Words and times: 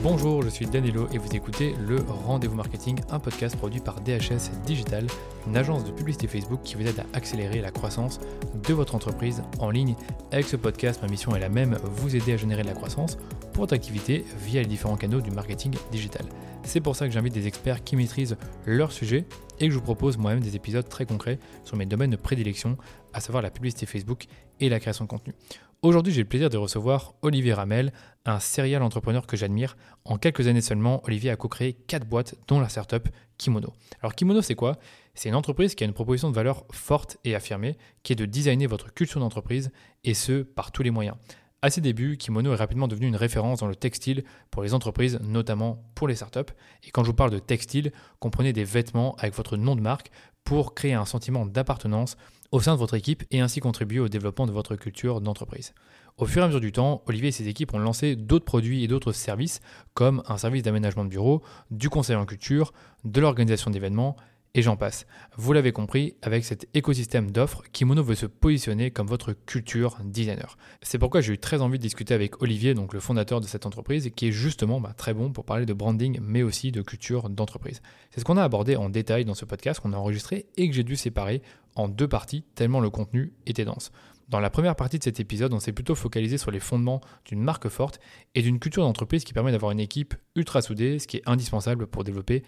Bonjour, 0.00 0.42
je 0.42 0.48
suis 0.48 0.64
Danilo 0.64 1.08
et 1.12 1.18
vous 1.18 1.34
écoutez 1.34 1.74
le 1.80 1.96
Rendez-vous 2.06 2.54
Marketing, 2.54 3.00
un 3.10 3.18
podcast 3.18 3.56
produit 3.56 3.80
par 3.80 4.00
DHS 4.00 4.52
Digital, 4.64 5.04
une 5.48 5.56
agence 5.56 5.84
de 5.84 5.90
publicité 5.90 6.28
Facebook 6.28 6.60
qui 6.62 6.76
vous 6.76 6.86
aide 6.86 7.00
à 7.00 7.16
accélérer 7.16 7.60
la 7.60 7.72
croissance 7.72 8.20
de 8.68 8.74
votre 8.74 8.94
entreprise 8.94 9.42
en 9.58 9.70
ligne. 9.70 9.96
Avec 10.30 10.46
ce 10.46 10.54
podcast, 10.54 11.02
ma 11.02 11.08
mission 11.08 11.34
est 11.34 11.40
la 11.40 11.48
même, 11.48 11.76
vous 11.82 12.14
aider 12.14 12.34
à 12.34 12.36
générer 12.36 12.62
de 12.62 12.68
la 12.68 12.74
croissance 12.74 13.16
pour 13.52 13.62
votre 13.62 13.74
activité 13.74 14.24
via 14.38 14.62
les 14.62 14.68
différents 14.68 14.96
canaux 14.96 15.20
du 15.20 15.32
marketing 15.32 15.74
digital. 15.90 16.26
C'est 16.62 16.80
pour 16.80 16.94
ça 16.94 17.08
que 17.08 17.12
j'invite 17.12 17.34
des 17.34 17.48
experts 17.48 17.82
qui 17.82 17.96
maîtrisent 17.96 18.36
leur 18.66 18.92
sujet 18.92 19.26
et 19.58 19.66
que 19.66 19.72
je 19.72 19.78
vous 19.78 19.84
propose 19.84 20.16
moi-même 20.16 20.40
des 20.40 20.54
épisodes 20.54 20.88
très 20.88 21.06
concrets 21.06 21.40
sur 21.64 21.76
mes 21.76 21.86
domaines 21.86 22.10
de 22.10 22.16
prédilection, 22.16 22.76
à 23.12 23.20
savoir 23.20 23.42
la 23.42 23.50
publicité 23.50 23.84
Facebook 23.84 24.26
et 24.60 24.68
la 24.68 24.78
création 24.78 25.06
de 25.06 25.10
contenu. 25.10 25.34
Aujourd'hui, 25.80 26.12
j'ai 26.12 26.22
le 26.22 26.28
plaisir 26.28 26.50
de 26.50 26.56
recevoir 26.56 27.14
Olivier 27.22 27.52
Ramel, 27.52 27.92
un 28.24 28.40
serial 28.40 28.82
entrepreneur 28.82 29.28
que 29.28 29.36
j'admire. 29.36 29.76
En 30.04 30.18
quelques 30.18 30.48
années 30.48 30.60
seulement, 30.60 31.00
Olivier 31.04 31.30
a 31.30 31.36
co-créé 31.36 31.72
4 31.72 32.04
boîtes, 32.04 32.34
dont 32.48 32.58
la 32.58 32.68
startup 32.68 33.08
Kimono. 33.36 33.72
Alors 34.00 34.16
Kimono, 34.16 34.42
c'est 34.42 34.56
quoi? 34.56 34.76
C'est 35.14 35.28
une 35.28 35.36
entreprise 35.36 35.76
qui 35.76 35.84
a 35.84 35.86
une 35.86 35.92
proposition 35.92 36.30
de 36.30 36.34
valeur 36.34 36.66
forte 36.72 37.18
et 37.22 37.36
affirmée, 37.36 37.76
qui 38.02 38.12
est 38.12 38.16
de 38.16 38.26
designer 38.26 38.66
votre 38.66 38.92
culture 38.92 39.20
d'entreprise, 39.20 39.70
et 40.02 40.14
ce, 40.14 40.42
par 40.42 40.72
tous 40.72 40.82
les 40.82 40.90
moyens. 40.90 41.16
À 41.62 41.70
ses 41.70 41.80
débuts, 41.80 42.16
Kimono 42.16 42.52
est 42.52 42.56
rapidement 42.56 42.88
devenu 42.88 43.06
une 43.06 43.14
référence 43.14 43.60
dans 43.60 43.68
le 43.68 43.76
textile 43.76 44.24
pour 44.50 44.64
les 44.64 44.74
entreprises, 44.74 45.20
notamment 45.22 45.84
pour 45.94 46.08
les 46.08 46.16
startups. 46.16 46.52
Et 46.82 46.90
quand 46.90 47.04
je 47.04 47.10
vous 47.10 47.16
parle 47.16 47.30
de 47.30 47.38
textile, 47.38 47.92
comprenez 48.18 48.52
des 48.52 48.64
vêtements 48.64 49.14
avec 49.20 49.32
votre 49.32 49.56
nom 49.56 49.76
de 49.76 49.80
marque 49.80 50.10
pour 50.42 50.74
créer 50.74 50.94
un 50.94 51.04
sentiment 51.04 51.46
d'appartenance 51.46 52.16
au 52.52 52.60
sein 52.60 52.74
de 52.74 52.78
votre 52.78 52.94
équipe 52.94 53.24
et 53.30 53.40
ainsi 53.40 53.60
contribuer 53.60 54.00
au 54.00 54.08
développement 54.08 54.46
de 54.46 54.52
votre 54.52 54.76
culture 54.76 55.20
d'entreprise. 55.20 55.74
Au 56.16 56.26
fur 56.26 56.42
et 56.42 56.44
à 56.44 56.48
mesure 56.48 56.60
du 56.60 56.72
temps, 56.72 57.02
Olivier 57.06 57.28
et 57.28 57.32
ses 57.32 57.48
équipes 57.48 57.74
ont 57.74 57.78
lancé 57.78 58.16
d'autres 58.16 58.44
produits 58.44 58.82
et 58.82 58.88
d'autres 58.88 59.12
services 59.12 59.60
comme 59.94 60.22
un 60.26 60.36
service 60.36 60.62
d'aménagement 60.62 61.04
de 61.04 61.10
bureau, 61.10 61.42
du 61.70 61.88
conseil 61.88 62.16
en 62.16 62.26
culture, 62.26 62.72
de 63.04 63.20
l'organisation 63.20 63.70
d'événements 63.70 64.16
et 64.58 64.62
j'en 64.62 64.76
passe. 64.76 65.06
Vous 65.36 65.52
l'avez 65.52 65.70
compris, 65.70 66.16
avec 66.20 66.44
cet 66.44 66.66
écosystème 66.74 67.30
d'offres, 67.30 67.62
Kimono 67.70 68.02
veut 68.02 68.16
se 68.16 68.26
positionner 68.26 68.90
comme 68.90 69.06
votre 69.06 69.32
culture 69.32 69.98
designer. 70.04 70.58
C'est 70.82 70.98
pourquoi 70.98 71.20
j'ai 71.20 71.34
eu 71.34 71.38
très 71.38 71.62
envie 71.62 71.78
de 71.78 71.82
discuter 71.82 72.12
avec 72.12 72.42
Olivier, 72.42 72.74
donc 72.74 72.92
le 72.92 72.98
fondateur 72.98 73.40
de 73.40 73.46
cette 73.46 73.66
entreprise, 73.66 74.10
qui 74.16 74.26
est 74.26 74.32
justement 74.32 74.80
bah, 74.80 74.94
très 74.96 75.14
bon 75.14 75.30
pour 75.30 75.44
parler 75.44 75.64
de 75.64 75.72
branding, 75.72 76.18
mais 76.20 76.42
aussi 76.42 76.72
de 76.72 76.82
culture 76.82 77.30
d'entreprise. 77.30 77.82
C'est 78.10 78.18
ce 78.18 78.24
qu'on 78.24 78.36
a 78.36 78.42
abordé 78.42 78.74
en 78.74 78.88
détail 78.88 79.24
dans 79.24 79.34
ce 79.34 79.44
podcast 79.44 79.78
qu'on 79.78 79.92
a 79.92 79.96
enregistré 79.96 80.46
et 80.56 80.68
que 80.68 80.74
j'ai 80.74 80.82
dû 80.82 80.96
séparer 80.96 81.40
en 81.76 81.86
deux 81.86 82.08
parties, 82.08 82.42
tellement 82.56 82.80
le 82.80 82.90
contenu 82.90 83.32
était 83.46 83.64
dense. 83.64 83.92
Dans 84.28 84.40
la 84.40 84.50
première 84.50 84.74
partie 84.74 84.98
de 84.98 85.04
cet 85.04 85.20
épisode, 85.20 85.54
on 85.54 85.60
s'est 85.60 85.72
plutôt 85.72 85.94
focalisé 85.94 86.36
sur 86.36 86.50
les 86.50 86.58
fondements 86.58 87.00
d'une 87.24 87.40
marque 87.40 87.68
forte 87.68 88.00
et 88.34 88.42
d'une 88.42 88.58
culture 88.58 88.82
d'entreprise 88.82 89.22
qui 89.22 89.32
permet 89.32 89.52
d'avoir 89.52 89.70
une 89.70 89.78
équipe 89.78 90.16
ultra 90.34 90.62
soudée, 90.62 90.98
ce 90.98 91.06
qui 91.06 91.18
est 91.18 91.22
indispensable 91.26 91.86
pour 91.86 92.02
développer 92.02 92.42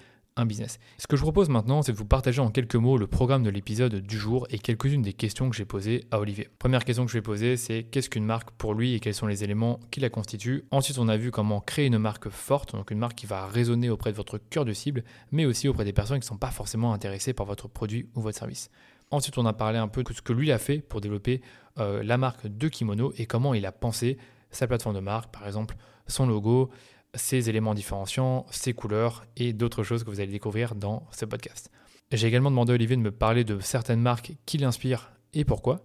business. 0.45 0.79
Ce 0.99 1.07
que 1.07 1.17
je 1.17 1.23
propose 1.23 1.49
maintenant, 1.49 1.83
c'est 1.83 1.93
de 1.93 1.97
vous 1.97 2.07
partager 2.07 2.41
en 2.41 2.51
quelques 2.51 2.77
mots 2.77 2.97
le 2.97 3.07
programme 3.07 3.43
de 3.43 3.51
l'épisode 3.51 3.95
du 3.95 4.19
jour 4.19 4.47
et 4.51 4.59
quelques-unes 4.59 5.03
des 5.03 5.13
questions 5.13 5.51
que 5.51 5.57
j'ai 5.57 5.65
posées 5.65 6.05
à 6.11 6.19
Olivier. 6.19 6.49
Première 6.59 6.85
question 6.85 7.05
que 7.05 7.11
je 7.11 7.19
vais 7.19 7.23
poser, 7.23 7.57
c'est 7.57 7.85
qu'est-ce 7.85 8.09
qu'une 8.09 8.25
marque 8.25 8.51
pour 8.53 8.75
lui 8.75 8.95
et 8.95 9.01
quels 9.01 9.15
sont 9.15 9.27
les 9.27 9.45
éléments 9.45 9.81
qui 9.91 10.01
la 10.01 10.11
constituent? 10.11 10.65
Ensuite, 10.71 10.99
on 10.99 11.09
a 11.09 11.17
vu 11.17 11.31
comment 11.31 11.61
créer 11.61 11.87
une 11.87 11.99
marque 11.99 12.29
forte, 12.29 12.75
donc 12.75 12.91
une 12.91 12.99
marque 12.99 13.17
qui 13.17 13.27
va 13.27 13.47
résonner 13.47 13.91
auprès 13.91 14.13
de 14.13 14.17
votre 14.17 14.39
cœur 14.39 14.65
de 14.65 14.73
cible, 14.73 15.05
mais 15.33 15.45
aussi 15.45 15.69
auprès 15.69 15.85
des 15.85 15.93
personnes 15.93 16.19
qui 16.19 16.27
ne 16.27 16.31
sont 16.31 16.39
pas 16.39 16.51
forcément 16.51 16.93
intéressées 16.93 17.33
par 17.33 17.47
votre 17.47 17.69
produit 17.69 18.09
ou 18.15 18.21
votre 18.21 18.39
service. 18.39 18.71
Ensuite, 19.11 19.37
on 19.39 19.47
a 19.47 19.53
parlé 19.53 19.79
un 19.79 19.89
peu 19.89 20.03
de 20.03 20.13
ce 20.13 20.23
que 20.23 20.33
lui 20.33 20.53
a 20.53 20.59
fait 20.59 20.79
pour 20.79 21.01
développer 21.01 21.43
euh, 21.79 22.03
la 22.03 22.17
marque 22.17 22.47
de 22.47 22.69
Kimono 22.69 23.13
et 23.17 23.27
comment 23.27 23.55
il 23.55 23.67
a 23.67 23.73
pensé 23.73 24.19
sa 24.51 24.67
plateforme 24.67 24.95
de 24.95 25.01
marque, 25.01 25.33
par 25.33 25.47
exemple 25.47 25.77
son 26.07 26.27
logo, 26.27 26.71
ses 27.15 27.49
éléments 27.49 27.75
différenciants, 27.75 28.47
ses 28.51 28.73
couleurs 28.73 29.25
et 29.37 29.53
d'autres 29.53 29.83
choses 29.83 30.05
que 30.05 30.11
vous 30.11 30.21
allez 30.21 30.33
découvrir 30.33 30.75
dans 30.75 31.07
ce 31.11 31.25
podcast. 31.25 31.71
J'ai 32.13 32.27
également 32.27 32.51
demandé 32.51 32.73
à 32.73 32.75
Olivier 32.75 32.97
de 32.97 33.03
me 33.03 33.13
parler 33.13 33.45
de 33.45 33.61
certaines 33.61 34.01
marques 34.01 34.33
qui 34.47 34.59
l'inspirent 34.59 35.13
et 35.33 35.45
pourquoi. 35.45 35.85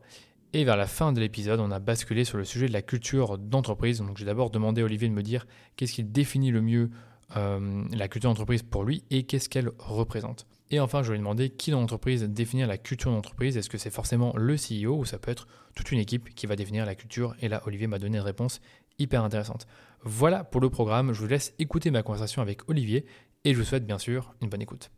Et 0.54 0.64
vers 0.64 0.78
la 0.78 0.88
fin 0.88 1.12
de 1.12 1.20
l'épisode, 1.20 1.60
on 1.60 1.70
a 1.70 1.80
basculé 1.80 2.24
sur 2.24 2.38
le 2.38 2.46
sujet 2.46 2.68
de 2.68 2.74
la 2.74 2.82
culture 2.82 3.38
d'entreprise. 3.38 4.00
Donc 4.00 4.18
j'ai 4.18 4.26
d'abord 4.26 4.50
demandé 4.50 4.82
à 4.82 4.86
Olivier 4.86 5.10
de 5.10 5.14
me 5.14 5.24
dire 5.24 5.46
qu'est-ce 5.76 5.94
qui 5.94 6.04
définit 6.04 6.52
le 6.52 6.62
mieux 6.62 6.90
euh, 7.36 7.84
la 7.92 8.08
culture 8.08 8.30
d'entreprise 8.30 8.64
pour 8.64 8.84
lui 8.84 9.04
et 9.10 9.24
qu'est-ce 9.24 9.50
qu'elle 9.50 9.72
représente. 9.80 10.48
Et 10.72 10.80
enfin, 10.80 11.04
je 11.04 11.12
lui 11.12 11.16
ai 11.16 11.20
demandé 11.20 11.50
qui 11.50 11.72
dans 11.72 11.82
l'entreprise 11.82 12.24
définir 12.24 12.68
la 12.68 12.78
culture 12.78 13.12
d'entreprise. 13.12 13.58
Est-ce 13.58 13.70
que 13.70 13.78
c'est 13.78 13.90
forcément 13.90 14.34
le 14.36 14.56
CEO 14.56 14.98
ou 14.98 15.06
ça 15.06 15.20
peut 15.20 15.32
être 15.32 15.48
toute 15.76 15.92
une 15.92 16.00
équipe 16.00 16.34
qui 16.34 16.48
va 16.48 16.56
définir 16.56 16.86
la 16.86 16.96
culture? 16.96 17.36
Et 17.42 17.50
là, 17.50 17.62
Olivier 17.66 17.88
m'a 17.88 18.00
donné 18.00 18.18
une 18.18 18.24
réponse 18.24 18.62
hyper 18.98 19.24
intéressante. 19.24 19.68
Voilà 20.08 20.44
pour 20.44 20.62
le 20.62 20.70
programme. 20.70 21.14
Je 21.14 21.20
vous 21.20 21.28
laisse 21.28 21.56
écouter 21.58 21.90
ma 21.90 22.04
conversation 22.04 22.44
avec 22.44 22.70
Olivier 22.70 23.06
et 23.44 23.54
je 23.54 23.58
vous 23.58 23.66
souhaite 23.66 23.88
bien 23.88 23.98
sûr 23.98 24.36
une 24.40 24.50
bonne 24.50 24.62
écoute. 24.62 24.92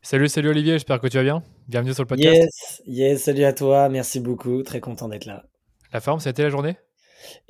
Salut, 0.00 0.26
salut 0.26 0.48
Olivier, 0.48 0.72
j'espère 0.72 1.00
que 1.00 1.06
tu 1.06 1.18
vas 1.18 1.22
bien. 1.22 1.42
Bienvenue 1.68 1.92
sur 1.92 2.02
le 2.02 2.06
podcast. 2.06 2.34
Yes, 2.34 2.82
yes, 2.86 3.22
salut 3.24 3.44
à 3.44 3.52
toi, 3.52 3.90
merci 3.90 4.20
beaucoup, 4.20 4.62
très 4.62 4.80
content 4.80 5.08
d'être 5.08 5.26
là. 5.26 5.44
La 5.92 6.00
forme, 6.00 6.18
ça 6.18 6.30
a 6.30 6.32
été 6.32 6.42
la 6.42 6.48
journée? 6.48 6.78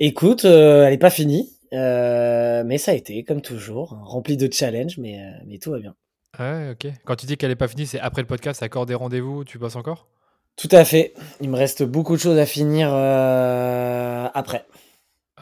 Écoute, 0.01 0.43
euh, 0.43 0.83
elle 0.83 0.91
n'est 0.91 0.97
pas 0.97 1.09
finie, 1.09 1.57
euh, 1.71 2.63
mais 2.65 2.77
ça 2.77 2.91
a 2.91 2.95
été, 2.95 3.23
comme 3.23 3.41
toujours, 3.41 3.97
rempli 4.03 4.35
de 4.35 4.51
challenges, 4.51 4.97
mais, 4.97 5.17
euh, 5.17 5.43
mais 5.47 5.57
tout 5.57 5.71
va 5.71 5.79
bien. 5.79 5.95
Ouais, 6.37 6.71
ok. 6.71 6.91
Quand 7.05 7.15
tu 7.15 7.27
dis 7.27 7.37
qu'elle 7.37 7.49
n'est 7.49 7.55
pas 7.55 7.69
finie, 7.69 7.87
c'est 7.87 7.99
après 8.01 8.23
le 8.23 8.27
podcast, 8.27 8.61
accord 8.61 8.85
des 8.85 8.93
rendez-vous, 8.93 9.45
tu 9.45 9.57
passes 9.57 9.77
encore? 9.77 10.09
Tout 10.57 10.69
à 10.71 10.83
fait. 10.83 11.13
Il 11.39 11.49
me 11.49 11.55
reste 11.55 11.83
beaucoup 11.83 12.15
de 12.17 12.21
choses 12.21 12.37
à 12.37 12.45
finir 12.45 12.93
après. 12.93 14.65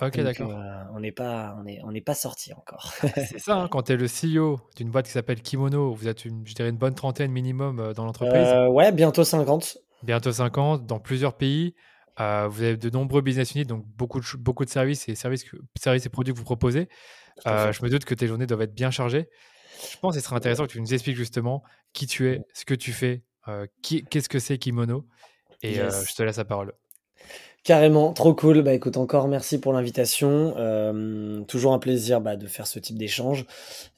Ok, 0.02 0.20
d'accord. 0.22 0.52
Euh, 0.52 0.84
on 0.94 1.00
n'est 1.00 1.12
pas, 1.12 1.56
on 1.60 1.68
est, 1.68 1.80
on 1.84 1.92
n'est 1.92 2.02
pas 2.02 2.16
sorti 2.16 2.52
encore. 2.54 2.94
c'est 3.16 3.40
ça, 3.40 3.56
hein, 3.58 3.68
quand 3.70 3.84
tu 3.84 3.94
es 3.94 3.96
le 3.96 4.08
CEO 4.08 4.60
d'une 4.76 4.90
boîte 4.90 5.06
qui 5.06 5.12
s'appelle 5.12 5.42
Kimono, 5.42 5.94
vous 5.94 6.08
êtes 6.08 6.26
une, 6.26 6.46
je 6.48 6.54
dirais 6.56 6.70
une 6.70 6.78
bonne 6.78 6.96
trentaine 6.96 7.32
minimum 7.32 7.80
euh, 7.80 7.94
dans 7.94 8.06
l'entreprise. 8.06 8.48
Euh, 8.48 8.68
ouais, 8.68 8.92
bientôt 8.92 9.24
50. 9.24 9.78
Bientôt 10.02 10.32
50 10.32 10.88
dans 10.88 11.00
plusieurs 11.00 11.38
pays. 11.38 11.76
vous 12.18 12.24
avez 12.24 12.76
de 12.76 12.90
nombreux 12.90 13.22
business 13.22 13.54
units, 13.54 13.66
donc 13.66 13.86
beaucoup 13.86 14.20
de, 14.20 14.26
beaucoup 14.38 14.66
de 14.66 14.70
services 14.70 15.08
et 15.10 15.16
services, 15.16 15.46
services 15.80 16.06
et 16.06 16.10
produits 16.10 16.34
que 16.34 16.40
vous 16.40 16.44
proposez. 16.46 16.90
je 17.46 17.84
me 17.84 17.90
doute 17.90 18.06
que 18.06 18.16
tes 18.16 18.28
journées 18.28 18.48
doivent 18.48 18.64
être 18.64 18.76
bien 18.76 18.90
chargées. 18.90 19.30
Je 19.92 19.98
pense 19.98 20.16
que 20.16 20.22
ce 20.22 20.26
serait 20.26 20.36
intéressant 20.36 20.66
que 20.66 20.72
tu 20.72 20.82
nous 20.82 20.94
expliques 20.94 21.18
justement 21.18 21.62
qui 21.94 22.08
tu 22.08 22.30
es, 22.30 22.42
ce 22.54 22.66
que 22.66 22.74
tu 22.74 22.94
fais, 22.94 23.24
qu'est-ce 23.84 24.30
que 24.30 24.40
c'est 24.40 24.58
Kimono. 24.58 25.06
Et 25.62 25.76
je 25.76 26.16
te 26.16 26.24
laisse 26.24 26.38
la 26.38 26.46
parole. 26.46 26.74
Carrément, 27.64 28.12
trop 28.12 28.34
cool. 28.34 28.62
Bah 28.62 28.74
écoute, 28.74 28.98
encore 28.98 29.30
merci 29.30 29.58
pour 29.58 29.72
l'invitation. 29.72 30.54
Euh, 30.58 31.42
toujours 31.46 31.74
un 31.74 31.80
plaisir 31.80 32.20
bah, 32.20 32.36
de 32.36 32.46
faire 32.48 32.68
ce 32.68 32.78
type 32.78 32.98
d'échange. 32.98 33.46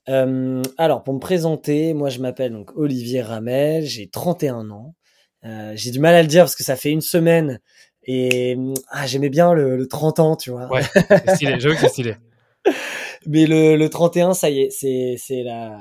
Euh, 0.08 0.62
alors, 0.78 1.04
pour 1.04 1.16
me 1.16 1.20
présenter, 1.20 1.96
moi 1.96 2.10
je 2.10 2.20
m'appelle 2.20 2.52
donc 2.52 2.72
Olivier 2.76 3.24
Ramel, 3.24 3.84
j'ai 3.84 4.08
31 4.08 4.70
ans. 4.70 4.94
Euh, 5.46 5.74
j'ai 5.76 5.90
du 5.90 6.00
mal 6.00 6.14
à 6.14 6.22
le 6.22 6.28
dire 6.28 6.44
parce 6.44 6.56
que 6.56 6.64
ça 6.64 6.76
fait 6.76 6.92
une 6.92 7.02
semaine 7.02 7.60
et 8.04 8.56
ah, 8.92 9.08
j'aimais 9.08 9.30
bien 9.30 9.54
le, 9.54 9.78
le, 9.78 9.88
30 9.88 10.20
ans, 10.20 10.36
tu 10.36 10.52
vois. 10.52 10.72
Ouais, 10.72 10.84
c'est 10.94 11.36
stylé, 11.36 11.60
j'avoue 11.60 11.74
que 11.74 11.82
c'est 11.82 11.90
stylé. 11.90 12.16
Mais 13.26 13.48
le, 13.48 13.78
le 13.78 13.90
31, 13.90 14.36
ça 14.36 14.52
y 14.52 14.62
est, 14.62 14.70
c'est, 14.70 15.16
c'est 15.18 15.42
la, 15.42 15.80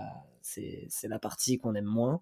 c'est 0.88 1.08
la 1.08 1.18
partie 1.18 1.58
qu'on 1.58 1.74
aime 1.74 1.84
moins. 1.84 2.20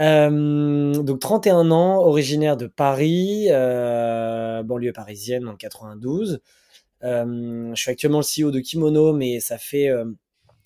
Euh, 0.00 0.92
donc 0.94 1.20
31 1.20 1.70
ans, 1.70 1.98
originaire 1.98 2.56
de 2.56 2.66
Paris, 2.66 3.46
euh, 3.50 4.62
banlieue 4.62 4.92
parisienne 4.92 5.48
en 5.48 5.56
92. 5.56 6.40
Euh, 7.02 7.72
je 7.74 7.80
suis 7.80 7.90
actuellement 7.90 8.20
le 8.20 8.44
CEO 8.44 8.50
de 8.50 8.60
Kimono, 8.60 9.12
mais 9.12 9.40
ça 9.40 9.58
fait 9.58 9.90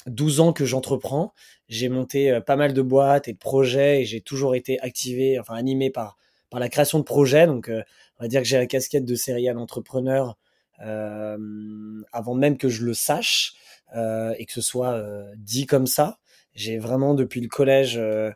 12 0.06 0.40
ans 0.40 0.52
que 0.52 0.64
j'entreprends. 0.64 1.32
J'ai 1.68 1.88
monté 1.88 2.40
pas 2.46 2.56
mal 2.56 2.72
de 2.72 2.82
boîtes 2.82 3.28
et 3.28 3.32
de 3.32 3.38
projets 3.38 4.02
et 4.02 4.04
j'ai 4.04 4.20
toujours 4.20 4.54
été 4.54 4.80
activé, 4.80 5.38
enfin 5.38 5.54
animé 5.54 5.90
par, 5.90 6.16
par 6.50 6.60
la 6.60 6.68
création 6.68 6.98
de 6.98 7.04
projets. 7.04 7.46
Donc 7.46 7.70
on 7.70 8.22
va 8.22 8.28
dire 8.28 8.40
que 8.40 8.46
j'ai 8.46 8.58
la 8.58 8.66
casquette 8.66 9.04
de 9.04 9.14
serial 9.14 9.58
entrepreneur 9.58 10.36
avant 10.78 12.34
même 12.34 12.58
que 12.58 12.68
je 12.68 12.84
le 12.84 12.94
sache 12.94 13.54
et 13.96 14.44
que 14.44 14.52
ce 14.52 14.60
soit 14.60 15.02
dit 15.36 15.66
comme 15.66 15.86
ça. 15.86 16.18
J'ai 16.54 16.78
vraiment 16.78 17.14
depuis 17.14 17.40
le 17.40 17.48
collège 17.48 17.96
euh, 17.98 18.30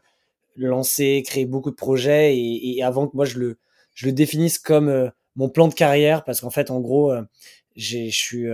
lancé, 0.56 1.22
créé 1.24 1.46
beaucoup 1.46 1.70
de 1.70 1.76
projets 1.76 2.36
et, 2.36 2.82
avant 2.82 3.06
que 3.06 3.16
moi 3.16 3.24
je 3.24 3.38
le 3.38 3.58
je 3.94 4.06
le 4.06 4.12
définisse 4.12 4.58
comme 4.58 4.88
euh, 4.88 5.08
mon 5.36 5.48
plan 5.48 5.68
de 5.68 5.74
carrière 5.74 6.24
parce 6.24 6.40
qu'en 6.40 6.50
fait 6.50 6.70
en 6.70 6.80
gros 6.80 7.12
euh, 7.12 7.22
j'ai 7.76 8.10
je 8.10 8.16
suis 8.16 8.46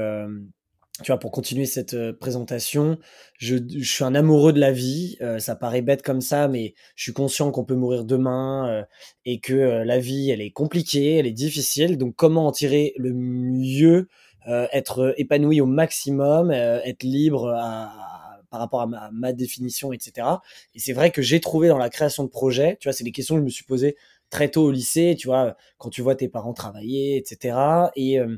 tu 1.03 1.11
vois, 1.11 1.19
pour 1.19 1.33
continuer 1.33 1.67
cette 1.67 2.13
présentation, 2.21 2.99
je, 3.37 3.57
je, 3.57 3.93
suis 3.93 4.05
un 4.05 4.15
amoureux 4.15 4.53
de 4.53 4.61
la 4.61 4.71
vie. 4.71 5.19
ça 5.41 5.57
paraît 5.57 5.83
bête 5.83 6.03
comme 6.03 6.21
ça, 6.21 6.47
mais 6.47 6.75
je 6.95 7.03
suis 7.03 7.13
conscient 7.13 7.51
qu'on 7.51 7.65
peut 7.65 7.75
mourir 7.75 8.05
demain 8.05 8.87
et 9.25 9.41
que 9.41 9.55
la 9.55 9.99
vie, 9.99 10.31
elle 10.31 10.41
est 10.41 10.53
compliquée, 10.53 11.17
elle 11.17 11.27
est 11.27 11.33
difficile. 11.33 11.99
Donc, 11.99 12.15
comment 12.15 12.47
en 12.47 12.53
tirer 12.53 12.95
le 12.97 13.13
mieux, 13.13 14.07
être 14.47 15.15
épanoui 15.17 15.61
au 15.61 15.67
maximum, 15.67 16.53
être 16.53 17.03
libre 17.03 17.49
à, 17.57 18.14
par 18.55 18.61
rapport 18.61 18.83
à 18.83 19.11
ma, 19.11 19.33
définition, 19.33 19.93
etc. 19.93 20.29
Et 20.77 20.79
c'est 20.79 20.93
vrai 20.93 21.11
que 21.11 21.23
j'ai 21.23 21.41
trouvé 21.41 21.67
dans 21.67 21.77
la 21.77 21.91
création 21.91 22.23
de 22.23 22.29
projets, 22.29 22.77
tu 22.79 22.87
vois, 22.87 22.93
c'est 22.93 23.03
des 23.03 23.11
questions 23.11 23.35
que 23.35 23.41
je 23.41 23.45
me 23.45 23.51
suis 23.51 23.65
posées 23.65 23.97
très 24.31 24.49
tôt 24.49 24.67
au 24.67 24.71
lycée, 24.71 25.17
tu 25.19 25.27
vois, 25.27 25.57
quand 25.77 25.91
tu 25.91 26.03
vois 26.03 26.15
tes 26.15 26.29
parents 26.29 26.53
travailler, 26.53 27.17
etc. 27.17 27.59
Et, 27.97 28.21
euh, 28.21 28.37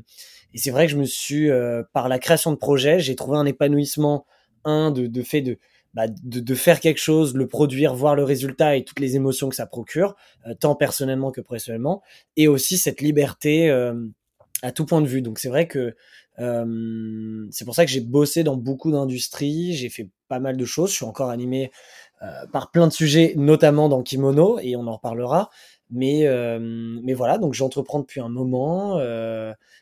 et 0.55 0.57
c'est 0.57 0.71
vrai 0.71 0.87
que 0.87 0.91
je 0.91 0.97
me 0.97 1.05
suis, 1.05 1.51
euh, 1.51 1.83
par 1.93 2.09
la 2.09 2.17
création 2.17 2.49
de 2.49 2.55
projets, 2.55 2.99
j'ai 2.99 3.15
trouvé 3.15 3.37
un 3.37 3.45
épanouissement 3.45 4.25
un, 4.65 4.89
de, 4.89 5.21
fait 5.21 5.41
de, 5.41 5.59
bah, 5.93 6.07
de, 6.07 6.39
de, 6.39 6.55
faire 6.55 6.79
quelque 6.79 6.99
chose, 6.99 7.35
le 7.35 7.47
produire, 7.47 7.93
voir 7.93 8.15
le 8.15 8.23
résultat 8.23 8.75
et 8.75 8.83
toutes 8.83 8.99
les 8.99 9.15
émotions 9.15 9.49
que 9.49 9.55
ça 9.55 9.67
procure, 9.67 10.15
euh, 10.47 10.55
tant 10.55 10.73
personnellement 10.73 11.29
que 11.29 11.41
professionnellement, 11.41 12.01
et 12.37 12.47
aussi 12.47 12.79
cette 12.79 13.01
liberté 13.01 13.69
à 14.63 14.71
tout 14.71 14.87
point 14.87 15.01
de 15.01 15.07
vue. 15.07 15.21
Donc 15.21 15.37
c'est 15.37 15.49
vrai 15.49 15.67
que 15.67 15.95
euh, 16.39 17.47
c'est 17.51 17.65
pour 17.65 17.75
ça 17.75 17.85
que 17.85 17.91
j'ai 17.91 18.01
bossé 18.01 18.43
dans 18.43 18.55
beaucoup 18.55 18.91
d'industries, 18.91 19.73
j'ai 19.73 19.89
fait 19.89 20.09
pas 20.27 20.39
mal 20.39 20.57
de 20.57 20.65
choses, 20.65 20.91
je 20.91 20.95
suis 20.95 21.05
encore 21.05 21.29
animé 21.29 21.71
par 22.51 22.71
plein 22.71 22.87
de 22.87 22.91
sujets, 22.91 23.33
notamment 23.37 23.89
dans 23.89 24.01
Kimono, 24.01 24.57
et 24.59 24.75
on 24.75 24.87
en 24.87 24.95
reparlera. 24.95 25.51
Mais, 25.91 26.27
mais 26.59 27.13
voilà, 27.13 27.37
donc 27.37 27.53
j'entreprends 27.53 27.99
depuis 27.99 28.21
un 28.21 28.27
moment. 28.27 28.99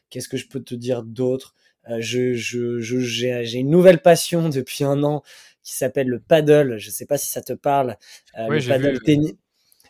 Qu'est-ce 0.10 0.28
que 0.28 0.36
je 0.36 0.50
peux 0.50 0.60
te 0.60 0.76
dire 0.76 1.04
d'autre? 1.04 1.56
Je, 2.00 2.34
je, 2.34 2.80
j'ai, 2.80 3.58
une 3.58 3.70
nouvelle 3.70 4.02
passion 4.02 4.50
depuis 4.50 4.84
un 4.84 5.02
an 5.04 5.24
qui 5.66 5.74
s'appelle 5.76 6.08
le 6.08 6.20
paddle. 6.20 6.78
Je 6.78 6.90
sais 6.90 7.06
pas 7.06 7.18
si 7.18 7.30
ça 7.30 7.42
te 7.42 7.52
parle. 7.52 7.98
Euh, 8.38 8.48
le 8.48 8.66
paddle 8.66 9.00
tennis. 9.02 9.34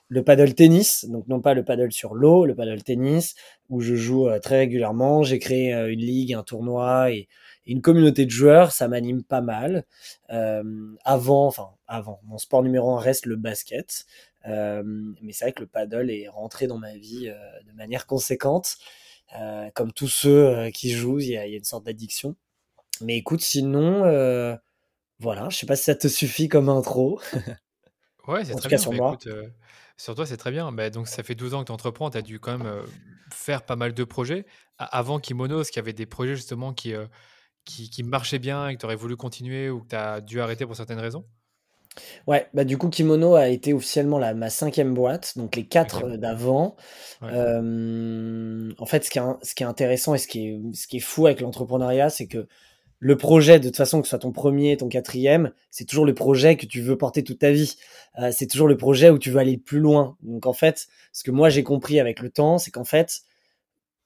Le 0.07 0.23
paddle 0.23 0.53
tennis, 0.53 1.05
donc 1.05 1.27
non 1.27 1.41
pas 1.41 1.53
le 1.53 1.63
paddle 1.65 1.91
sur 1.91 2.13
l'eau, 2.13 2.45
le 2.45 2.53
paddle 2.53 2.83
tennis, 2.83 3.35
où 3.69 3.81
je 3.81 3.95
joue 3.95 4.27
euh, 4.27 4.39
très 4.39 4.59
régulièrement. 4.59 5.23
J'ai 5.23 5.39
créé 5.39 5.73
euh, 5.73 5.91
une 5.91 5.99
ligue, 5.99 6.33
un 6.33 6.43
tournoi 6.43 7.11
et, 7.11 7.27
une 7.67 7.81
communauté 7.81 8.25
de 8.25 8.29
joueurs. 8.29 8.71
Ça 8.71 8.87
m'anime 8.87 9.23
pas 9.23 9.41
mal. 9.41 9.85
avant, 10.29 11.47
enfin 11.47 11.69
avant, 11.87 12.19
mon 12.25 12.37
sport 12.37 12.61
numéro 12.61 12.95
un 12.95 12.99
reste 12.99 13.25
le 13.25 13.37
basket, 13.37 14.05
mais 14.45 15.31
c'est 15.31 15.45
vrai 15.45 15.51
que 15.51 15.61
le 15.61 15.67
paddle 15.67 16.11
est 16.11 16.27
rentré 16.27 16.67
dans 16.67 16.77
ma 16.77 16.95
vie 16.95 17.25
de 17.25 17.71
manière 17.75 18.05
conséquente. 18.05 18.77
comme 19.73 19.91
tous 19.93 20.09
ceux 20.09 20.69
qui 20.75 20.91
jouent, 20.91 21.17
il 21.21 21.29
y, 21.29 21.37
a, 21.37 21.47
une 21.47 21.63
sorte 21.63 21.87
d'addiction. 21.87 22.35
Mais 23.01 23.17
écoute, 23.17 23.41
sinon, 23.41 24.03
voilà, 25.19 25.49
je 25.49 25.57
sais 25.57 25.65
pas 25.65 25.75
si 25.75 25.85
ça 25.85 25.95
te 25.95 26.07
suffit 26.07 26.49
comme 26.49 26.69
intro. 26.69 27.19
Ouais, 28.27 28.43
c'est 28.43 28.55
très 28.55 28.69
bien. 28.69 28.77
sur 28.77 28.91
bah, 28.91 29.17
euh, 29.27 29.47
sur 29.97 30.15
toi, 30.15 30.25
c'est 30.25 30.37
très 30.37 30.51
bien. 30.51 30.71
Bah, 30.71 30.89
donc, 30.89 31.07
ça 31.07 31.23
fait 31.23 31.35
12 31.35 31.53
ans 31.53 31.61
que 31.61 31.67
tu 31.67 31.71
entreprends, 31.71 32.09
tu 32.09 32.17
as 32.17 32.21
dû 32.21 32.39
quand 32.39 32.57
même 32.57 32.67
euh, 32.67 32.83
faire 33.31 33.63
pas 33.63 33.75
mal 33.75 33.93
de 33.93 34.03
projets. 34.03 34.45
avant 34.77 35.19
Kimono, 35.19 35.61
est-ce 35.61 35.71
qu'il 35.71 35.79
y 35.79 35.83
avait 35.83 35.93
des 35.93 36.05
projets 36.05 36.35
justement 36.35 36.73
qui, 36.73 36.93
euh, 36.93 37.05
qui, 37.63 37.89
qui 37.89 38.03
marchaient 38.03 38.39
bien 38.39 38.67
et 38.67 38.75
que 38.75 38.79
tu 38.79 38.85
aurais 38.85 38.95
voulu 38.95 39.15
continuer 39.15 39.69
ou 39.69 39.81
que 39.81 39.89
tu 39.89 39.95
as 39.95 40.21
dû 40.21 40.41
arrêter 40.41 40.65
pour 40.65 40.75
certaines 40.75 40.99
raisons? 40.99 41.25
Ouais, 42.27 42.49
bah 42.53 42.65
du 42.65 42.77
coup, 42.77 42.89
Kimono 42.89 43.35
a 43.35 43.47
été 43.47 43.73
officiellement 43.73 44.19
la, 44.19 44.33
ma 44.33 44.49
cinquième 44.49 44.93
boîte, 44.93 45.37
donc 45.37 45.55
les 45.55 45.65
quatre 45.65 46.17
d'avant. 46.17 46.75
en 47.21 48.85
fait, 48.85 49.05
ce 49.05 49.09
qui, 49.09 49.19
est, 49.19 49.23
ce 49.43 49.55
qui 49.55 49.63
est 49.63 49.65
intéressant 49.65 50.13
et 50.13 50.17
ce 50.17 50.27
qui 50.27 50.47
est, 50.47 50.59
ce 50.73 50.87
qui 50.87 50.97
est 50.97 51.01
fou 51.01 51.25
avec 51.25 51.39
l'entrepreneuriat, 51.39 52.09
c'est 52.09 52.27
que 52.27 52.49
le 52.99 53.17
projet, 53.17 53.59
de 53.59 53.67
toute 53.67 53.77
façon, 53.77 54.01
que 54.01 54.07
ce 54.07 54.11
soit 54.11 54.19
ton 54.19 54.31
premier, 54.31 54.77
ton 54.77 54.87
quatrième, 54.87 55.51
c'est 55.69 55.85
toujours 55.85 56.05
le 56.05 56.13
projet 56.13 56.55
que 56.55 56.65
tu 56.65 56.81
veux 56.81 56.97
porter 56.97 57.23
toute 57.23 57.39
ta 57.39 57.51
vie. 57.51 57.75
Euh, 58.19 58.31
c'est 58.31 58.47
toujours 58.47 58.67
le 58.67 58.77
projet 58.77 59.09
où 59.09 59.19
tu 59.19 59.31
veux 59.31 59.39
aller 59.39 59.57
plus 59.57 59.79
loin. 59.79 60.17
Donc 60.21 60.45
en 60.45 60.53
fait, 60.53 60.87
ce 61.11 61.23
que 61.23 61.31
moi 61.31 61.49
j'ai 61.49 61.63
compris 61.63 61.99
avec 61.99 62.19
le 62.21 62.29
temps, 62.29 62.57
c'est 62.57 62.71
qu'en 62.71 62.85
fait, 62.85 63.21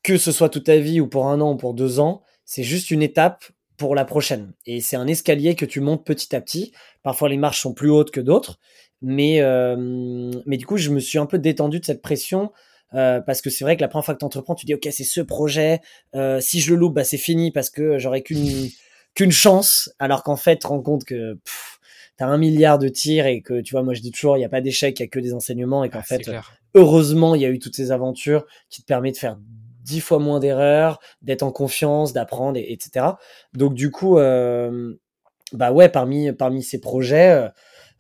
que 0.04 0.18
ce 0.18 0.32
soit 0.32 0.50
toute 0.50 0.66
ta 0.66 0.78
vie 0.78 1.00
ou 1.02 1.08
pour 1.08 1.28
un 1.28 1.40
an 1.42 1.54
ou 1.54 1.58
pour 1.58 1.74
deux 1.74 2.00
ans, 2.00 2.24
c'est 2.46 2.64
juste 2.64 2.90
une 2.92 3.04
étape 3.04 3.46
pour 3.78 3.96
la 3.96 4.06
prochaine. 4.06 4.54
Et 4.66 4.82
c'est 4.82 4.96
un 4.96 5.08
escalier 5.08 5.56
que 5.56 5.66
tu 5.66 5.82
montes 5.82 6.06
petit 6.06 6.36
à 6.36 6.42
petit. 6.42 6.74
Parfois 7.04 7.30
les 7.30 7.38
marches 7.38 7.62
sont 7.62 7.74
plus 7.74 7.92
hautes 7.92 8.12
que 8.12 8.20
d'autres, 8.20 8.60
mais 9.02 9.42
euh, 9.42 10.32
mais 10.46 10.58
du 10.58 10.66
coup 10.66 10.78
je 10.78 10.90
me 10.90 11.00
suis 11.00 11.20
un 11.20 11.26
peu 11.26 11.38
détendu 11.38 11.80
de 11.80 11.86
cette 11.86 12.02
pression 12.02 12.52
euh, 12.94 13.22
parce 13.22 13.42
que 13.42 13.50
c'est 13.50 13.64
vrai 13.64 13.76
que 13.76 13.82
la 13.82 13.88
première 13.88 14.06
fois 14.06 14.14
que 14.16 14.20
tu 14.20 14.26
entreprends, 14.26 14.56
tu 14.56 14.66
dis 14.66 14.74
ok 14.74 14.88
c'est 14.92 15.04
ce 15.04 15.22
projet, 15.22 15.82
euh, 16.16 16.40
si 16.42 16.60
je 16.60 16.74
le 16.74 16.80
loupe, 16.80 16.96
bah 16.96 17.04
c'est 17.04 17.18
fini 17.18 17.52
parce 17.52 17.70
que 17.70 18.00
j'aurais 18.00 18.22
qu'une 18.22 18.70
qu'une 19.16 19.32
chance, 19.32 19.92
alors 20.00 20.24
qu'en 20.24 20.36
fait 20.36 20.56
tu 20.56 20.60
te 20.62 20.68
rends 20.68 20.82
compte 20.82 21.04
que 21.04 21.38
tu 22.18 22.24
as 22.24 22.28
un 22.28 22.38
milliard 22.38 22.80
de 22.80 22.88
tirs 22.88 23.28
et 23.28 23.42
que 23.42 23.62
tu 23.62 23.74
vois 23.74 23.84
moi 23.84 23.94
je 23.94 24.02
dis 24.02 24.12
toujours 24.12 24.38
il 24.38 24.40
n'y 24.40 24.46
a 24.46 24.50
pas 24.50 24.62
d'échec, 24.62 25.00
il 25.00 25.04
y 25.04 25.06
a 25.06 25.08
que 25.08 25.20
des 25.20 25.34
enseignements 25.34 25.84
et 25.84 25.90
qu'en 25.90 26.00
ah, 26.00 26.04
fait 26.04 26.30
heureusement 26.74 27.36
il 27.36 27.42
y 27.42 27.46
a 27.46 27.50
eu 27.50 27.60
toutes 27.60 27.76
ces 27.76 27.92
aventures 27.92 28.46
qui 28.70 28.82
te 28.82 28.88
permettent 28.88 29.16
de 29.16 29.20
faire 29.20 29.38
dix 29.84 30.02
fois 30.02 30.20
moins 30.20 30.40
d'erreurs, 30.40 31.00
d'être 31.24 31.42
en 31.42 31.52
confiance, 31.52 32.14
d'apprendre, 32.14 32.58
et, 32.58 32.72
etc. 32.72 33.06
Donc 33.54 33.74
du 33.74 33.90
coup, 33.90 34.20
euh, 34.20 34.94
bah 35.52 35.72
ouais, 35.72 35.90
parmi 35.90 36.32
parmi 36.32 36.62
ces 36.62 36.80
projets, 36.80 37.50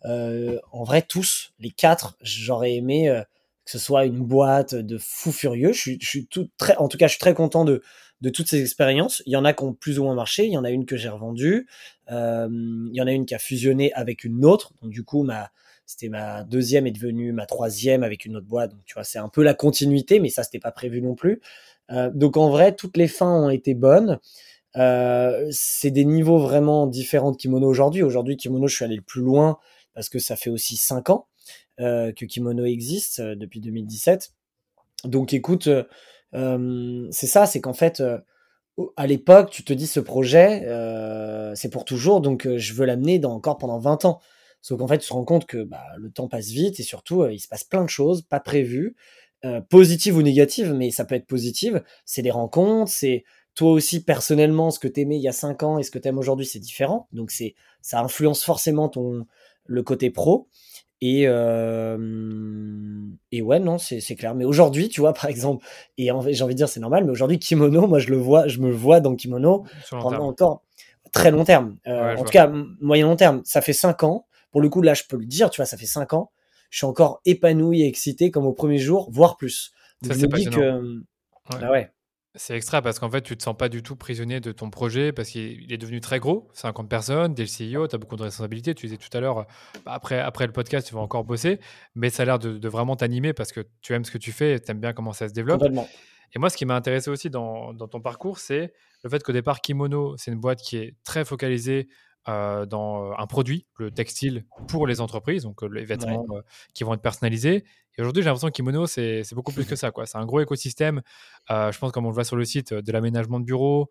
euh, 0.05 0.59
en 0.71 0.83
vrai 0.83 1.01
tous, 1.01 1.53
les 1.59 1.71
quatre, 1.71 2.15
j'aurais 2.21 2.75
aimé 2.75 3.23
que 3.69 3.77
ce 3.77 3.85
soit 3.85 4.05
une 4.05 4.21
boîte 4.21 4.73
de 4.73 4.97
fou 4.97 5.31
furieux. 5.31 5.73
Je 5.73 5.79
suis, 5.79 5.97
je 6.01 6.09
suis 6.09 6.25
tout 6.25 6.49
très, 6.57 6.75
en 6.77 6.87
tout 6.87 6.97
cas, 6.97 7.05
je 7.05 7.11
suis 7.11 7.19
très 7.19 7.35
content 7.35 7.65
de, 7.65 7.83
de 8.19 8.29
toutes 8.31 8.47
ces 8.47 8.59
expériences. 8.61 9.21
Il 9.27 9.33
y 9.33 9.35
en 9.35 9.45
a 9.45 9.53
qui 9.53 9.63
ont 9.63 9.73
plus 9.73 9.99
ou 9.99 10.05
moins 10.05 10.15
marché. 10.15 10.47
Il 10.47 10.51
y 10.51 10.57
en 10.57 10.63
a 10.63 10.71
une 10.71 10.87
que 10.87 10.97
j'ai 10.97 11.09
revendue. 11.09 11.67
Euh, 12.09 12.47
il 12.49 12.95
y 12.95 12.99
en 12.99 13.05
a 13.05 13.11
une 13.11 13.27
qui 13.27 13.35
a 13.35 13.37
fusionné 13.37 13.93
avec 13.93 14.23
une 14.23 14.43
autre. 14.43 14.73
Donc, 14.81 14.89
du 14.89 15.03
coup, 15.03 15.21
ma, 15.21 15.51
c'était 15.85 16.09
ma 16.09 16.43
deuxième 16.45 16.87
est 16.87 16.91
devenue 16.91 17.31
ma 17.31 17.45
troisième 17.45 18.01
avec 18.01 18.25
une 18.25 18.37
autre 18.37 18.47
boîte. 18.47 18.71
Donc, 18.71 18.83
tu 18.85 18.95
vois, 18.95 19.03
c'est 19.03 19.19
un 19.19 19.29
peu 19.29 19.43
la 19.43 19.53
continuité, 19.53 20.19
mais 20.19 20.29
ça, 20.29 20.41
c'était 20.41 20.57
pas 20.57 20.71
prévu 20.71 21.03
non 21.03 21.13
plus. 21.13 21.39
Euh, 21.91 22.09
donc, 22.11 22.37
en 22.37 22.49
vrai, 22.49 22.73
toutes 22.73 22.97
les 22.97 23.07
fins 23.07 23.43
ont 23.43 23.51
été 23.51 23.75
bonnes. 23.75 24.17
Euh, 24.77 25.47
c'est 25.51 25.91
des 25.91 26.05
niveaux 26.05 26.39
vraiment 26.39 26.87
différents 26.87 27.33
de 27.33 27.37
Kimono 27.37 27.67
aujourd'hui. 27.67 28.01
Aujourd'hui, 28.01 28.35
Kimono, 28.35 28.67
je 28.67 28.77
suis 28.77 28.85
allé 28.85 28.95
le 28.95 29.03
plus 29.03 29.21
loin 29.21 29.59
parce 29.93 30.09
que 30.09 30.17
ça 30.17 30.35
fait 30.35 30.49
aussi 30.49 30.75
cinq 30.75 31.11
ans. 31.11 31.27
Euh, 31.79 32.11
que 32.11 32.25
Kimono 32.25 32.65
existe 32.65 33.19
euh, 33.19 33.35
depuis 33.35 33.61
2017. 33.61 34.33
Donc 35.05 35.33
écoute, 35.33 35.69
euh, 36.33 37.07
c'est 37.09 37.27
ça, 37.27 37.45
c'est 37.45 37.61
qu'en 37.61 37.73
fait, 37.73 38.03
à 38.97 39.07
l'époque, 39.07 39.49
tu 39.49 39.63
te 39.63 39.71
dis 39.71 39.87
ce 39.87 40.01
projet, 40.01 40.65
c'est 41.55 41.69
pour 41.69 41.85
toujours, 41.85 42.19
donc 42.19 42.47
je 42.57 42.73
veux 42.73 42.85
l'amener 42.85 43.23
encore 43.23 43.57
pendant 43.57 43.79
20 43.79 44.03
ans. 44.03 44.19
Sauf 44.61 44.77
qu'en 44.77 44.87
fait, 44.87 44.97
tu 44.97 45.07
te 45.07 45.13
rends 45.13 45.23
compte 45.23 45.45
que 45.45 45.63
bah, 45.63 45.85
le 45.97 46.11
temps 46.11 46.27
passe 46.27 46.49
vite 46.49 46.81
et 46.81 46.83
surtout, 46.83 47.25
il 47.27 47.39
se 47.39 47.47
passe 47.47 47.63
plein 47.63 47.83
de 47.85 47.89
choses 47.89 48.23
pas 48.23 48.41
prévues, 48.41 48.97
positives 49.69 50.17
ou 50.17 50.21
négatives, 50.21 50.73
mais 50.73 50.91
ça 50.91 51.05
peut 51.05 51.15
être 51.15 51.27
positive. 51.27 51.81
C'est 52.03 52.21
des 52.21 52.31
rencontres, 52.31 52.91
c'est 52.91 53.23
toi 53.55 53.71
aussi 53.71 54.03
personnellement, 54.03 54.69
ce 54.69 54.79
que 54.79 54.89
tu 54.89 54.99
aimais 54.99 55.15
il 55.15 55.21
y 55.21 55.29
a 55.29 55.33
5 55.33 55.63
ans 55.63 55.79
et 55.79 55.83
ce 55.83 55.91
que 55.91 55.99
tu 55.99 56.09
aimes 56.09 56.17
aujourd'hui, 56.17 56.45
c'est 56.45 56.59
différent. 56.59 57.07
Donc 57.13 57.31
c'est 57.31 57.55
ça 57.81 58.01
influence 58.01 58.43
forcément 58.43 58.89
ton 58.89 59.25
le 59.69 59.83
côté 59.83 60.09
pro. 60.09 60.47
Et, 61.01 61.23
euh, 61.27 61.97
et 63.31 63.41
ouais, 63.41 63.59
non, 63.59 63.77
c'est 63.77 64.15
clair. 64.15 64.35
Mais 64.35 64.45
aujourd'hui, 64.45 64.89
tu 64.89 65.01
vois, 65.01 65.13
par 65.13 65.25
exemple, 65.27 65.65
et 65.97 66.05
j'ai 66.05 66.43
envie 66.43 66.53
de 66.53 66.57
dire, 66.57 66.69
c'est 66.69 66.79
normal, 66.79 67.05
mais 67.05 67.11
aujourd'hui, 67.11 67.39
kimono, 67.39 67.87
moi, 67.87 67.99
je 67.99 68.09
le 68.09 68.17
vois, 68.17 68.47
je 68.47 68.59
me 68.59 68.71
vois 68.71 68.99
dans 68.99 69.15
kimono 69.15 69.65
pendant 69.89 70.27
encore 70.27 70.63
très 71.11 71.31
long 71.31 71.43
terme. 71.43 71.77
Euh, 71.87 72.15
en 72.15 72.23
tout 72.23 72.31
cas, 72.31 72.51
moyen 72.81 73.07
long 73.07 73.15
terme. 73.15 73.41
Ça 73.45 73.61
fait 73.61 73.73
cinq 73.73 74.03
ans. 74.03 74.25
Pour 74.51 74.61
le 74.61 74.69
coup, 74.69 74.81
là, 74.81 74.93
je 74.93 75.03
peux 75.07 75.17
le 75.17 75.25
dire, 75.25 75.49
tu 75.49 75.57
vois, 75.57 75.65
ça 75.65 75.77
fait 75.77 75.85
cinq 75.85 76.13
ans. 76.13 76.31
Je 76.69 76.77
suis 76.77 76.85
encore 76.85 77.21
épanoui 77.25 77.81
et 77.81 77.87
excité 77.87 78.31
comme 78.31 78.45
au 78.45 78.53
premier 78.53 78.77
jour, 78.77 79.09
voire 79.11 79.37
plus. 79.37 79.71
Donc, 80.01 80.13
je 80.13 80.25
me 80.25 80.27
dis 80.27 80.45
que. 80.45 81.01
Bah 81.59 81.71
ouais. 81.71 81.91
C'est 82.35 82.55
extra 82.55 82.83
parce 82.83 82.99
qu'en 82.99 83.09
fait, 83.09 83.21
tu 83.21 83.35
te 83.35 83.41
sens 83.41 83.57
pas 83.57 83.69
du 83.69 83.81
tout 83.81 83.95
prisonnier 83.95 84.39
de 84.39 84.51
ton 84.51 84.69
projet 84.69 85.11
parce 85.11 85.29
qu'il 85.29 85.71
est 85.73 85.77
devenu 85.77 85.99
très 85.99 86.19
gros, 86.19 86.47
50 86.53 86.87
personnes, 86.87 87.33
t'es 87.33 87.43
le 87.43 87.77
CEO, 87.77 87.87
tu 87.87 87.95
as 87.95 87.97
beaucoup 87.97 88.17
de 88.17 88.23
responsabilités. 88.23 88.75
Tu 88.75 88.85
disais 88.85 88.97
tout 88.97 89.15
à 89.17 89.19
l'heure, 89.19 89.47
bah, 89.83 89.93
après, 89.93 90.19
après 90.19 90.45
le 90.45 90.53
podcast, 90.53 90.87
tu 90.87 90.93
vas 90.93 91.01
encore 91.01 91.23
bosser, 91.23 91.59
mais 91.95 92.11
ça 92.11 92.23
a 92.23 92.25
l'air 92.27 92.39
de, 92.39 92.67
vraiment 92.67 92.95
t'animer 92.95 93.33
parce 93.33 93.51
que 93.51 93.61
tu 93.81 93.93
aimes 93.93 94.05
ce 94.05 94.11
que 94.11 94.19
tu 94.19 94.31
fais 94.31 94.59
tu 94.59 94.69
aimes 94.69 94.79
bien 94.79 94.93
comment 94.93 95.11
ça 95.11 95.27
se 95.27 95.33
développe. 95.33 95.63
Et 96.33 96.37
moi, 96.37 96.51
ce 96.51 96.57
qui 96.57 96.65
m'a 96.65 96.75
intéressé 96.75 97.09
aussi 97.09 97.31
dans, 97.31 97.73
dans 97.73 97.87
ton 97.87 97.99
parcours, 97.99 98.37
c'est 98.37 98.73
le 99.03 99.09
fait 99.09 99.23
qu'au 99.23 99.31
départ, 99.31 99.61
Kimono, 99.61 100.15
c'est 100.17 100.31
une 100.31 100.39
boîte 100.39 100.61
qui 100.61 100.77
est 100.77 100.95
très 101.03 101.25
focalisée 101.25 101.87
euh, 102.27 102.65
dans 102.65 103.13
un 103.17 103.27
produit, 103.27 103.65
le 103.77 103.91
textile 103.91 104.45
pour 104.67 104.87
les 104.87 105.01
entreprises, 105.01 105.43
donc 105.43 105.61
les 105.63 105.85
vêtements 105.85 106.25
qui 106.73 106.83
vont 106.83 106.93
être 106.93 107.01
personnalisés. 107.01 107.63
Et 107.97 108.01
aujourd'hui, 108.01 108.21
j'ai 108.21 108.27
l'impression 108.27 108.47
que 108.47 108.53
Kimono, 108.53 108.87
c'est 108.87 109.23
beaucoup 109.33 109.51
plus 109.51 109.65
que 109.65 109.75
ça. 109.75 109.91
C'est 110.05 110.17
un 110.17 110.25
gros 110.25 110.39
écosystème. 110.39 111.01
Euh, 111.49 111.71
je 111.71 111.79
pense, 111.79 111.91
comme 111.91 112.05
on 112.05 112.09
le 112.09 112.13
voit 112.13 112.23
sur 112.23 112.35
le 112.35 112.45
site, 112.45 112.73
de 112.73 112.91
l'aménagement 112.91 113.39
de 113.39 113.45
bureaux. 113.45 113.89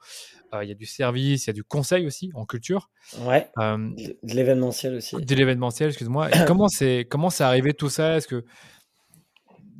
Il 0.62 0.68
y 0.68 0.72
a 0.72 0.74
du 0.74 0.86
service, 0.86 1.44
il 1.44 1.48
y 1.48 1.50
a 1.50 1.54
du 1.54 1.64
conseil 1.64 2.06
aussi 2.06 2.30
en 2.34 2.46
culture. 2.46 2.90
Ouais. 3.20 3.48
de 3.56 4.34
l'événementiel 4.34 4.96
aussi. 4.96 5.16
De 5.16 5.34
l'événementiel, 5.34 5.88
excuse-moi. 5.88 6.30
comment 6.46 6.68
c'est 6.68 7.06
comment 7.10 7.30
c'est 7.30 7.44
arrivé 7.44 7.74
tout 7.74 7.90
ça? 7.90 8.16
Est-ce 8.16 8.28
que 8.28 8.44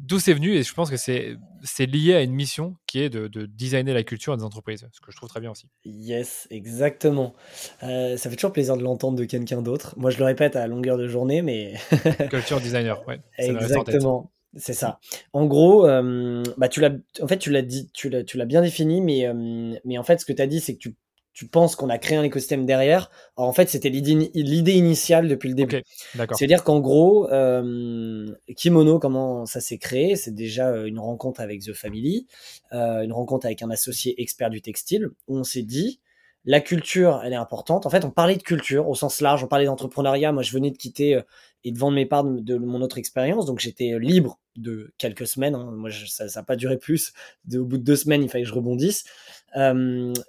d'où 0.09 0.19
c'est 0.19 0.33
venu 0.33 0.55
Et 0.55 0.63
je 0.63 0.75
pense 0.75 0.91
que 0.91 0.97
c'est 0.97 1.37
c'est 1.63 1.87
lié 1.87 2.15
à 2.15 2.23
une 2.23 2.33
mission 2.33 2.77
qui 2.87 3.01
est 3.01 3.11
de, 3.11 3.29
designer 3.47 3.93
la 3.95 4.03
culture 4.03 4.37
des 4.37 4.43
entreprises, 4.43 4.87
ce 4.93 5.01
que 5.01 5.11
je 5.13 5.17
trouve 5.17 5.29
très 5.29 5.41
bien 5.41 5.51
aussi. 5.51 5.69
Yes, 5.85 6.47
exactement. 6.51 7.35
Euh, 7.83 8.17
ça 8.17 8.31
fait 8.31 8.37
toujours 8.37 8.53
plaisir 8.53 8.77
de 8.77 8.83
l'entendre 8.83 9.19
de 9.19 9.25
quelqu'un 9.25 9.61
d'autre. 9.61 9.95
Moi, 9.97 10.11
je 10.11 10.19
le 10.19 10.25
répète 10.25 10.57
à 10.57 10.67
longueur 10.67 10.97
de 10.97 11.07
journée, 11.09 11.43
mais... 11.43 11.75
culture 12.31 12.61
designer, 12.61 13.07
ouais. 13.07 13.21
Exactement. 13.39 14.31
C'est 14.57 14.73
ça. 14.73 14.99
En 15.33 15.47
gros, 15.47 15.87
euh, 15.87 16.43
bah 16.57 16.69
tu 16.69 16.81
l'as, 16.81 16.93
en 17.21 17.29
fait, 17.29 17.39
tu 17.39 17.51
l'as 17.51 17.63
dit, 17.63 17.91
tu 17.93 18.09
l'as, 18.09 18.25
tu 18.25 18.39
l'as 18.39 18.47
bien 18.47 18.63
défini, 18.63 19.03
mais, 19.03 19.27
euh, 19.27 19.75
mais 19.85 19.99
en 19.99 20.03
fait, 20.03 20.21
ce 20.21 20.25
que 20.25 20.33
tu 20.33 20.41
as 20.41 20.47
dit, 20.47 20.61
c'est 20.61 20.75
que 20.75 20.79
tu 20.79 20.97
tu 21.39 21.47
penses 21.47 21.77
qu'on 21.77 21.89
a 21.89 21.99
créé 21.99 22.19
un 22.19 22.25
écosystème 22.25 22.67
derrière. 22.67 23.13
en 23.37 23.53
fait, 23.53 23.69
c'était 23.69 23.91
l'idée 23.91 24.73
initiale 24.73 25.29
depuis 25.29 25.49
le 25.49 25.55
début. 25.55 25.85
C'est-à-dire 26.33 26.65
qu'en 26.65 26.81
gros, 26.81 27.31
euh, 27.31 28.27
Kimono, 28.57 28.99
comment 28.99 29.47
ça 29.47 29.61
s'est 29.61 29.79
créé? 29.79 30.17
C'est 30.17 30.35
déjà 30.35 30.71
euh, 30.71 30.87
une 30.87 30.99
rencontre 30.99 31.41
avec 31.41 31.61
The 31.63 31.75
Family, 31.75 32.27
euh, 32.73 33.03
une 33.05 33.13
rencontre 33.13 33.47
avec 33.47 33.63
un 33.63 33.71
associé 33.71 34.21
expert 34.21 34.51
du 34.51 34.61
textile, 34.63 35.11
où 35.29 35.39
on 35.39 35.45
s'est 35.45 35.63
dit, 35.63 36.01
la 36.49 36.63
culture, 36.63 37.21
elle 37.23 37.35
est 37.35 37.37
importante. 37.37 37.85
En 37.85 37.91
fait, 37.91 38.07
on 38.07 38.11
parlait 38.11 38.37
de 38.37 38.43
culture 38.43 38.89
au 38.89 38.95
sens 38.95 39.21
large, 39.21 39.45
on 39.45 39.49
parlait 39.49 39.67
d'entrepreneuriat. 39.67 40.33
Moi, 40.33 40.43
je 40.43 40.51
venais 40.53 40.71
de 40.71 40.79
quitter 40.79 41.15
euh, 41.15 41.23
et 41.63 41.73
de 41.73 41.79
vendre 41.79 41.95
mes 41.95 42.07
parts 42.07 42.25
de, 42.25 42.57
mon 42.57 42.81
autre 42.81 42.97
expérience, 42.97 43.45
donc 43.45 43.59
j'étais 43.59 43.93
euh, 43.93 43.99
libre 43.99 44.41
de 44.57 44.91
quelques 44.97 45.27
semaines. 45.27 45.55
Hein. 45.55 45.73
Moi, 45.73 45.91
ça 46.07 46.25
n'a 46.35 46.43
pas 46.43 46.57
duré 46.57 46.79
plus. 46.79 47.13
au 47.53 47.67
bout 47.67 47.77
de 47.77 47.83
deux 47.83 47.97
semaines, 47.97 48.23
il 48.23 48.31
fallait 48.31 48.45
que 48.45 48.49
je 48.49 48.55
rebondisse. 48.55 49.05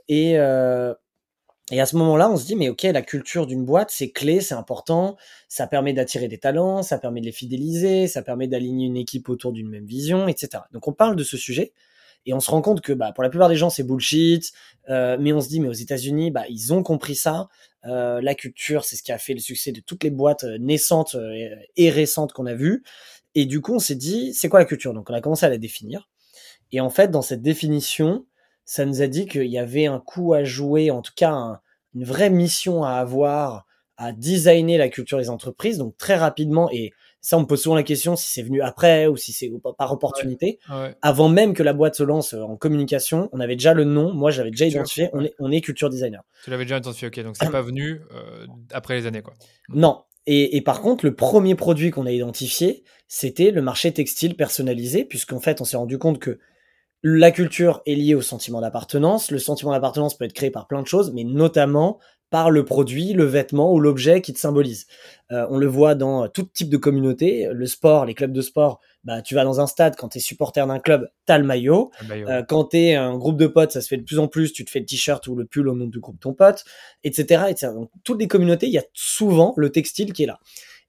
et, 0.09 0.37
et 1.71 1.79
à 1.79 1.85
ce 1.85 1.95
moment-là, 1.95 2.29
on 2.29 2.35
se 2.35 2.45
dit, 2.45 2.57
mais 2.57 2.67
ok, 2.67 2.83
la 2.83 3.01
culture 3.01 3.47
d'une 3.47 3.63
boîte, 3.63 3.89
c'est 3.89 4.11
clé, 4.11 4.41
c'est 4.41 4.55
important, 4.55 5.15
ça 5.47 5.67
permet 5.67 5.93
d'attirer 5.93 6.27
des 6.27 6.39
talents, 6.39 6.83
ça 6.83 6.97
permet 6.97 7.21
de 7.21 7.27
les 7.27 7.31
fidéliser, 7.31 8.07
ça 8.07 8.23
permet 8.23 8.47
d'aligner 8.47 8.87
une 8.87 8.97
équipe 8.97 9.29
autour 9.29 9.53
d'une 9.53 9.69
même 9.69 9.85
vision, 9.85 10.27
etc. 10.27 10.63
Donc 10.73 10.89
on 10.89 10.93
parle 10.93 11.15
de 11.15 11.23
ce 11.23 11.37
sujet 11.37 11.71
et 12.25 12.33
on 12.33 12.39
se 12.39 12.51
rend 12.51 12.61
compte 12.61 12.81
que 12.81 12.93
bah, 12.93 13.11
pour 13.13 13.23
la 13.23 13.29
plupart 13.29 13.49
des 13.49 13.55
gens, 13.55 13.69
c'est 13.69 13.83
bullshit, 13.83 14.51
euh, 14.89 15.17
mais 15.19 15.33
on 15.33 15.41
se 15.41 15.49
dit, 15.49 15.59
mais 15.59 15.67
aux 15.67 15.73
États-Unis, 15.73 16.31
bah, 16.31 16.43
ils 16.49 16.73
ont 16.73 16.83
compris 16.83 17.15
ça. 17.15 17.47
Euh, 17.85 18.21
la 18.21 18.35
culture, 18.35 18.83
c'est 18.83 18.95
ce 18.95 19.03
qui 19.03 19.11
a 19.11 19.17
fait 19.17 19.33
le 19.33 19.39
succès 19.39 19.71
de 19.71 19.79
toutes 19.79 20.03
les 20.03 20.09
boîtes 20.09 20.43
euh, 20.43 20.57
naissantes 20.59 21.15
et 21.75 21.89
récentes 21.89 22.33
qu'on 22.33 22.45
a 22.45 22.53
vues. 22.53 22.83
Et 23.35 23.45
du 23.45 23.61
coup, 23.61 23.75
on 23.75 23.79
s'est 23.79 23.95
dit, 23.95 24.33
c'est 24.33 24.49
quoi 24.49 24.59
la 24.59 24.65
culture? 24.65 24.93
Donc 24.93 25.09
on 25.09 25.13
a 25.13 25.21
commencé 25.21 25.45
à 25.45 25.49
la 25.49 25.57
définir. 25.57 26.09
Et 26.71 26.81
en 26.81 26.89
fait, 26.89 27.09
dans 27.09 27.21
cette 27.21 27.41
définition, 27.41 28.25
ça 28.65 28.85
nous 28.85 29.01
a 29.01 29.07
dit 29.07 29.27
qu'il 29.27 29.47
y 29.47 29.57
avait 29.57 29.85
un 29.85 29.99
coup 29.99 30.33
à 30.33 30.43
jouer, 30.43 30.91
en 30.91 31.01
tout 31.01 31.13
cas 31.15 31.61
une 31.95 32.03
vraie 32.03 32.29
mission 32.29 32.83
à 32.83 32.91
avoir, 32.93 33.65
à 33.97 34.11
designer 34.11 34.77
la 34.77 34.89
culture 34.89 35.17
des 35.17 35.29
entreprises, 35.29 35.77
donc 35.77 35.97
très 35.97 36.15
rapidement. 36.15 36.69
Et 36.71 36.91
ça, 37.21 37.37
on 37.37 37.41
me 37.41 37.45
pose 37.45 37.61
souvent 37.61 37.75
la 37.75 37.83
question 37.83 38.15
si 38.15 38.29
c'est 38.29 38.41
venu 38.41 38.61
après 38.61 39.07
ou 39.07 39.17
si 39.17 39.33
c'est 39.33 39.51
par 39.77 39.91
opportunité. 39.91 40.59
Avant 41.01 41.29
même 41.29 41.53
que 41.53 41.63
la 41.63 41.73
boîte 41.73 41.95
se 41.95 42.03
lance 42.03 42.33
euh, 42.33 42.41
en 42.41 42.55
communication, 42.55 43.29
on 43.33 43.39
avait 43.39 43.55
déjà 43.55 43.73
le 43.73 43.83
nom. 43.83 44.13
Moi, 44.13 44.31
j'avais 44.31 44.51
déjà 44.51 44.65
identifié. 44.65 45.09
On 45.13 45.23
est, 45.23 45.33
on 45.39 45.51
est 45.51 45.61
culture 45.61 45.89
designer. 45.89 46.23
Tu 46.43 46.49
l'avais 46.49 46.63
déjà 46.63 46.77
identifié, 46.77 47.07
ok. 47.07 47.19
Donc 47.21 47.35
c'est 47.37 47.51
pas 47.51 47.61
venu 47.61 48.01
euh, 48.13 48.45
après 48.71 48.95
les 48.95 49.05
années, 49.05 49.21
quoi. 49.21 49.33
Non. 49.69 50.03
Et, 50.25 50.57
et, 50.57 50.61
par 50.61 50.81
contre, 50.81 51.05
le 51.05 51.15
premier 51.15 51.55
produit 51.55 51.91
qu'on 51.91 52.05
a 52.05 52.11
identifié, 52.11 52.83
c'était 53.07 53.51
le 53.51 53.61
marché 53.61 53.91
textile 53.91 54.35
personnalisé, 54.35 55.03
puisqu'en 55.03 55.39
fait, 55.39 55.59
on 55.59 55.63
s'est 55.63 55.77
rendu 55.77 55.97
compte 55.97 56.19
que 56.19 56.39
la 57.01 57.31
culture 57.31 57.81
est 57.85 57.95
liée 57.95 58.15
au 58.15 58.21
sentiment 58.21 58.61
d'appartenance. 58.61 59.31
Le 59.31 59.39
sentiment 59.39 59.71
d'appartenance 59.71 60.17
peut 60.17 60.25
être 60.25 60.33
créé 60.33 60.51
par 60.51 60.67
plein 60.67 60.81
de 60.81 60.87
choses, 60.87 61.11
mais 61.13 61.23
notamment 61.23 61.99
par 62.29 62.51
le 62.51 62.63
produit, 62.63 63.13
le 63.13 63.25
vêtement 63.25 63.73
ou 63.73 63.79
l'objet 63.79 64.21
qui 64.21 64.33
te 64.33 64.39
symbolise. 64.39 64.85
Euh, 65.31 65.47
on 65.49 65.57
le 65.57 65.67
voit 65.67 65.95
dans 65.95 66.27
tout 66.27 66.43
type 66.43 66.69
de 66.69 66.77
communauté. 66.77 67.49
Le 67.51 67.65
sport, 67.65 68.05
les 68.05 68.13
clubs 68.13 68.31
de 68.31 68.41
sport, 68.41 68.79
bah, 69.03 69.21
tu 69.21 69.35
vas 69.35 69.43
dans 69.43 69.59
un 69.61 69.67
stade, 69.67 69.95
quand 69.95 70.09
tu 70.09 70.17
es 70.17 70.21
supporter 70.21 70.65
d'un 70.67 70.79
club, 70.79 71.09
tu 71.25 71.33
as 71.33 71.37
le 71.37 71.45
maillot. 71.45 71.91
Euh, 72.11 72.43
quand 72.43 72.65
tu 72.65 72.77
es 72.77 72.95
un 72.95 73.17
groupe 73.17 73.37
de 73.37 73.47
potes, 73.47 73.71
ça 73.71 73.81
se 73.81 73.87
fait 73.87 73.97
de 73.97 74.03
plus 74.03 74.19
en 74.19 74.27
plus, 74.27 74.53
tu 74.53 74.65
te 74.65 74.69
fais 74.69 74.79
le 74.79 74.85
t-shirt 74.85 75.25
ou 75.27 75.35
le 75.35 75.45
pull 75.45 75.67
au 75.67 75.75
nom 75.75 75.87
du 75.87 75.99
groupe 75.99 76.15
de 76.15 76.21
ton 76.21 76.33
pote, 76.33 76.63
etc. 77.03 77.45
etc. 77.49 77.71
Donc, 77.73 77.89
toutes 78.03 78.19
les 78.19 78.27
communautés, 78.27 78.67
il 78.67 78.73
y 78.73 78.77
a 78.77 78.85
souvent 78.93 79.53
le 79.57 79.71
textile 79.71 80.13
qui 80.13 80.23
est 80.23 80.27
là. 80.27 80.39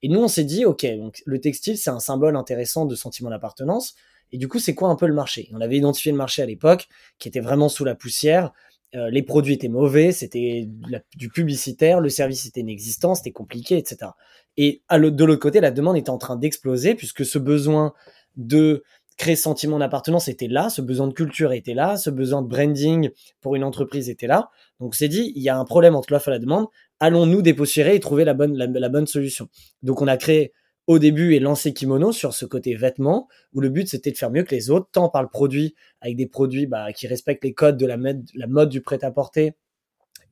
Et 0.02 0.08
nous, 0.08 0.20
on 0.20 0.28
s'est 0.28 0.44
dit, 0.44 0.64
OK, 0.64 0.86
donc 0.96 1.22
le 1.26 1.40
textile, 1.40 1.76
c'est 1.76 1.90
un 1.90 2.00
symbole 2.00 2.36
intéressant 2.36 2.86
de 2.86 2.94
sentiment 2.94 3.30
d'appartenance. 3.30 3.94
Et 4.32 4.38
du 4.38 4.48
coup, 4.48 4.58
c'est 4.58 4.74
quoi 4.74 4.88
un 4.88 4.96
peu 4.96 5.06
le 5.06 5.14
marché? 5.14 5.48
On 5.52 5.60
avait 5.60 5.76
identifié 5.76 6.12
le 6.12 6.18
marché 6.18 6.42
à 6.42 6.46
l'époque 6.46 6.88
qui 7.18 7.28
était 7.28 7.40
vraiment 7.40 7.68
sous 7.68 7.84
la 7.84 7.94
poussière. 7.94 8.52
Euh, 8.96 9.08
les 9.10 9.22
produits 9.22 9.54
étaient 9.54 9.68
mauvais, 9.68 10.10
c'était 10.10 10.68
du 11.16 11.28
publicitaire, 11.28 12.00
le 12.00 12.08
service 12.08 12.46
était 12.46 12.60
inexistant, 12.60 13.14
c'était 13.14 13.30
compliqué, 13.30 13.78
etc. 13.78 14.12
Et 14.56 14.82
de 14.90 15.24
l'autre 15.24 15.40
côté, 15.40 15.60
la 15.60 15.70
demande 15.70 15.96
était 15.96 16.10
en 16.10 16.18
train 16.18 16.36
d'exploser 16.36 16.94
puisque 16.94 17.24
ce 17.24 17.38
besoin 17.38 17.92
de 18.36 18.82
créer 19.16 19.36
sentiment 19.36 19.78
d'appartenance 19.78 20.28
était 20.28 20.48
là, 20.48 20.70
ce 20.70 20.80
besoin 20.80 21.06
de 21.06 21.12
culture 21.12 21.52
était 21.52 21.74
là, 21.74 21.96
ce 21.96 22.10
besoin 22.10 22.42
de 22.42 22.48
branding 22.48 23.10
pour 23.42 23.54
une 23.54 23.64
entreprise 23.64 24.08
était 24.08 24.26
là. 24.26 24.50
Donc 24.80 24.94
c'est 24.94 25.08
dit, 25.08 25.32
il 25.36 25.42
y 25.42 25.50
a 25.50 25.58
un 25.58 25.64
problème 25.64 25.94
entre 25.94 26.12
l'offre 26.12 26.28
et 26.28 26.32
la 26.32 26.38
demande. 26.38 26.66
Allons-nous 27.00 27.42
dépoussiérer 27.42 27.94
et 27.94 28.00
trouver 28.00 28.24
la 28.24 28.34
bonne, 28.34 28.56
la 28.56 28.88
bonne 28.88 29.06
solution? 29.06 29.48
Donc 29.82 30.00
on 30.00 30.08
a 30.08 30.16
créé 30.16 30.52
au 30.90 30.98
début 30.98 31.34
et 31.36 31.38
lancer 31.38 31.72
Kimono 31.72 32.10
sur 32.10 32.34
ce 32.34 32.44
côté 32.44 32.74
vêtements, 32.74 33.28
où 33.54 33.60
le 33.60 33.68
but 33.68 33.86
c'était 33.86 34.10
de 34.10 34.16
faire 34.16 34.32
mieux 34.32 34.42
que 34.42 34.52
les 34.52 34.70
autres, 34.70 34.88
tant 34.90 35.08
par 35.08 35.22
le 35.22 35.28
produit, 35.28 35.76
avec 36.00 36.16
des 36.16 36.26
produits 36.26 36.66
bah, 36.66 36.92
qui 36.92 37.06
respectent 37.06 37.44
les 37.44 37.54
codes 37.54 37.76
de 37.76 37.86
la 37.86 37.96
mode, 37.96 38.28
la 38.34 38.48
mode 38.48 38.70
du 38.70 38.80
prêt-à-porter, 38.80 39.52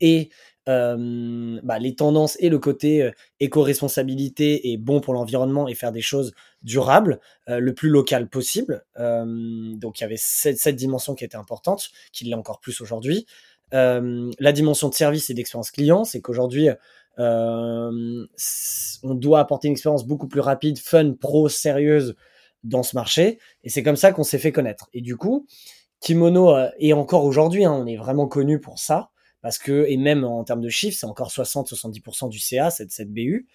et 0.00 0.30
euh, 0.68 1.60
bah, 1.62 1.78
les 1.78 1.94
tendances 1.94 2.36
et 2.40 2.48
le 2.48 2.58
côté 2.58 3.04
euh, 3.04 3.12
éco-responsabilité 3.38 4.72
et 4.72 4.78
bon 4.78 5.00
pour 5.00 5.14
l'environnement 5.14 5.68
et 5.68 5.76
faire 5.76 5.92
des 5.92 6.00
choses 6.00 6.34
durables, 6.64 7.20
euh, 7.48 7.60
le 7.60 7.72
plus 7.72 7.88
local 7.88 8.28
possible. 8.28 8.84
donc 8.96 10.00
il 10.00 10.02
y 10.02 10.04
avait 10.04 10.16
cette, 10.18 10.58
cette, 10.58 10.74
dimension 10.74 11.14
qui 11.14 11.24
était 11.24 11.36
importante, 11.36 11.90
qui 12.12 12.24
l'est 12.24 12.34
encore 12.34 12.58
plus 12.58 12.80
aujourd'hui. 12.80 13.26
la 13.70 14.52
dimension 14.52 14.88
de 14.88 14.94
service 14.94 15.30
et 15.30 15.34
d'expérience 15.34 15.70
client, 15.70 16.02
c'est 16.02 16.20
qu'aujourd'hui, 16.20 16.68
euh, 17.18 18.26
on 19.02 19.14
doit 19.14 19.40
apporter 19.40 19.68
une 19.68 19.72
expérience 19.72 20.06
beaucoup 20.06 20.28
plus 20.28 20.40
rapide, 20.40 20.78
fun, 20.78 21.14
pro, 21.14 21.48
sérieuse 21.48 22.14
dans 22.64 22.82
ce 22.82 22.96
marché. 22.96 23.38
Et 23.64 23.70
c'est 23.70 23.82
comme 23.82 23.96
ça 23.96 24.12
qu'on 24.12 24.24
s'est 24.24 24.38
fait 24.38 24.52
connaître. 24.52 24.88
Et 24.92 25.00
du 25.00 25.16
coup, 25.16 25.46
Kimono, 26.00 26.54
euh, 26.54 26.70
et 26.78 26.92
encore 26.92 27.24
aujourd'hui, 27.24 27.64
hein, 27.64 27.72
on 27.72 27.86
est 27.86 27.96
vraiment 27.96 28.26
connu 28.26 28.60
pour 28.60 28.78
ça. 28.78 29.10
Parce 29.40 29.58
que, 29.58 29.86
et 29.88 29.96
même 29.96 30.24
en 30.24 30.42
termes 30.42 30.60
de 30.60 30.68
chiffres, 30.68 30.96
c'est 30.98 31.06
encore 31.06 31.30
60-70% 31.30 32.28
du 32.28 32.40
CA, 32.40 32.70
cette, 32.70 32.90
cette 32.90 33.12
BU. 33.12 33.46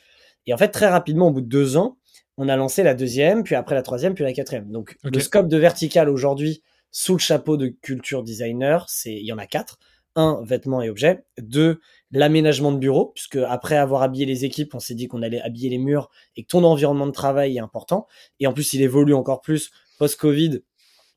Et 0.46 0.54
en 0.54 0.58
fait, 0.58 0.70
très 0.70 0.88
rapidement, 0.88 1.28
au 1.28 1.32
bout 1.32 1.42
de 1.42 1.48
deux 1.48 1.78
ans, 1.78 1.98
on 2.38 2.48
a 2.50 2.56
lancé 2.56 2.84
la 2.84 2.94
deuxième, 2.96 3.44
puis 3.44 3.56
après 3.56 3.76
la 3.76 3.82
troisième, 3.82 4.14
puis 4.14 4.24
la 4.24 4.34
quatrième. 4.34 4.72
Donc, 4.72 4.98
le 5.04 5.20
scope 5.20 5.48
de 5.48 5.58
vertical 5.58 6.10
aujourd'hui, 6.10 6.64
sous 6.90 7.14
le 7.14 7.20
chapeau 7.20 7.58
de 7.58 7.68
culture 7.68 8.24
designer, 8.24 8.90
c'est, 8.90 9.14
il 9.14 9.26
y 9.26 9.34
en 9.34 9.38
a 9.38 9.46
quatre 9.46 9.78
un, 10.16 10.42
vêtements 10.44 10.82
et 10.82 10.90
objets, 10.90 11.26
deux, 11.42 11.80
l'aménagement 12.12 12.72
de 12.72 12.78
bureau, 12.78 13.08
puisque 13.08 13.38
après 13.38 13.78
avoir 13.78 14.04
habillé 14.04 14.26
les 14.26 14.46
équipes, 14.46 14.76
on 14.76 14.80
s'est 14.80 14.96
dit 14.96 15.08
qu'on 15.08 15.22
allait 15.22 15.42
habiller 15.42 15.70
les 15.70 15.78
murs 15.78 16.10
et 16.36 16.44
que 16.44 16.48
ton 16.48 16.64
environnement 16.64 17.08
de 17.08 17.12
travail 17.12 17.58
est 17.58 17.60
important. 17.60 18.08
Et 18.40 18.48
en 18.48 18.54
plus, 18.54 18.74
il 18.74 18.82
évolue 18.82 19.14
encore 19.14 19.42
plus 19.42 19.72
post-Covid, 19.98 20.62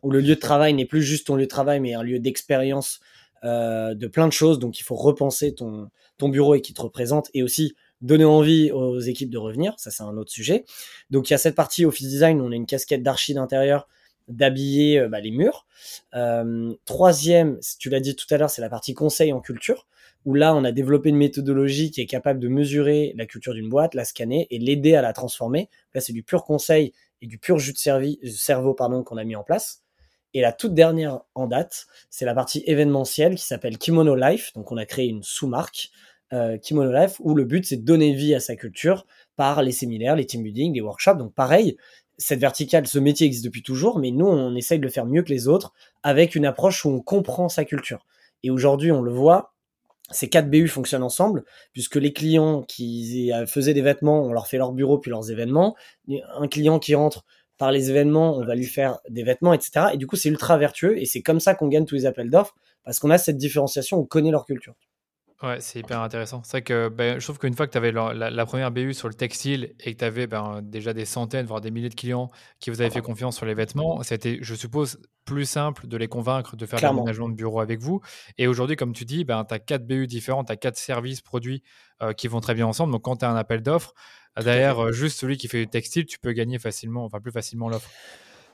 où 0.03 0.11
le 0.11 0.21
lieu 0.21 0.35
de 0.35 0.41
travail 0.41 0.75
n'est 0.75 0.87
plus 0.87 1.03
juste 1.03 1.27
ton 1.27 1.37
lieu 1.37 1.45
de 1.45 1.49
travail, 1.49 1.81
mais 1.81 1.95
un 1.95 2.03
lieu 2.03 2.19
d'expérience 2.19 3.01
euh, 3.45 3.95
de 3.95 4.07
plein 4.07 4.27
de 4.27 4.33
choses. 4.33 4.59
Donc, 4.59 4.81
il 4.81 4.83
faut 4.83 4.97
repenser 4.97 5.55
ton, 5.55 5.89
ton 6.19 6.29
bureau 6.29 6.55
et 6.55 6.61
qui 6.61 6.73
te 6.73 6.81
représente, 6.81 7.29
et 7.35 7.43
aussi 7.43 7.75
donner 8.01 8.25
envie 8.25 8.71
aux 8.73 9.01
équipes 9.01 9.31
de 9.31 9.39
revenir. 9.39 9.75
Ça, 9.79 9.91
c'est 9.91 10.03
un 10.03 10.17
autre 10.17 10.31
sujet. 10.31 10.65
Donc, 11.11 11.29
il 11.29 11.33
y 11.33 11.35
a 11.35 11.39
cette 11.39 11.55
partie 11.55 11.85
office 11.85 12.09
design, 12.09 12.41
on 12.41 12.53
a 12.53 12.55
une 12.55 12.67
casquette 12.67 13.03
d'archi 13.03 13.35
d'intérieur 13.35 13.89
d'habiller 14.29 15.01
euh, 15.01 15.09
bah, 15.09 15.21
les 15.21 15.31
murs. 15.31 15.67
Euh, 16.15 16.73
troisième, 16.85 17.59
tu 17.79 17.91
l'as 17.91 18.01
dit 18.01 18.17
tout 18.17 18.27
à 18.31 18.39
l'heure, 18.39 18.51
c'est 18.51 18.63
la 18.63 18.69
partie 18.69 18.95
conseil 18.95 19.33
en 19.33 19.41
culture, 19.41 19.87
où 20.25 20.35
là, 20.35 20.55
on 20.55 20.65
a 20.65 20.73
développé 20.73 21.11
une 21.11 21.17
méthodologie 21.17 21.91
qui 21.91 22.01
est 22.01 22.07
capable 22.07 22.41
de 22.41 22.49
mesurer 22.49 23.15
la 23.17 23.27
culture 23.27 23.55
d'une 23.55 23.69
boîte, 23.69 23.95
la 23.95 24.05
scanner 24.05 24.47
et 24.51 24.59
l'aider 24.59 24.95
à 24.95 25.03
la 25.03 25.13
transformer. 25.13 25.69
Là, 25.95 26.01
c'est 26.01 26.13
du 26.13 26.23
pur 26.23 26.45
conseil 26.45 26.93
et 27.23 27.27
du 27.27 27.39
pur 27.39 27.59
jus 27.59 27.73
de 27.73 28.29
cerveau 28.31 28.75
pardon, 28.75 29.03
qu'on 29.03 29.17
a 29.17 29.25
mis 29.25 29.37
en 29.37 29.45
place. 29.45 29.83
Et 30.35 30.41
la 30.41 30.53
toute 30.53 30.75
dernière 30.75 31.21
en 31.35 31.47
date, 31.47 31.87
c'est 32.11 32.27
la 32.27 32.35
partie 32.35 32.63
événementielle 32.67 33.37
qui 33.37 33.45
s'appelle 33.45 33.79
Kimono 33.79 34.15
Life. 34.15 34.53
Donc, 34.55 34.71
on 34.71 34.77
a 34.77 34.85
créé 34.85 35.07
une 35.07 35.23
sous-marque 35.23 35.91
euh, 36.33 36.59
Kimono 36.59 36.93
Life 36.93 37.17
où 37.21 37.35
le 37.35 37.45
but, 37.45 37.65
c'est 37.65 37.77
de 37.77 37.85
donner 37.85 38.13
vie 38.13 38.35
à 38.35 38.41
sa 38.41 38.57
culture 38.57 39.07
par 39.37 39.63
les 39.63 39.73
séminaires, 39.73 40.17
les 40.17 40.27
team 40.27 40.43
building, 40.43 40.75
les 40.75 40.81
workshops. 40.81 41.17
Donc, 41.17 41.33
pareil, 41.33 41.79
cette 42.19 42.41
verticale, 42.41 42.87
ce 42.87 42.99
métier 42.99 43.27
existe 43.27 43.45
depuis 43.45 43.63
toujours, 43.63 43.99
mais 43.99 44.11
nous, 44.11 44.27
on 44.27 44.55
essaye 44.55 44.79
de 44.79 44.85
le 44.85 44.91
faire 44.91 45.07
mieux 45.07 45.23
que 45.23 45.31
les 45.31 45.49
autres 45.49 45.73
avec 46.03 46.35
une 46.35 46.47
approche 46.47 46.85
où 46.85 46.91
on 46.91 47.01
comprend 47.01 47.49
sa 47.49 47.65
culture. 47.65 48.07
Et 48.43 48.51
aujourd'hui, 48.51 48.93
on 48.93 49.03
le 49.03 49.13
voit, 49.13 49.55
ces 50.11 50.29
quatre 50.29 50.49
BU 50.49 50.69
fonctionnent 50.69 51.03
ensemble, 51.03 51.45
puisque 51.73 51.97
les 51.97 52.13
clients 52.13 52.63
qui 52.63 53.33
faisaient 53.47 53.75
des 53.75 53.83
vêtements, 53.83 54.23
on 54.23 54.33
leur 54.33 54.47
fait 54.47 54.59
leur 54.59 54.73
bureau 54.73 54.99
puis 54.99 55.11
leurs 55.11 55.31
événements. 55.31 55.75
Un 56.09 56.49
client 56.49 56.79
qui 56.79 56.95
rentre 56.95 57.25
par 57.59 57.73
les 57.73 57.91
événements, 57.91 58.37
on 58.37 58.45
va 58.45 58.55
lui 58.55 58.67
faire 58.67 58.99
des 59.09 59.23
vêtements, 59.23 59.53
etc. 59.53 59.87
Et 59.95 59.97
du 59.97 60.07
coup, 60.07 60.17
c'est 60.17 60.29
ultra 60.29 60.59
vertueux 60.59 61.01
et 61.01 61.07
c'est 61.07 61.23
comme 61.23 61.41
ça 61.41 61.55
qu'on 61.55 61.69
gagne 61.69 61.87
tous 61.87 61.97
les 61.97 62.07
appels 62.07 62.31
d'offres, 62.31 62.55
parce 62.85 62.99
qu'on 62.99 63.11
a 63.11 63.19
cette 63.19 63.37
différenciation, 63.37 63.99
on 63.99 64.05
connaît 64.05 64.31
leur 64.31 64.45
culture. 64.45 64.75
Ouais, 65.43 65.61
c'est 65.61 65.81
hyper 65.81 66.01
intéressant. 66.01 66.41
C'est 66.45 66.53
vrai 66.53 66.63
que 66.63 66.89
ben, 66.89 67.19
je 67.19 67.25
trouve 67.25 67.39
qu'une 67.39 67.55
fois 67.55 67.67
que 67.67 67.73
tu 67.73 67.79
avais 67.79 67.93
la, 67.93 68.47
première 68.47 68.71
BU 68.71 68.95
sur 68.95 69.09
le 69.09 69.15
textile 69.15 69.75
et 69.81 69.93
que 69.93 69.99
tu 69.99 70.05
avais 70.05 70.27
ben, 70.27 70.63
déjà 70.63 70.95
des 70.95 71.05
centaines, 71.05 71.45
voire 71.45 71.61
des 71.61 71.71
milliers 71.71 71.91
de 71.91 71.95
clients 71.95 72.31
qui 72.59 72.71
vous 72.71 72.81
avaient 72.81 72.91
fait 72.91 73.03
confiance 73.03 73.37
sur 73.37 73.45
les 73.45 73.53
vêtements, 73.53 74.03
c'était, 74.03 74.39
je 74.41 74.55
suppose, 74.55 74.99
plus 75.27 75.45
simple 75.45 75.89
de 75.89 75.97
les 75.99 76.09
convaincre 76.09 76.57
de 76.57 76.65
faire 76.65 76.81
l'aménagement 76.81 77.29
de 77.29 77.35
bureau 77.35 77.61
avec 77.61 77.81
vous. 77.81 78.01
Et 78.39 78.47
aujourd'hui, 78.47 78.77
comme 78.77 78.95
tu 78.95 79.05
dis, 79.05 79.25
ben, 79.25 79.45
tu 79.45 79.53
as 79.53 79.59
quatre 79.59 79.87
BU 79.87 80.07
différents, 80.07 80.43
tu 80.43 80.53
as 80.53 80.57
quatre 80.57 80.79
services, 80.79 81.21
produits 81.21 81.63
euh, 82.03 82.15
qui 82.15 82.29
vont 82.29 82.41
très 82.41 82.55
bien 82.55 82.67
ensemble. 82.67 82.93
Donc, 82.93 83.03
quand 83.03 83.17
tu 83.17 83.27
as 83.27 83.31
un 83.31 83.37
appel 83.37 83.63
d'offres, 83.63 83.93
derrière, 84.43 84.87
euh, 84.87 84.93
juste 84.93 85.19
celui 85.19 85.37
qui 85.37 85.49
fait 85.49 85.59
du 85.59 85.69
textile, 85.69 86.07
tu 86.07 86.19
peux 86.19 86.33
gagner 86.33 86.59
facilement, 86.59 87.05
enfin 87.05 87.21
plus 87.21 87.33
facilement 87.33 87.69
l'offre. 87.69 87.91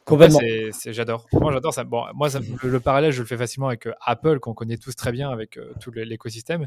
Complètement. 0.04 0.40
J'adore. 0.86 1.26
Moi, 1.32 1.52
j'adore 1.52 1.74
ça. 1.74 1.84
Bon, 1.84 2.04
moi, 2.14 2.28
le, 2.62 2.80
parallèle, 2.80 3.12
je 3.12 3.20
le 3.20 3.26
fais 3.26 3.36
facilement 3.36 3.68
avec 3.68 3.86
euh, 3.86 3.92
Apple, 4.04 4.40
qu'on 4.40 4.54
connaît 4.54 4.76
tous 4.76 4.94
très 4.96 5.12
bien 5.12 5.30
avec 5.30 5.56
euh, 5.56 5.72
tout 5.80 5.92
l'écosystème. 5.92 6.66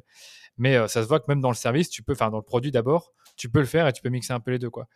Mais 0.57 0.75
euh, 0.75 0.87
ça 0.87 1.03
se 1.03 1.07
voit 1.07 1.19
que 1.19 1.25
même 1.27 1.41
dans 1.41 1.49
le 1.49 1.55
service, 1.55 1.89
tu 1.89 2.01
peux, 2.01 2.13
enfin, 2.13 2.29
dans 2.29 2.37
le 2.37 2.43
produit 2.43 2.71
d'abord, 2.71 3.13
tu 3.35 3.49
peux 3.49 3.59
le 3.59 3.65
faire 3.65 3.87
et 3.87 3.93
tu 3.93 4.01
peux 4.01 4.09
mixer 4.09 4.33
un 4.33 4.39
peu 4.39 4.51
les 4.51 4.59
deux, 4.59 4.69
quoi. 4.69 4.87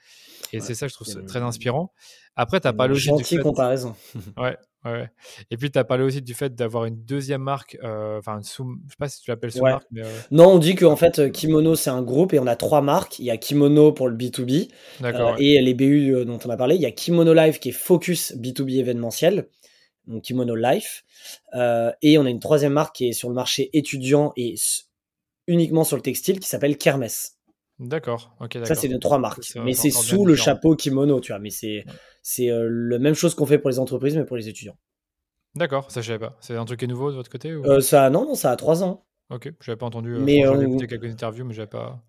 Et 0.53 0.61
c'est 0.61 0.73
ça, 0.73 0.87
je 0.87 0.93
trouve 0.93 1.07
très 1.25 1.41
inspirant. 1.41 1.93
Après, 2.41 2.61
tu 2.61 2.67
as 2.67 2.73
parlé 2.73 2.93
aussi 2.93 3.07
Gentille 3.07 3.39
comparaison. 3.39 3.95
ouais, 4.37 4.55
ouais. 4.85 5.09
Et 5.51 5.57
puis, 5.57 5.69
tu 5.69 5.77
as 5.77 5.83
parlé 5.83 6.05
aussi 6.05 6.21
du 6.21 6.33
fait 6.33 6.55
d'avoir 6.55 6.85
une 6.85 7.03
deuxième 7.03 7.41
marque, 7.41 7.77
euh, 7.83 8.17
enfin, 8.17 8.41
sous... 8.43 8.63
je 8.85 8.91
sais 8.91 8.95
pas 8.97 9.09
si 9.09 9.21
tu 9.21 9.29
l'appelles 9.29 9.51
sous-marque, 9.51 9.85
mais. 9.91 10.03
euh, 10.05 10.19
Non, 10.31 10.53
on 10.53 10.57
dit 10.57 10.75
qu'en 10.75 10.95
fait, 10.95 11.19
euh, 11.19 11.29
Kimono, 11.29 11.75
c'est 11.75 11.89
un 11.89 12.01
groupe 12.01 12.33
et 12.33 12.39
on 12.39 12.47
a 12.47 12.55
trois 12.55 12.81
marques. 12.81 13.19
Il 13.19 13.25
y 13.25 13.29
a 13.29 13.35
Kimono 13.35 13.91
pour 13.91 14.07
le 14.07 14.15
B2B 14.15 14.69
D'accord. 15.01 15.31
euh, 15.31 15.33
ouais. 15.33 15.43
et 15.43 15.61
les 15.61 15.73
BU 15.73 16.15
euh, 16.15 16.23
dont 16.23 16.39
on 16.45 16.49
a 16.49 16.55
parlé. 16.55 16.75
Il 16.75 16.81
y 16.81 16.85
a 16.85 16.91
Kimono 16.91 17.33
Live 17.33 17.59
qui 17.59 17.69
est 17.69 17.73
focus 17.73 18.33
B2B 18.37 18.79
événementiel, 18.79 19.49
donc 20.07 20.23
Kimono 20.23 20.55
Life. 20.55 21.03
Euh, 21.55 21.91
et 22.01 22.17
on 22.17 22.25
a 22.25 22.29
une 22.29 22.39
troisième 22.39 22.71
marque 22.71 22.95
qui 22.95 23.09
est 23.09 23.13
sur 23.13 23.27
le 23.27 23.35
marché 23.35 23.69
étudiant 23.73 24.31
et 24.37 24.55
uniquement 25.47 25.83
sur 25.83 25.97
le 25.97 26.01
textile 26.03 26.39
qui 26.39 26.47
s'appelle 26.47 26.77
Kermes. 26.77 27.07
D'accord. 27.79 28.35
Ok, 28.39 28.53
d'accord. 28.53 28.67
Ça, 28.67 28.75
c'est 28.75 28.89
nos 28.89 28.99
trois 28.99 29.19
marques. 29.19 29.41
Mais 29.63 29.73
c'est 29.73 29.89
sous 29.89 30.25
le 30.25 30.33
différent. 30.33 30.55
chapeau 30.55 30.75
Kimono, 30.75 31.19
tu 31.21 31.31
vois. 31.31 31.39
Mais 31.39 31.49
c'est 31.49 31.85
c'est 32.21 32.49
euh, 32.49 32.67
la 32.69 32.99
même 32.99 33.13
chose 33.15 33.35
qu'on 33.35 33.45
fait 33.45 33.57
pour 33.57 33.69
les 33.69 33.79
entreprises, 33.79 34.17
mais 34.17 34.25
pour 34.25 34.35
les 34.37 34.49
étudiants. 34.49 34.77
D'accord, 35.55 35.89
ça 35.89 36.01
je 36.01 36.07
savais 36.07 36.19
pas. 36.19 36.37
C'est 36.41 36.55
un 36.55 36.65
truc 36.65 36.79
qui 36.79 36.85
est 36.85 36.87
nouveau 36.89 37.09
de 37.09 37.15
votre 37.15 37.31
côté 37.31 37.55
ou... 37.55 37.65
Euh, 37.65 37.81
ça, 37.81 38.09
non, 38.09 38.25
non, 38.25 38.35
ça 38.35 38.51
a 38.51 38.55
trois 38.55 38.83
ans. 38.83 39.05
Ok, 39.29 39.51
j'avais 39.61 39.77
pas 39.77 39.85
entendu. 39.85 40.13
euh, 40.13 40.19
Mais, 40.19 40.45
enfin, 40.45 40.53
j'avais 40.53 40.65
euh, 40.65 40.67
écouté 40.67 40.87
quelques 40.87 41.11
interviews, 41.11 41.45
mais 41.45 41.53
j'avais 41.53 41.67
pas. 41.67 42.03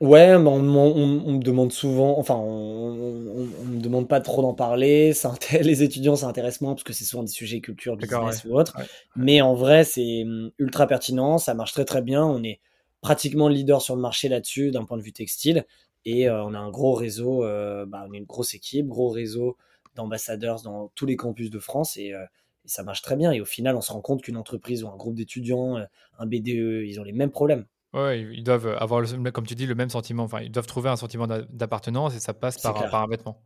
Ouais, 0.00 0.36
mais 0.38 0.48
on, 0.48 0.56
on- 0.56 0.96
on- 0.96 1.22
on 1.26 1.32
me 1.34 1.42
demande 1.42 1.70
souvent, 1.72 2.18
enfin, 2.18 2.34
on, 2.34 3.46
on, 3.60 3.64
me 3.64 3.80
demande 3.80 4.08
pas 4.08 4.20
trop 4.20 4.42
d'en 4.42 4.54
parler. 4.54 5.12
Ça 5.14 5.32
les 5.60 5.82
étudiants, 5.82 6.16
ça 6.16 6.26
intéresse 6.26 6.60
moins 6.60 6.72
parce 6.74 6.82
que 6.82 6.92
c'est 6.92 7.04
souvent 7.04 7.22
des 7.22 7.30
sujets 7.30 7.60
culture, 7.60 7.96
business 7.96 8.44
ou 8.44 8.58
autre. 8.58 8.74
Ouais. 8.78 8.84
Mais 9.16 9.40
en 9.42 9.54
vrai, 9.54 9.84
c'est 9.84 10.22
hum, 10.24 10.50
ultra 10.58 10.86
pertinent, 10.86 11.38
ça 11.38 11.54
marche 11.54 11.72
très 11.72 11.84
très 11.84 12.02
bien. 12.02 12.24
On 12.24 12.42
est 12.42 12.60
pratiquement 13.02 13.48
leader 13.48 13.82
sur 13.82 13.94
le 13.94 14.00
marché 14.00 14.28
là-dessus 14.30 14.70
d'un 14.70 14.84
point 14.86 14.96
de 14.96 15.02
vue 15.02 15.12
textile. 15.12 15.66
Et 16.06 16.28
euh, 16.28 16.42
on 16.44 16.54
a 16.54 16.58
un 16.58 16.70
gros 16.70 16.94
réseau, 16.94 17.44
euh, 17.44 17.84
bah, 17.86 18.04
on 18.08 18.12
est 18.14 18.18
une 18.18 18.24
grosse 18.24 18.54
équipe, 18.54 18.86
gros 18.86 19.10
réseau 19.10 19.56
d'ambassadeurs 19.94 20.62
dans 20.62 20.88
tous 20.94 21.04
les 21.04 21.16
campus 21.16 21.50
de 21.50 21.58
France 21.58 21.96
et, 21.98 22.12
euh, 22.14 22.24
et 22.64 22.68
ça 22.68 22.82
marche 22.82 23.02
très 23.02 23.16
bien. 23.16 23.30
Et 23.32 23.40
au 23.40 23.44
final, 23.44 23.76
on 23.76 23.80
se 23.82 23.92
rend 23.92 24.00
compte 24.00 24.22
qu'une 24.22 24.36
entreprise 24.36 24.82
ou 24.84 24.88
un 24.88 24.96
groupe 24.96 25.14
d'étudiants, 25.16 25.76
un 26.18 26.26
BDE, 26.26 26.84
ils 26.86 26.98
ont 26.98 27.04
les 27.04 27.12
mêmes 27.12 27.30
problèmes. 27.30 27.66
Ouais, 27.92 28.22
ils 28.22 28.42
doivent 28.42 28.68
avoir, 28.80 29.00
le- 29.02 29.30
comme 29.30 29.46
tu 29.46 29.54
dis, 29.54 29.66
le 29.66 29.74
même 29.74 29.90
sentiment. 29.90 30.22
Enfin, 30.22 30.40
ils 30.40 30.50
doivent 30.50 30.66
trouver 30.66 30.88
un 30.88 30.96
sentiment 30.96 31.26
d'a- 31.26 31.42
d'appartenance 31.42 32.16
et 32.16 32.20
ça 32.20 32.32
passe 32.32 32.58
par, 32.58 32.74
un- 32.76 32.78
clair. 32.78 32.90
par 32.90 33.02
un 33.02 33.06
vêtement. 33.08 33.42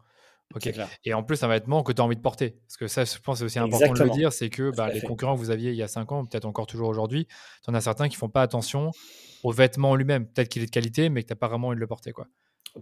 Ok. 0.55 0.61
C'est 0.63 0.73
clair. 0.73 0.89
Et 1.05 1.13
en 1.13 1.25
plus, 1.25 1.43
un 1.43 1.49
vêtement 1.49 1.83
que 1.83 1.91
tu 1.93 2.01
as 2.01 2.05
envie 2.05 2.15
de 2.15 2.21
porter. 2.21 2.51
Parce 2.69 2.77
que 2.77 2.87
ça, 2.87 3.05
je 3.05 3.19
pense, 3.19 3.39
c'est 3.39 3.45
aussi 3.45 3.59
important 3.59 3.93
de 3.93 4.03
le 4.05 4.11
dire 4.11 4.33
c'est 4.33 4.49
que 4.49 4.71
bah, 4.77 4.91
les 4.93 5.01
fait. 5.01 5.07
concurrents 5.09 5.35
que 5.35 5.41
vous 5.41 5.51
aviez 5.51 5.71
il 5.73 5.77
y 5.77 5.83
a 5.83 5.89
5 5.89 6.13
ans, 6.13 6.25
peut-être 6.25 6.45
encore 6.45 6.69
toujours 6.69 6.89
aujourd'hui, 6.89 7.27
tu 7.65 7.71
en 7.71 7.75
as 7.75 7.81
certains 7.81 8.09
qui 8.09 8.15
font 8.15 8.29
pas 8.29 8.43
attention 8.43 8.93
au 9.47 9.53
vêtement 9.53 9.91
en 9.91 9.95
lui-même. 9.95 10.27
Peut-être 10.27 10.49
qu'il 10.49 10.63
est 10.63 10.67
de 10.67 10.71
qualité, 10.71 11.09
mais 11.09 11.23
que 11.23 11.29
tu 11.29 11.33
n'as 11.33 11.39
pas 11.39 11.47
vraiment 11.47 11.69
envie 11.69 11.77
de 11.77 11.81
le 11.81 11.87
porter. 11.87 12.11
Quoi. 12.11 12.27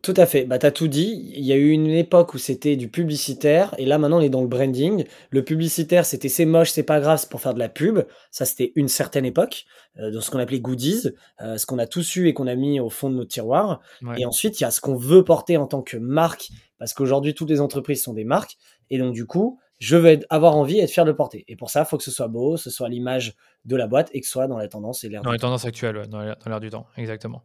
Tout 0.02 0.14
à 0.16 0.24
fait. 0.24 0.44
Bah, 0.44 0.58
tu 0.58 0.64
as 0.64 0.70
tout 0.72 0.88
dit. 0.88 1.30
Il 1.36 1.44
y 1.44 1.52
a 1.52 1.56
eu 1.56 1.70
une 1.70 1.90
époque 1.90 2.32
où 2.32 2.38
c'était 2.38 2.74
du 2.74 2.88
publicitaire 2.88 3.74
et 3.78 3.84
là 3.84 3.98
maintenant 3.98 4.18
on 4.18 4.22
est 4.22 4.30
dans 4.30 4.40
le 4.40 4.48
branding. 4.48 5.04
Le 5.30 5.44
publicitaire 5.44 6.06
c'était 6.06 6.30
c'est 6.30 6.46
moche, 6.46 6.70
c'est 6.70 6.82
pas 6.82 7.00
grave, 7.00 7.18
c'est 7.18 7.28
pour 7.28 7.42
faire 7.42 7.52
de 7.52 7.58
la 7.58 7.68
pub. 7.68 8.00
Ça 8.30 8.44
c'était 8.46 8.72
une 8.76 8.88
certaine 8.88 9.26
époque, 9.26 9.66
euh, 9.98 10.10
dans 10.10 10.20
ce 10.20 10.30
qu'on 10.30 10.38
appelait 10.38 10.58
goodies, 10.58 11.10
euh, 11.42 11.58
ce 11.58 11.66
qu'on 11.66 11.78
a 11.78 11.86
tous 11.86 12.16
eu 12.16 12.26
et 12.26 12.34
qu'on 12.34 12.46
a 12.46 12.56
mis 12.56 12.80
au 12.80 12.88
fond 12.88 13.10
de 13.10 13.14
nos 13.14 13.24
tiroirs. 13.24 13.82
Ouais. 14.02 14.20
Et 14.20 14.26
ensuite 14.26 14.58
il 14.58 14.64
y 14.64 14.66
a 14.66 14.72
ce 14.72 14.80
qu'on 14.80 14.96
veut 14.96 15.22
porter 15.22 15.58
en 15.58 15.66
tant 15.66 15.82
que 15.82 15.98
marque 15.98 16.48
parce 16.78 16.94
qu'aujourd'hui 16.94 17.34
toutes 17.34 17.50
les 17.50 17.60
entreprises 17.60 18.02
sont 18.02 18.14
des 18.14 18.24
marques 18.24 18.56
et 18.90 18.98
donc 18.98 19.12
du 19.12 19.26
coup 19.26 19.60
je 19.84 19.96
vais 19.96 20.14
être- 20.14 20.26
avoir 20.30 20.56
envie 20.56 20.78
et 20.78 20.82
être 20.82 20.90
fier 20.90 21.04
de 21.04 21.10
le 21.10 21.16
porter. 21.16 21.44
Et 21.48 21.56
pour 21.56 21.68
ça, 21.70 21.80
il 21.80 21.86
faut 21.86 21.98
que 21.98 22.02
ce 22.04 22.10
soit 22.10 22.28
beau, 22.28 22.56
ce 22.56 22.70
soit 22.70 22.88
l'image 22.88 23.34
de 23.66 23.76
la 23.76 23.86
boîte 23.86 24.08
et 24.12 24.20
que 24.20 24.26
ce 24.26 24.32
soit 24.32 24.46
dans 24.46 24.56
la 24.56 24.68
tendance 24.68 25.04
et 25.04 25.08
l'air 25.10 25.22
Dans 25.22 25.32
les 25.32 25.38
tendances 25.38 25.64
actuelles, 25.66 25.96
ouais, 25.98 26.06
dans 26.08 26.20
l'air 26.22 26.60
du 26.60 26.70
temps, 26.70 26.86
exactement. 26.96 27.42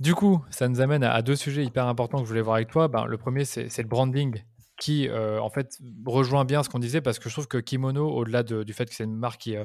Du 0.00 0.14
coup, 0.14 0.42
ça 0.50 0.66
nous 0.68 0.80
amène 0.80 1.04
à, 1.04 1.12
à 1.12 1.22
deux 1.22 1.36
sujets 1.36 1.62
hyper 1.64 1.86
importants 1.86 2.18
que 2.18 2.24
je 2.24 2.28
voulais 2.28 2.40
voir 2.40 2.56
avec 2.56 2.68
toi. 2.70 2.88
Ben, 2.88 3.04
le 3.04 3.18
premier, 3.18 3.44
c'est 3.44 3.76
le 3.78 3.88
branding 3.88 4.42
qui, 4.80 5.08
euh, 5.08 5.38
en 5.40 5.50
fait, 5.50 5.78
rejoint 6.06 6.46
bien 6.46 6.62
ce 6.62 6.70
qu'on 6.70 6.78
disait 6.78 7.02
parce 7.02 7.18
que 7.18 7.28
je 7.28 7.34
trouve 7.34 7.46
que 7.46 7.58
Kimono, 7.58 8.08
au-delà 8.10 8.42
de- 8.42 8.62
du 8.64 8.72
fait 8.72 8.86
que 8.86 8.94
c'est 8.94 9.04
une 9.04 9.14
marque 9.14 9.42
qui, 9.42 9.54
euh, 9.56 9.64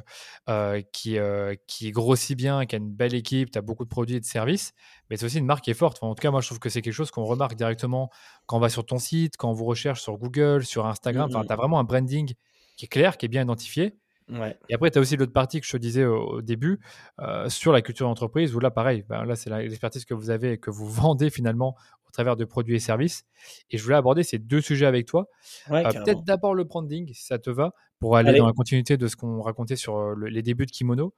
euh, 0.49 0.81
qui, 0.91 1.17
euh, 1.17 1.55
qui 1.67 1.91
grossit 1.91 2.37
bien, 2.37 2.65
qui 2.65 2.75
a 2.75 2.77
une 2.79 2.91
belle 2.91 3.15
équipe, 3.15 3.49
tu 3.49 3.57
as 3.57 3.61
beaucoup 3.61 3.85
de 3.85 3.89
produits 3.89 4.17
et 4.17 4.19
de 4.19 4.25
services, 4.25 4.73
mais 5.09 5.15
c'est 5.15 5.25
aussi 5.25 5.37
une 5.39 5.45
marque 5.45 5.63
qui 5.63 5.71
est 5.71 5.73
forte. 5.73 5.97
Enfin, 6.01 6.11
en 6.11 6.15
tout 6.15 6.21
cas, 6.21 6.31
moi, 6.31 6.41
je 6.41 6.47
trouve 6.47 6.59
que 6.59 6.67
c'est 6.69 6.81
quelque 6.81 6.93
chose 6.93 7.11
qu'on 7.11 7.23
remarque 7.23 7.55
directement 7.55 8.11
quand 8.45 8.57
on 8.57 8.59
va 8.59 8.67
sur 8.69 8.85
ton 8.85 8.99
site, 8.99 9.37
quand 9.37 9.49
on 9.49 9.53
vous 9.53 9.65
recherche 9.65 10.01
sur 10.01 10.17
Google, 10.17 10.65
sur 10.65 10.85
Instagram. 10.85 11.29
Enfin, 11.33 11.45
tu 11.45 11.51
as 11.53 11.55
vraiment 11.55 11.79
un 11.79 11.85
branding 11.85 12.33
qui 12.75 12.85
est 12.85 12.89
clair, 12.89 13.17
qui 13.17 13.25
est 13.25 13.29
bien 13.29 13.41
identifié. 13.43 13.95
Ouais. 14.27 14.57
Et 14.69 14.73
après, 14.73 14.91
tu 14.91 14.97
as 14.97 15.01
aussi 15.01 15.15
l'autre 15.15 15.33
partie 15.33 15.61
que 15.61 15.65
je 15.67 15.71
te 15.71 15.77
disais 15.77 16.03
au, 16.03 16.17
au 16.17 16.41
début 16.41 16.79
euh, 17.19 17.47
sur 17.47 17.71
la 17.71 17.81
culture 17.81 18.07
d'entreprise, 18.07 18.53
où 18.53 18.59
là, 18.59 18.69
pareil, 18.71 19.05
ben 19.07 19.23
là, 19.23 19.35
c'est 19.37 19.49
l'expertise 19.49 20.03
que 20.03 20.13
vous 20.15 20.29
avez 20.29 20.53
et 20.53 20.57
que 20.57 20.71
vous 20.71 20.89
vendez 20.89 21.29
finalement 21.29 21.75
travers 22.15 22.35
de 22.35 22.45
produits 22.45 22.75
et 22.75 22.79
services. 22.79 23.23
Et 23.69 23.77
je 23.77 23.83
voulais 23.83 23.95
aborder 23.95 24.23
ces 24.23 24.39
deux 24.39 24.61
sujets 24.61 24.85
avec 24.85 25.05
toi. 25.05 25.27
Ouais, 25.69 25.85
Euh. 25.85 25.91
Peut-être 26.03 26.23
d'abord 26.23 26.55
le 26.55 26.63
branding, 26.63 27.13
si 27.13 27.23
ça 27.25 27.37
te 27.37 27.49
va, 27.49 27.73
pour 27.99 28.17
aller 28.17 28.29
Allez. 28.29 28.39
dans 28.39 28.47
la 28.47 28.53
continuité 28.53 28.97
de 28.97 29.07
ce 29.07 29.15
qu'on 29.15 29.41
racontait 29.41 29.75
sur 29.77 29.95
euh, 29.97 30.13
le- 30.15 30.27
les 30.27 30.41
débuts 30.41 30.65
de 30.65 30.71
Kimono 30.71 31.13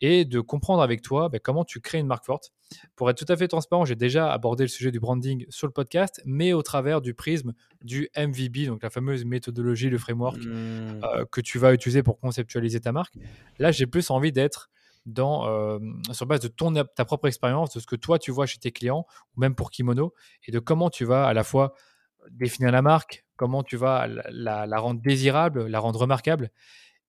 et 0.00 0.24
de 0.24 0.40
comprendre 0.40 0.80
avec 0.80 1.02
toi 1.02 1.28
ben, 1.28 1.40
comment 1.42 1.64
tu 1.64 1.80
crées 1.80 1.98
une 1.98 2.06
marque 2.06 2.24
forte. 2.24 2.52
Pour 2.94 3.10
être 3.10 3.18
tout 3.24 3.30
à 3.32 3.36
fait 3.36 3.48
transparent, 3.48 3.84
j'ai 3.84 3.96
déjà 3.96 4.32
abordé 4.32 4.62
le 4.64 4.68
sujet 4.68 4.90
du 4.92 5.00
branding 5.00 5.44
sur 5.48 5.66
le 5.66 5.72
podcast, 5.72 6.20
mais 6.24 6.52
au 6.52 6.62
travers 6.62 7.00
du 7.00 7.14
prisme 7.14 7.52
du 7.82 8.08
MVB, 8.16 8.66
donc 8.66 8.82
la 8.82 8.90
fameuse 8.90 9.24
méthodologie, 9.24 9.90
le 9.90 9.98
framework 9.98 10.38
Hmm. 10.38 11.00
euh, 11.04 11.24
que 11.32 11.40
tu 11.40 11.58
vas 11.58 11.74
utiliser 11.74 12.02
pour 12.04 12.18
conceptualiser 12.20 12.80
ta 12.80 12.92
marque. 12.92 13.14
Là, 13.58 13.72
j'ai 13.72 13.86
plus 13.86 14.10
envie 14.10 14.30
d'être 14.32 14.70
euh, 15.18 15.78
sur 16.12 16.26
base 16.26 16.40
de 16.40 16.48
ton, 16.48 16.72
ta 16.72 17.04
propre 17.04 17.28
expérience, 17.28 17.74
de 17.74 17.80
ce 17.80 17.86
que 17.86 17.96
toi 17.96 18.18
tu 18.18 18.30
vois 18.30 18.46
chez 18.46 18.58
tes 18.58 18.72
clients, 18.72 19.06
ou 19.36 19.40
même 19.40 19.54
pour 19.54 19.70
Kimono, 19.70 20.14
et 20.46 20.52
de 20.52 20.58
comment 20.58 20.90
tu 20.90 21.04
vas 21.04 21.26
à 21.26 21.34
la 21.34 21.44
fois 21.44 21.74
définir 22.30 22.70
la 22.70 22.82
marque, 22.82 23.24
comment 23.36 23.62
tu 23.62 23.76
vas 23.76 24.06
la 24.06 24.78
rendre 24.78 25.00
désirable, 25.00 25.66
la 25.66 25.78
rendre 25.78 26.00
remarquable. 26.00 26.50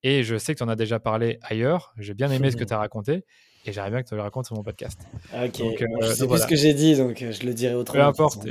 Et 0.03 0.23
je 0.23 0.37
sais 0.37 0.53
que 0.53 0.57
tu 0.59 0.63
en 0.63 0.69
as 0.69 0.75
déjà 0.75 0.99
parlé 0.99 1.37
ailleurs, 1.43 1.93
j'ai 1.97 2.13
bien 2.13 2.31
aimé 2.31 2.49
ce 2.51 2.57
que 2.57 2.63
tu 2.63 2.73
as 2.73 2.77
raconté, 2.79 3.23
et 3.65 3.71
j'aimerais 3.71 3.91
bien 3.91 4.01
que 4.01 4.09
tu 4.09 4.15
le 4.15 4.21
racontes 4.21 4.47
sur 4.47 4.55
mon 4.55 4.63
podcast. 4.63 4.99
Ok, 5.31 5.59
Donc, 5.59 5.81
euh, 5.83 5.85
je 6.01 6.07
sais 6.07 6.17
plus 6.17 6.27
voilà. 6.27 6.43
ce 6.43 6.47
que 6.47 6.55
j'ai 6.55 6.73
dit, 6.73 6.95
donc 6.95 7.21
euh, 7.21 7.31
je 7.31 7.45
le 7.45 7.53
dirai 7.53 7.73
Peu 7.73 7.79
autrement. 7.81 8.11
toute 8.11 8.19
importe, 8.19 8.47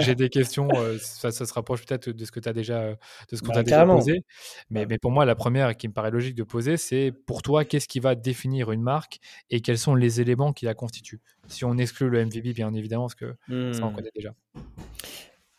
j'ai- 0.00 0.14
des 0.14 0.28
questions, 0.30 0.68
euh, 0.80 0.96
ça, 0.98 1.30
ça 1.30 1.44
se 1.44 1.52
rapproche 1.52 1.84
peut-être 1.84 2.08
de 2.08 2.24
ce 2.24 2.32
que 2.32 2.40
tu 2.40 2.48
as 2.48 2.54
déjà, 2.54 2.78
euh, 2.80 2.94
de 3.30 3.36
ce 3.36 3.42
qu'on 3.42 3.48
Bah, 3.48 3.54
t'a 3.56 3.62
déjà 3.64 3.84
posé. 3.84 4.24
Mais, 4.70 4.80
Ouais. 4.80 4.86
mais 4.88 4.98
pour 4.98 5.10
moi, 5.10 5.26
la 5.26 5.34
première 5.34 5.76
qui 5.76 5.88
me 5.88 5.92
paraît 5.92 6.10
logique 6.10 6.34
de 6.36 6.42
poser, 6.44 6.78
c'est 6.78 7.12
pour 7.26 7.42
toi, 7.42 7.66
qu'est-ce 7.66 7.86
qui 7.88 8.00
va 8.00 8.14
définir 8.14 8.72
une 8.72 8.82
marque 8.82 9.18
et 9.50 9.60
quels 9.60 9.78
sont 9.78 9.94
les 9.94 10.22
éléments 10.22 10.54
qui 10.54 10.64
la 10.64 10.72
constituent? 10.72 11.20
Si 11.48 11.66
on 11.66 11.76
exclut 11.76 12.08
le 12.08 12.20
MVB, 12.24 12.54
bien 12.54 12.72
évidemment, 12.72 13.04
parce 13.04 13.14
que 13.14 13.34
ça, 13.72 13.84
on 13.84 13.90
Hmm. 13.90 13.94
connaît 13.96 14.10
déjà. 14.14 14.30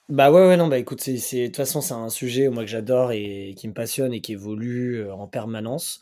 Bah 0.07 0.31
ouais, 0.31 0.47
ouais, 0.47 0.57
non, 0.57 0.67
bah 0.67 0.77
écoute, 0.77 1.01
c'est, 1.01 1.17
c'est, 1.17 1.41
de 1.41 1.45
toute 1.47 1.55
façon, 1.57 1.81
c'est 1.81 1.93
un 1.95 2.09
sujet 2.09 2.47
moi 2.49 2.63
que 2.63 2.69
j'adore 2.69 3.11
et 3.11 3.55
qui 3.57 3.67
me 3.67 3.73
passionne 3.73 4.13
et 4.13 4.21
qui 4.21 4.33
évolue 4.33 4.99
euh, 4.99 5.13
en 5.13 5.27
permanence. 5.27 5.99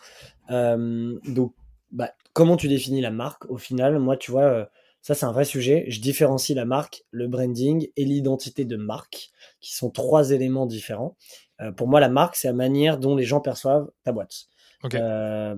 Euh, 0.51 1.17
donc, 1.25 1.53
bah, 1.91 2.11
comment 2.33 2.57
tu 2.57 2.67
définis 2.67 2.99
la 2.99 3.11
marque 3.11 3.49
au 3.49 3.57
final? 3.57 3.97
Moi, 3.99 4.17
tu 4.17 4.31
vois, 4.31 4.43
euh, 4.43 4.65
ça 5.01 5.15
c'est 5.15 5.25
un 5.25 5.31
vrai 5.31 5.45
sujet. 5.45 5.85
Je 5.87 6.01
différencie 6.01 6.53
la 6.53 6.65
marque, 6.65 7.05
le 7.11 7.29
branding 7.29 7.87
et 7.95 8.03
l'identité 8.03 8.65
de 8.65 8.75
marque, 8.75 9.29
qui 9.61 9.73
sont 9.73 9.89
trois 9.89 10.31
éléments 10.31 10.65
différents. 10.65 11.15
Euh, 11.61 11.71
pour 11.71 11.87
moi, 11.87 12.01
la 12.01 12.09
marque, 12.09 12.35
c'est 12.35 12.49
la 12.49 12.53
manière 12.53 12.97
dont 12.97 13.15
les 13.15 13.23
gens 13.23 13.39
perçoivent 13.39 13.89
ta 14.03 14.11
boîte. 14.11 14.47
Ok. 14.83 14.95
Euh, 14.95 15.55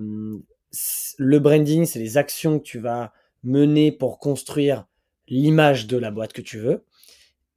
c- 0.70 1.14
le 1.18 1.40
branding, 1.40 1.84
c'est 1.84 1.98
les 1.98 2.16
actions 2.16 2.60
que 2.60 2.64
tu 2.64 2.78
vas 2.78 3.12
mener 3.42 3.90
pour 3.90 4.20
construire 4.20 4.86
l'image 5.26 5.88
de 5.88 5.96
la 5.96 6.12
boîte 6.12 6.32
que 6.32 6.42
tu 6.42 6.58
veux. 6.58 6.84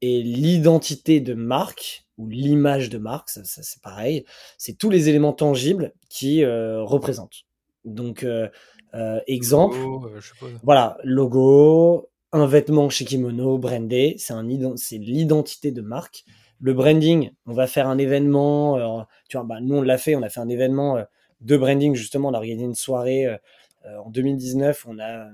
Et 0.02 0.22
l'identité 0.24 1.20
de 1.20 1.34
marque, 1.34 2.06
ou 2.18 2.28
l'image 2.28 2.90
de 2.90 2.98
marque, 2.98 3.30
ça, 3.30 3.44
ça, 3.44 3.64
c'est 3.64 3.82
pareil, 3.82 4.26
c'est 4.58 4.78
tous 4.78 4.90
les 4.90 5.10
éléments 5.10 5.34
tangibles 5.34 5.94
qui 6.10 6.44
euh, 6.44 6.82
représentent. 6.84 7.44
Donc, 7.86 8.24
euh, 8.24 8.48
euh, 8.94 9.20
exemple, 9.28 9.78
Logo, 9.78 10.08
euh, 10.08 10.20
voilà, 10.64 10.98
logo, 11.04 12.10
un 12.32 12.46
vêtement 12.46 12.90
chez 12.90 13.06
Kimono, 13.06 13.58
brandé, 13.58 14.16
c'est 14.18 14.34
un 14.34 14.48
ident- 14.48 14.78
c'est 14.78 14.98
l'identité 14.98 15.72
de 15.72 15.82
marque. 15.82 16.24
Le 16.62 16.74
branding, 16.74 17.32
on 17.46 17.54
va 17.54 17.68
faire 17.68 17.88
un 17.88 17.98
événement, 17.98 18.78
euh, 18.78 19.04
tu 19.30 19.38
vois, 19.38 19.46
bah, 19.46 19.60
nous 19.62 19.76
on 19.78 19.82
l'a 19.82 19.98
fait, 19.98 20.16
on 20.16 20.22
a 20.24 20.30
fait 20.30 20.40
un 20.42 20.50
événement 20.50 20.98
euh, 20.98 21.04
de 21.42 21.56
branding 21.58 21.96
justement, 21.96 22.30
on 22.30 22.34
a 22.34 22.38
organisé 22.38 22.66
une 22.66 22.76
soirée 22.76 23.28
en 24.06 24.10
2019, 24.10 24.86
on 24.90 25.00
a 25.00 25.30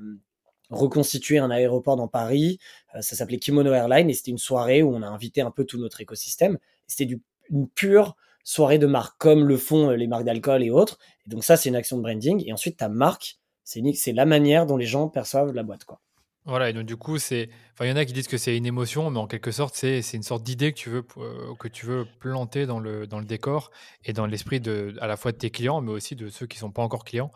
reconstitué 0.69 1.38
un 1.38 1.51
aéroport 1.51 1.95
dans 1.95 2.08
Paris, 2.08 2.60
euh, 2.95 3.01
ça 3.01 3.15
s'appelait 3.15 3.38
Kimono 3.38 3.71
Airline 3.73 4.10
et 4.10 4.13
c'était 4.13 4.32
une 4.32 4.38
soirée 4.38 4.84
où 4.84 4.95
on 4.95 5.01
a 5.01 5.08
invité 5.08 5.41
un 5.41 5.51
peu 5.51 5.65
tout 5.65 5.78
notre 5.78 6.01
écosystème. 6.01 6.58
C'était 6.88 7.17
une 7.49 7.67
pure 7.69 8.15
soirée 8.43 8.78
de 8.78 8.88
marque, 8.88 9.17
comme 9.17 9.47
le 9.47 9.58
font 9.58 9.91
euh, 9.91 9.95
les 9.95 10.08
marques 10.08 10.23
d'alcool 10.23 10.63
et 10.63 10.69
autres. 10.69 10.97
Et 11.25 11.30
donc 11.30 11.43
ça, 11.43 11.58
c'est 11.58 11.69
une 11.69 11.75
action 11.75 11.97
de 11.97 12.01
branding. 12.01 12.43
Et 12.45 12.54
ensuite, 12.54 12.78
ta 12.78 12.89
marque, 12.89 13.38
c'est 13.63 14.13
la 14.13 14.25
manière 14.25 14.65
dont 14.65 14.78
les 14.78 14.86
gens 14.86 15.10
perçoivent 15.10 15.51
la 15.51 15.63
boîte. 15.63 15.86
Quoi. 15.86 15.99
Voilà, 16.45 16.69
et 16.69 16.73
donc 16.73 16.86
du 16.86 16.95
coup, 16.95 17.17
c'est. 17.17 17.49
Enfin, 17.73 17.86
il 17.86 17.89
y 17.89 17.91
en 17.91 17.95
a 17.95 18.06
qui 18.06 18.13
disent 18.13 18.28
que 18.28 18.38
c'est 18.38 18.56
une 18.56 18.67
émotion, 18.67 19.10
mais 19.10 19.17
en 19.17 19.25
quelque 19.25 19.49
sorte, 19.49 19.73
c'est 19.73 19.99
une 20.13 20.21
sorte 20.21 20.43
d'idée 20.43 20.71
que 20.71 20.78
tu 20.78 20.91
veux 20.91 21.04
euh, 21.17 21.56
que 21.56 21.67
tu 21.67 21.88
veux 21.88 22.06
planter 22.19 22.67
dans 22.67 22.80
le 22.80 23.08
dans 23.08 23.17
le 23.17 23.25
décor 23.25 23.71
et 24.04 24.13
dans 24.13 24.28
l'esprit 24.28 24.62
à 25.01 25.08
la 25.08 25.17
fois 25.17 25.32
de 25.32 25.38
tes 25.38 25.49
clients, 25.49 25.82
mais 25.82 25.91
aussi 25.91 26.15
de 26.15 26.30
ceux 26.30 26.45
qui 26.45 26.60
sont 26.60 26.69
pas 26.69 26.84
encore 26.84 27.04
clients 27.04 27.32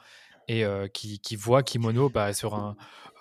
et 0.49 0.65
euh, 0.65 0.87
qui, 0.87 1.35
voient 1.35 1.63
Kimono 1.63 2.09
bah, 2.09 2.33
sur 2.33 2.55
un 2.55 2.75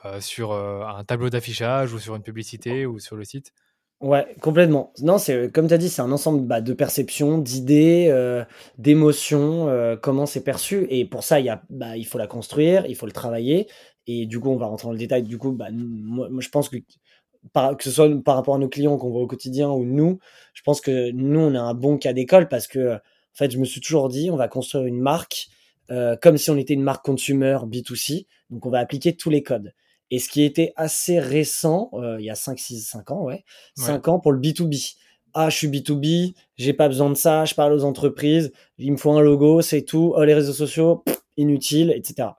euh, 0.05 0.19
euh, 0.41 0.83
un 0.85 1.05
tableau 1.05 1.29
d'affichage 1.29 1.93
ou 1.93 1.99
sur 1.99 2.17
une 2.17 2.23
publicité 2.23 2.87
ou 2.87 2.99
sur 2.99 3.17
le 3.17 3.25
site? 3.25 3.53
Ouais, 4.01 4.35
complètement. 4.41 4.93
Non, 5.01 5.19
c'est 5.19 5.53
comme 5.53 5.69
tu 5.69 5.75
as 5.75 5.79
dit, 5.79 5.89
c'est 5.89 6.03
un 6.03 6.11
ensemble 6.11 6.47
bah, 6.47 6.61
de 6.61 6.73
perceptions, 6.73 7.39
d'idées, 7.39 8.45
d'émotions, 8.79 9.69
comment 10.01 10.25
c'est 10.25 10.45
perçu. 10.45 10.87
Et 10.89 11.05
pour 11.05 11.25
ça, 11.25 11.39
bah, 11.69 11.97
il 11.97 12.07
faut 12.07 12.19
la 12.19 12.29
construire, 12.29 12.87
il 12.87 12.95
faut 12.95 13.07
le 13.07 13.13
travailler. 13.13 13.69
Et 14.07 14.25
du 14.25 14.41
coup, 14.41 14.51
on 14.51 14.57
va 14.57 14.67
rentrer 14.67 14.87
dans 14.87 14.93
le 14.93 14.99
détail. 14.99 15.25
Du 15.25 15.37
coup, 15.37 15.51
bah, 15.51 15.67
je 15.71 16.49
pense 16.49 16.69
que, 16.69 16.77
que 16.77 17.85
ce 17.85 17.91
soit 17.91 18.09
par 18.23 18.37
rapport 18.37 18.55
à 18.55 18.59
nos 18.59 18.69
clients 18.69 18.97
qu'on 18.99 19.11
voit 19.11 19.23
au 19.23 19.27
quotidien 19.27 19.69
ou 19.69 19.85
nous, 19.85 20.21
je 20.55 20.63
pense 20.63 20.81
que 20.81 21.11
nous, 21.11 21.41
on 21.41 21.55
a 21.57 21.61
un 21.61 21.75
bon 21.75 21.99
cas 21.99 22.13
d'école 22.13 22.49
parce 22.49 22.69
que, 22.69 22.95
en 22.95 23.01
fait, 23.35 23.51
je 23.51 23.59
me 23.59 23.65
suis 23.65 23.81
toujours 23.81 24.09
dit, 24.09 24.31
on 24.31 24.37
va 24.37 24.47
construire 24.47 24.87
une 24.87 25.01
marque 25.01 25.49
euh, 25.91 26.17
comme 26.17 26.37
si 26.37 26.51
on 26.51 26.57
était 26.57 26.75
une 26.75 26.83
marque 26.83 27.05
consumer 27.05 27.59
B2C. 27.67 28.27
Donc, 28.51 28.67
on 28.67 28.71
va 28.71 28.79
appliquer 28.79 29.17
tous 29.17 29.31
les 29.31 29.43
codes. 29.43 29.73
Et 30.11 30.19
ce 30.19 30.29
qui 30.29 30.43
était 30.43 30.73
assez 30.77 31.19
récent, 31.19 31.91
euh, 31.95 32.17
il 32.19 32.25
y 32.25 32.31
a 32.31 32.35
5, 32.35 32.59
6, 32.59 32.81
5 32.81 33.11
ans, 33.11 33.25
ouais, 33.25 33.45
5 33.77 34.09
ans 34.09 34.21
pour 34.21 34.33
le 34.33 34.41
B2B. 34.41 34.95
Ah, 35.35 35.51
je 35.51 35.57
suis 35.57 35.69
B2B, 35.69 36.35
j'ai 36.57 36.73
pas 36.73 36.89
besoin 36.89 37.11
de 37.11 37.15
ça, 37.15 37.45
je 37.45 37.55
parle 37.55 37.75
aux 37.75 37.85
entreprises, 37.85 38.51
il 38.79 38.91
me 38.93 38.97
faut 38.97 39.13
un 39.13 39.21
logo, 39.21 39.61
c'est 39.61 39.83
tout. 39.83 40.15
Oh, 40.17 40.25
les 40.25 40.33
réseaux 40.33 40.55
sociaux, 40.55 41.05
inutile, 41.37 41.93
etc. 41.95 42.31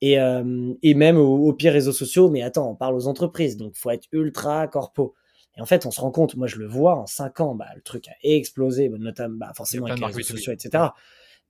Et, 0.00 0.18
euh, 0.18 0.74
et 0.82 0.94
même 0.94 1.16
au, 1.16 1.52
pire 1.52 1.72
réseaux 1.72 1.92
sociaux, 1.92 2.28
mais 2.28 2.42
attends, 2.42 2.68
on 2.68 2.74
parle 2.74 2.96
aux 2.96 3.06
entreprises, 3.06 3.56
donc 3.56 3.76
faut 3.76 3.90
être 3.90 4.08
ultra 4.12 4.66
corpo. 4.66 5.14
Et 5.56 5.60
en 5.60 5.66
fait, 5.66 5.86
on 5.86 5.92
se 5.92 6.00
rend 6.00 6.10
compte, 6.10 6.34
moi 6.34 6.48
je 6.48 6.56
le 6.56 6.66
vois, 6.66 6.96
en 6.96 7.06
5 7.06 7.40
ans, 7.40 7.54
bah, 7.54 7.68
le 7.76 7.80
truc 7.80 8.08
a 8.08 8.14
explosé, 8.22 8.88
notamment 8.88 9.38
bah, 9.38 9.52
forcément 9.54 9.86
avec 9.86 10.00
les 10.00 10.06
réseaux 10.06 10.22
sociaux, 10.22 10.52
etc. 10.52 10.86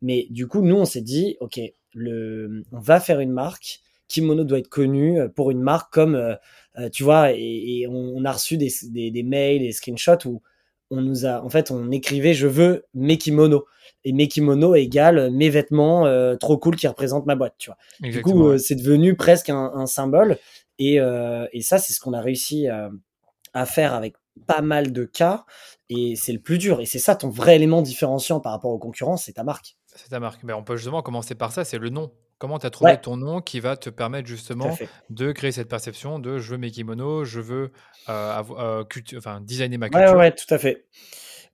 Mais 0.04 0.26
du 0.28 0.46
coup, 0.46 0.60
nous, 0.60 0.76
on 0.76 0.84
s'est 0.84 1.00
dit, 1.00 1.38
ok, 1.40 1.58
le, 1.94 2.62
on 2.72 2.78
va 2.78 3.00
faire 3.00 3.20
une 3.20 3.32
marque. 3.32 3.80
Kimono 4.06 4.44
doit 4.44 4.58
être 4.58 4.68
connu 4.68 5.18
euh, 5.18 5.28
pour 5.28 5.50
une 5.50 5.62
marque 5.62 5.90
comme, 5.90 6.14
euh, 6.14 6.34
euh, 6.78 6.90
tu 6.90 7.04
vois, 7.04 7.32
et, 7.32 7.86
on, 7.88 8.22
a 8.26 8.32
reçu 8.32 8.58
des, 8.58 8.70
des, 8.82 9.22
mails, 9.22 9.62
des 9.62 9.72
screenshots 9.72 10.26
où 10.26 10.42
on 10.90 11.00
nous 11.00 11.24
a, 11.24 11.42
en 11.42 11.48
fait, 11.48 11.70
on 11.70 11.90
écrivait 11.90 12.34
je 12.34 12.46
veux 12.46 12.84
mes 12.92 13.16
kimonos. 13.16 13.64
Et 14.04 14.12
mes 14.12 14.28
kimonos 14.28 14.74
égale 14.74 15.30
mes 15.30 15.48
vêtements 15.48 16.04
trop 16.36 16.58
cool 16.58 16.76
qui 16.76 16.86
représentent 16.86 17.24
ma 17.24 17.34
boîte, 17.34 17.54
tu 17.56 17.70
vois. 17.70 18.10
du 18.10 18.20
coup, 18.20 18.58
c'est 18.58 18.74
devenu 18.74 19.16
presque 19.16 19.48
un, 19.48 19.86
symbole. 19.86 20.36
Et, 20.78 20.96
et 20.96 21.62
ça, 21.62 21.78
c'est 21.78 21.94
ce 21.94 22.00
qu'on 22.00 22.12
a 22.12 22.20
réussi 22.20 22.66
à 22.68 23.66
faire 23.66 23.94
avec 23.94 24.14
pas 24.46 24.60
mal 24.60 24.92
de 24.92 25.04
cas. 25.04 25.46
Et 25.88 26.16
c'est 26.16 26.32
le 26.32 26.40
plus 26.40 26.58
dur. 26.58 26.80
Et 26.80 26.86
c'est 26.86 26.98
ça 26.98 27.16
ton 27.16 27.28
vrai 27.28 27.56
élément 27.56 27.82
différenciant 27.82 28.40
par 28.40 28.52
rapport 28.52 28.70
aux 28.70 28.78
concurrents, 28.78 29.16
c'est 29.16 29.32
ta 29.32 29.44
marque. 29.44 29.76
C'est 29.94 30.10
ta 30.10 30.20
marque. 30.20 30.42
Mais 30.42 30.52
on 30.52 30.62
peut 30.62 30.76
justement 30.76 31.02
commencer 31.02 31.34
par 31.34 31.52
ça, 31.52 31.64
c'est 31.64 31.78
le 31.78 31.88
nom. 31.88 32.10
Comment 32.38 32.58
tu 32.58 32.66
as 32.66 32.70
trouvé 32.70 32.98
ton 33.00 33.16
nom 33.16 33.40
qui 33.40 33.60
va 33.60 33.76
te 33.76 33.90
permettre 33.90 34.28
justement 34.28 34.76
de 35.08 35.32
créer 35.32 35.52
cette 35.52 35.68
perception 35.68 36.18
de 36.18 36.38
je 36.38 36.50
veux 36.50 36.58
mes 36.58 36.70
kimonos, 36.70 37.24
je 37.24 37.40
veux 37.40 37.70
euh, 38.08 38.42
euh, 38.58 38.84
enfin, 39.16 39.40
designer 39.40 39.78
ma 39.78 39.88
culture 39.88 40.10
Ouais, 40.10 40.16
ouais, 40.16 40.32
tout 40.32 40.52
à 40.52 40.58
fait. 40.58 40.86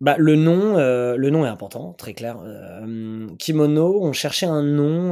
Bah, 0.01 0.17
le, 0.19 0.37
nom, 0.37 0.79
euh, 0.79 1.17
le 1.17 1.29
nom 1.29 1.45
est 1.45 1.49
important, 1.49 1.93
très 1.93 2.15
clair. 2.15 2.39
kimono, 3.39 4.03
on 4.03 4.13
cherchait 4.13 4.47
un 4.47 4.63
nom 4.63 5.11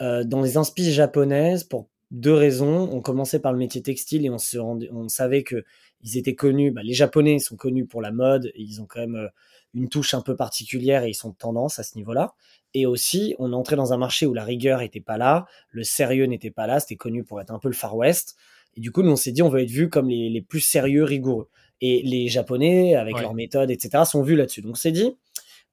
dans 0.00 0.42
les 0.42 0.56
inspirations 0.56 0.96
japonaises 0.96 1.62
pour 1.64 1.88
deux 2.10 2.34
raisons. 2.34 2.90
On 2.92 3.00
commençait 3.00 3.40
par 3.40 3.52
le 3.52 3.58
métier 3.58 3.80
textile 3.80 4.26
et 4.26 4.30
on, 4.30 4.38
se 4.38 4.58
on 4.58 5.08
savait 5.08 5.44
que 5.44 5.64
ils 6.02 6.18
étaient 6.18 6.34
connus. 6.34 6.72
Bah, 6.72 6.82
les 6.82 6.94
Japonais 6.94 7.38
sont 7.38 7.56
connus 7.56 7.86
pour 7.86 8.02
la 8.02 8.10
mode. 8.10 8.50
ils 8.56 8.80
ont 8.82 8.86
quand 8.86 9.00
même 9.00 9.30
une 9.74 9.88
touche 9.88 10.14
un 10.14 10.22
peu 10.22 10.36
particulière 10.36 11.04
et 11.04 11.10
ils 11.10 11.14
sont 11.14 11.30
de 11.30 11.36
tendance 11.36 11.78
à 11.78 11.82
ce 11.82 11.96
niveau-là. 11.96 12.34
Et 12.74 12.86
aussi, 12.86 13.34
on 13.38 13.52
entrait 13.52 13.76
dans 13.76 13.92
un 13.92 13.96
marché 13.96 14.26
où 14.26 14.34
la 14.34 14.44
rigueur 14.44 14.80
n'était 14.80 15.00
pas 15.00 15.16
là, 15.18 15.46
le 15.70 15.84
sérieux 15.84 16.26
n'était 16.26 16.50
pas 16.50 16.66
là, 16.66 16.80
c'était 16.80 16.96
connu 16.96 17.24
pour 17.24 17.40
être 17.40 17.50
un 17.50 17.58
peu 17.58 17.68
le 17.68 17.74
Far 17.74 17.96
West. 17.96 18.36
Et 18.76 18.80
du 18.80 18.92
coup, 18.92 19.02
nous, 19.02 19.12
on 19.12 19.16
s'est 19.16 19.32
dit, 19.32 19.42
on 19.42 19.48
veut 19.48 19.62
être 19.62 19.70
vu 19.70 19.88
comme 19.88 20.08
les, 20.08 20.42
plus 20.42 20.60
sérieux, 20.60 21.04
rigoureux. 21.04 21.48
Et 21.80 22.02
les 22.02 22.28
Japonais, 22.28 22.94
avec 22.94 23.18
leurs 23.20 23.34
méthodes, 23.34 23.70
etc., 23.70 24.04
sont 24.06 24.22
vus 24.22 24.36
là-dessus. 24.36 24.62
Donc, 24.62 24.72
on 24.72 24.74
s'est 24.74 24.92
dit, 24.92 25.16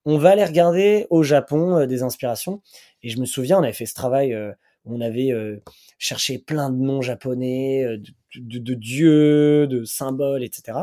on 0.05 0.17
va 0.17 0.31
aller 0.31 0.43
regarder 0.43 1.07
au 1.09 1.23
Japon 1.23 1.77
euh, 1.77 1.85
des 1.85 2.03
inspirations. 2.03 2.61
Et 3.01 3.09
je 3.09 3.19
me 3.19 3.25
souviens, 3.25 3.59
on 3.59 3.63
avait 3.63 3.73
fait 3.73 3.85
ce 3.85 3.93
travail, 3.93 4.33
euh, 4.33 4.51
on 4.85 5.01
avait 5.01 5.31
euh, 5.31 5.61
cherché 5.97 6.39
plein 6.39 6.69
de 6.69 6.77
noms 6.77 7.01
japonais, 7.01 7.85
de, 8.35 8.59
de, 8.59 8.73
dieux, 8.73 9.67
de 9.67 9.83
symboles, 9.85 10.43
etc. 10.43 10.77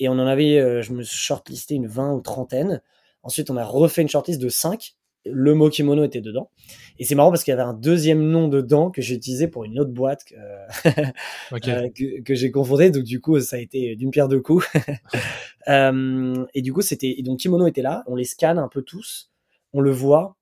Et 0.00 0.08
on 0.08 0.12
en 0.12 0.26
avait, 0.26 0.82
je 0.82 0.92
me 0.92 1.02
suis 1.02 1.18
shortlisté 1.18 1.76
une 1.76 1.86
20 1.86 2.14
ou 2.14 2.20
trentaine. 2.20 2.82
Ensuite, 3.22 3.50
on 3.50 3.56
a 3.56 3.64
refait 3.64 4.02
une 4.02 4.08
shortlist 4.08 4.40
de 4.40 4.48
5 4.48 4.96
le 5.26 5.54
mot 5.54 5.68
kimono 5.68 6.04
était 6.04 6.20
dedans. 6.20 6.50
Et 6.98 7.04
c'est 7.04 7.14
marrant 7.14 7.30
parce 7.30 7.44
qu'il 7.44 7.52
y 7.52 7.54
avait 7.54 7.62
un 7.62 7.74
deuxième 7.74 8.22
nom 8.22 8.48
dedans 8.48 8.90
que 8.90 9.02
j'ai 9.02 9.14
utilisé 9.14 9.48
pour 9.48 9.64
une 9.64 9.78
autre 9.78 9.90
boîte 9.90 10.24
que, 10.24 10.34
euh, 11.68 11.88
que, 12.24 12.34
j'ai 12.34 12.50
confondé. 12.50 12.90
Donc 12.90 13.04
du 13.04 13.20
coup, 13.20 13.38
ça 13.40 13.56
a 13.56 13.58
été 13.58 13.96
d'une 13.96 14.10
pierre 14.10 14.28
deux 14.28 14.40
coups. 14.40 14.66
euh, 15.68 16.46
et 16.54 16.62
du 16.62 16.72
coup, 16.72 16.82
c'était 16.82 17.16
donc 17.22 17.40
kimono 17.40 17.66
était 17.66 17.82
là. 17.82 18.02
On 18.06 18.14
les 18.14 18.24
scanne 18.24 18.58
un 18.58 18.68
peu 18.68 18.82
tous, 18.82 19.30
on 19.72 19.80
le 19.80 19.90
voit. 19.90 20.36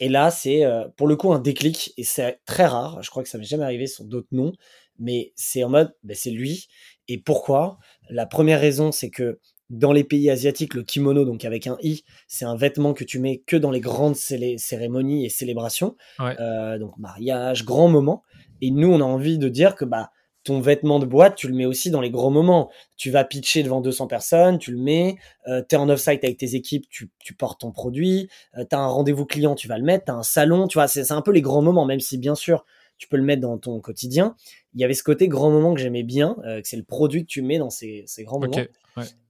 Et 0.00 0.08
là, 0.08 0.30
c'est 0.30 0.64
euh, 0.64 0.88
pour 0.96 1.06
le 1.06 1.16
coup 1.16 1.32
un 1.32 1.38
déclic 1.38 1.92
et 1.96 2.04
c'est 2.04 2.40
très 2.46 2.66
rare. 2.66 3.02
Je 3.02 3.10
crois 3.10 3.22
que 3.22 3.28
ça 3.28 3.38
m'est 3.38 3.44
jamais 3.44 3.64
arrivé 3.64 3.86
sur 3.86 4.04
d'autres 4.04 4.28
noms, 4.32 4.52
mais 4.98 5.32
c'est 5.36 5.62
en 5.62 5.68
mode, 5.68 5.94
ben, 6.02 6.16
c'est 6.16 6.30
lui. 6.30 6.68
Et 7.06 7.18
pourquoi? 7.18 7.78
La 8.10 8.26
première 8.26 8.60
raison, 8.60 8.92
c'est 8.92 9.10
que 9.10 9.38
dans 9.70 9.92
les 9.92 10.04
pays 10.04 10.30
asiatiques, 10.30 10.74
le 10.74 10.82
kimono, 10.82 11.24
donc 11.24 11.44
avec 11.44 11.66
un 11.66 11.76
i, 11.82 12.04
c'est 12.28 12.44
un 12.44 12.56
vêtement 12.56 12.92
que 12.92 13.04
tu 13.04 13.18
mets 13.18 13.42
que 13.46 13.56
dans 13.56 13.70
les 13.70 13.80
grandes 13.80 14.16
cérémonies 14.16 15.24
et 15.24 15.28
célébrations, 15.28 15.96
euh, 16.20 16.78
donc 16.78 16.96
mariage, 16.98 17.64
grand 17.64 17.88
moment. 17.88 18.22
Et 18.60 18.70
nous, 18.70 18.88
on 18.88 19.00
a 19.00 19.04
envie 19.04 19.38
de 19.38 19.48
dire 19.48 19.74
que 19.74 19.84
bah 19.84 20.10
ton 20.44 20.60
vêtement 20.60 20.98
de 20.98 21.06
boîte, 21.06 21.36
tu 21.36 21.48
le 21.48 21.54
mets 21.54 21.64
aussi 21.64 21.90
dans 21.90 22.02
les 22.02 22.10
grands 22.10 22.30
moments. 22.30 22.70
Tu 22.96 23.10
vas 23.10 23.24
pitcher 23.24 23.62
devant 23.62 23.80
200 23.80 24.06
personnes, 24.06 24.58
tu 24.58 24.72
le 24.72 24.78
mets. 24.78 25.16
Euh, 25.48 25.62
tu 25.66 25.74
es 25.74 25.78
en 25.78 25.88
off-site 25.88 26.22
avec 26.22 26.36
tes 26.36 26.54
équipes, 26.54 26.84
tu, 26.90 27.10
portes 27.36 27.60
ton 27.60 27.72
produit. 27.72 28.28
Euh, 28.58 28.64
tu 28.68 28.76
as 28.76 28.78
un 28.78 28.86
rendez-vous 28.86 29.24
client, 29.24 29.54
tu 29.54 29.68
vas 29.68 29.78
le 29.78 29.84
mettre. 29.84 30.04
Tu 30.04 30.12
as 30.12 30.14
un 30.14 30.22
salon, 30.22 30.68
tu 30.68 30.76
vois, 30.76 30.86
c'est 30.86 31.10
un 31.10 31.22
peu 31.22 31.32
les 31.32 31.40
grands 31.40 31.62
moments, 31.62 31.86
même 31.86 32.00
si 32.00 32.18
bien 32.18 32.34
sûr, 32.34 32.64
tu 32.98 33.08
peux 33.08 33.16
le 33.16 33.22
mettre 33.22 33.40
dans 33.40 33.56
ton 33.58 33.80
quotidien. 33.80 34.36
Il 34.74 34.80
y 34.80 34.84
avait 34.84 34.94
ce 34.94 35.02
côté 35.02 35.28
grand 35.28 35.50
moment 35.50 35.74
que 35.74 35.80
j'aimais 35.80 36.02
bien, 36.02 36.36
que 36.42 36.62
c'est 36.64 36.76
le 36.76 36.84
produit 36.84 37.22
que 37.22 37.30
tu 37.30 37.42
mets 37.42 37.58
dans 37.58 37.70
ces, 37.70 38.04
grands 38.20 38.40
moments. 38.40 38.66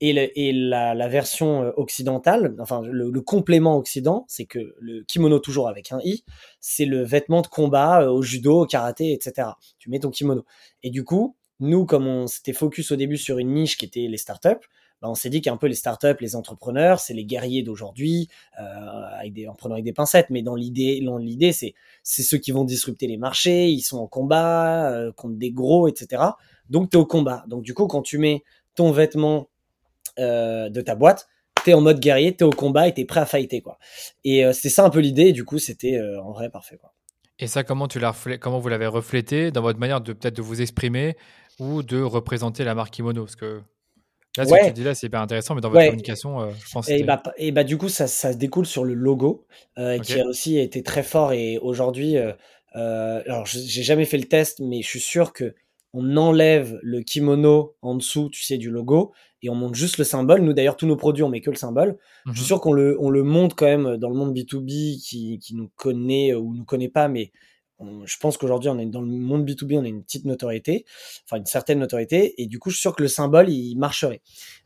Et, 0.00 0.52
la, 0.52 1.09
version 1.09 1.62
euh, 1.62 1.72
occidentale, 1.76 2.54
enfin 2.61 2.83
le, 2.85 3.20
complément 3.20 3.76
occident, 3.76 4.24
c'est 4.28 4.44
que 4.44 4.74
le 4.78 5.02
kimono 5.04 5.38
toujours 5.38 5.68
avec 5.68 5.92
un 5.92 6.00
i, 6.04 6.24
c'est 6.61 6.85
le 6.85 7.02
vêtement 7.02 7.40
de 7.42 7.46
combat 7.46 8.02
euh, 8.02 8.11
au 8.11 8.22
judo, 8.22 8.62
au 8.62 8.66
karaté, 8.66 9.12
etc. 9.12 9.48
Tu 9.78 9.90
mets 9.90 10.00
ton 10.00 10.11
kimono. 10.11 10.44
Et 10.83 10.90
du 10.90 11.04
coup, 11.04 11.37
nous, 11.61 11.87
comme 11.87 12.07
on 12.07 12.26
s'était 12.26 12.52
focus 12.52 12.92
au 12.92 12.96
début 12.96 13.16
sur 13.16 13.38
une 13.38 13.52
niche 13.54 13.76
qui 13.76 13.87
était 13.87 14.07
les 14.09 14.18
startups, 14.18 14.66
on 15.11 15.14
s'est 15.14 15.31
dit 15.31 15.40
qu'un 15.40 15.57
peu 15.57 15.67
les 15.67 15.75
startups, 15.75 16.17
les 16.21 16.37
entrepreneurs, 16.37 17.01
c'est 17.01 17.14
les 17.14 17.25
guerriers 17.25 17.62
d'aujourd'hui, 17.62 18.29
euh, 18.61 19.47
en 19.49 19.55
prenant 19.55 19.75
avec 19.75 19.85
des 19.85 19.93
pincettes. 19.93 20.31
Mais 20.31 20.43
dans 20.43 20.55
l'idée, 20.55 21.01
l'idée, 21.19 21.53
c'est 21.53 21.75
ceux 22.03 22.38
qui 22.38 22.53
vont 22.53 22.64
disrupter 22.64 23.07
les 23.07 23.17
marchés, 23.17 23.69
ils 23.69 23.83
sont 23.83 23.99
en 23.99 24.07
combat 24.07 25.12
contre 25.17 25.37
des 25.37 25.51
gros, 25.51 25.88
etc. 25.88 26.23
Donc 26.71 26.90
tu 26.90 26.97
es 26.97 27.01
au 27.01 27.07
combat. 27.07 27.45
Donc 27.49 27.62
du 27.62 27.75
coup, 27.75 27.87
quand 27.87 28.03
tu 28.03 28.19
mets 28.19 28.43
ton 28.75 28.90
vêtement 28.90 29.49
euh, 30.19 30.69
de 30.69 30.81
ta 30.81 30.95
boîte, 30.95 31.29
t'es 31.64 31.75
en 31.75 31.81
mode 31.81 32.01
guerrier, 32.01 32.37
t'es 32.37 32.45
au 32.45 32.51
combat 32.51 32.88
et 32.88 32.95
t'es 32.95 33.05
prêt 33.05 33.21
à 33.21 33.27
fighter 33.27 33.62
quoi. 33.62 33.79
Et 34.23 34.45
euh, 34.45 34.53
c'était 34.53 34.69
ça 34.69 34.85
un 34.85 34.90
peu 34.90 35.01
l'idée. 35.01 35.33
Du 35.33 35.45
coup, 35.45 35.59
c'était 35.59 35.97
euh, 35.97 36.23
en 36.23 36.33
vrai 36.33 36.51
parfait. 36.51 36.79
Et 37.38 37.47
ça, 37.47 37.64
comment 37.64 37.88
tu 37.88 38.01
comment 38.40 38.59
vous 38.61 38.69
l'avez 38.69 38.87
reflété 38.87 39.51
dans 39.51 39.62
votre 39.62 39.79
manière 39.79 40.01
de 40.01 40.12
peut-être 40.12 40.37
de 40.37 40.43
vous 40.43 40.62
exprimer 40.62 41.17
ou 41.59 41.83
de 41.83 42.01
représenter 42.01 42.64
la 42.64 42.75
marque 42.75 42.95
Kimono? 42.95 43.27
Là, 44.37 44.44
ce 44.44 44.51
que 44.55 44.66
tu 44.66 44.73
dis 44.73 44.85
là, 44.85 44.94
c'est 44.94 45.07
hyper 45.07 45.20
intéressant, 45.20 45.55
mais 45.55 45.61
dans 45.61 45.70
votre 45.70 45.85
communication, 45.85 46.51
je 46.51 46.73
pense. 46.73 46.88
Et 46.88 47.03
bah, 47.03 47.23
et 47.37 47.53
bah, 47.53 47.64
du 47.64 47.79
coup, 47.79 47.88
ça, 47.88 48.07
ça 48.07 48.35
découle 48.35 48.66
sur 48.66 48.85
le 48.85 48.94
logo 48.94 49.47
qui 50.03 50.20
a 50.20 50.27
aussi 50.27 50.59
été 50.59 50.83
très 50.83 51.03
fort. 51.03 51.33
Et 51.33 51.59
aujourd'hui, 51.59 52.16
alors 52.75 53.47
j'ai 53.47 53.83
jamais 53.83 54.05
fait 54.05 54.18
le 54.18 54.25
test, 54.25 54.61
mais 54.61 54.83
je 54.83 54.88
suis 54.88 55.01
sûr 55.01 55.33
que 55.33 55.55
on 55.94 56.16
enlève 56.16 56.79
le 56.83 57.03
kimono 57.03 57.77
en 57.81 57.94
dessous, 57.94 58.29
tu 58.29 58.42
sais, 58.42 58.59
du 58.59 58.68
logo, 58.68 59.12
et 59.42 59.49
on 59.49 59.55
monte 59.55 59.77
juste 59.77 59.97
le 59.99 60.05
symbole. 60.05 60.40
Nous, 60.40 60.53
d'ailleurs, 60.53 60.77
tous 60.77 60.87
nos 60.87 60.97
produits, 60.97 61.23
on 61.23 61.29
met 61.29 61.40
que 61.40 61.51
le 61.51 61.57
symbole. 61.57 61.97
Je 62.27 62.33
suis 62.33 62.40
mhm. 62.40 62.47
sûr 62.47 62.61
qu'on 62.61 62.73
le, 62.73 62.97
on 63.01 63.11
le 63.11 63.23
monte 63.23 63.55
quand 63.55 63.66
même 63.66 63.97
dans 63.97 64.09
le 64.09 64.16
monde 64.16 64.37
B2B 64.37 65.01
qui, 65.01 65.38
qui 65.38 65.55
nous 65.55 65.70
connaît 65.77 66.35
ou 66.35 66.53
nous 66.53 66.64
connaît 66.64 66.88
pas, 66.88 67.07
mais 67.07 67.31
je 67.80 68.16
pense 68.18 68.37
qu'aujourd'hui, 68.37 68.70
on 68.70 68.78
est 68.78 68.87
dans 68.87 69.00
le 69.00 69.06
monde 69.06 69.48
B2B, 69.48 69.78
on 69.78 69.84
a 69.84 69.88
une 69.88 70.02
petite 70.02 70.24
notoriété, 70.24 70.84
enfin 71.24 71.38
une 71.38 71.46
certaine 71.46 71.80
notoriété, 71.80 72.40
et 72.40 72.46
du 72.46 72.58
coup, 72.58 72.70
je 72.70 72.76
suis 72.76 72.82
sûr 72.82 72.94
que 72.94 73.02
le 73.02 73.08
symbole, 73.08 73.48
il 73.48 73.76
marcherait. 73.76 74.20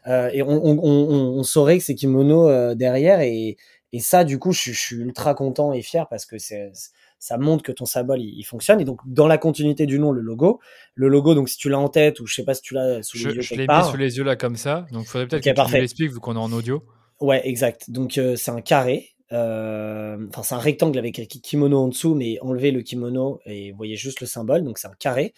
Euh, 0.06 0.30
et 0.32 0.42
on, 0.42 0.48
on, 0.48 0.78
on, 0.84 1.42
saurait 1.42 1.78
que 1.78 1.84
c'est 1.84 1.94
kimono 1.94 2.48
euh, 2.48 2.74
derrière, 2.74 3.20
et, 3.20 3.56
et 3.92 4.00
ça, 4.00 4.24
du 4.24 4.38
coup, 4.38 4.52
je, 4.52 4.72
je, 4.72 4.78
suis 4.78 4.96
ultra 4.96 5.34
content 5.34 5.72
et 5.72 5.82
fier 5.82 6.06
parce 6.08 6.26
que 6.26 6.38
c'est 6.38 6.70
ça 7.18 7.36
montre 7.36 7.62
que 7.62 7.72
ton 7.72 7.84
symbole 7.84 8.20
il, 8.20 8.44
fonctionne. 8.44 8.80
Et 8.80 8.84
donc 8.84 9.00
dans 9.06 9.26
la 9.26 9.38
continuité 9.38 9.86
du 9.86 9.98
nom, 9.98 10.12
le 10.12 10.20
logo, 10.20 10.60
le 10.94 11.08
logo, 11.08 11.34
donc 11.34 11.48
si 11.48 11.56
tu 11.56 11.68
l'as 11.68 11.78
en 11.78 11.88
tête 11.88 12.20
ou 12.20 12.26
je 12.26 12.34
sais 12.34 12.44
pas 12.44 12.54
si 12.54 12.62
tu 12.62 12.74
l'as 12.74 13.02
sous 13.02 13.18
les 13.18 13.24
yeux 13.24 13.40
je 13.40 13.54
l'ai 13.54 13.66
mis 13.66 13.84
sous 13.90 13.96
les 13.96 14.16
yeux 14.16 14.24
là 14.24 14.36
comme 14.36 14.56
ça, 14.56 14.86
donc 14.92 15.04
il 15.04 15.08
faudrait 15.08 15.26
peut-être 15.26 15.44
que 15.44 15.68
tu 15.68 15.80
l'expliques 15.80 16.12
vu 16.12 16.20
qu'on 16.20 16.36
est 16.36 16.38
en 16.38 16.52
audio. 16.52 16.82
Ouais, 17.20 17.46
exact. 17.48 17.90
Donc 17.90 18.18
euh, 18.18 18.36
c'est 18.36 18.50
un 18.50 18.60
carré. 18.60 19.10
Euh, 19.32 20.26
enfin, 20.28 20.42
c'est 20.42 20.54
un 20.54 20.58
rectangle 20.58 20.98
avec 20.98 21.14
kimono 21.42 21.78
en 21.78 21.88
dessous, 21.88 22.14
mais 22.14 22.38
enlevez 22.40 22.70
le 22.70 22.82
kimono 22.82 23.40
et 23.44 23.72
voyez 23.72 23.96
juste 23.96 24.20
le 24.20 24.26
symbole. 24.26 24.64
Donc 24.64 24.78
c'est 24.78 24.88
un 24.88 24.94
carré 24.98 25.34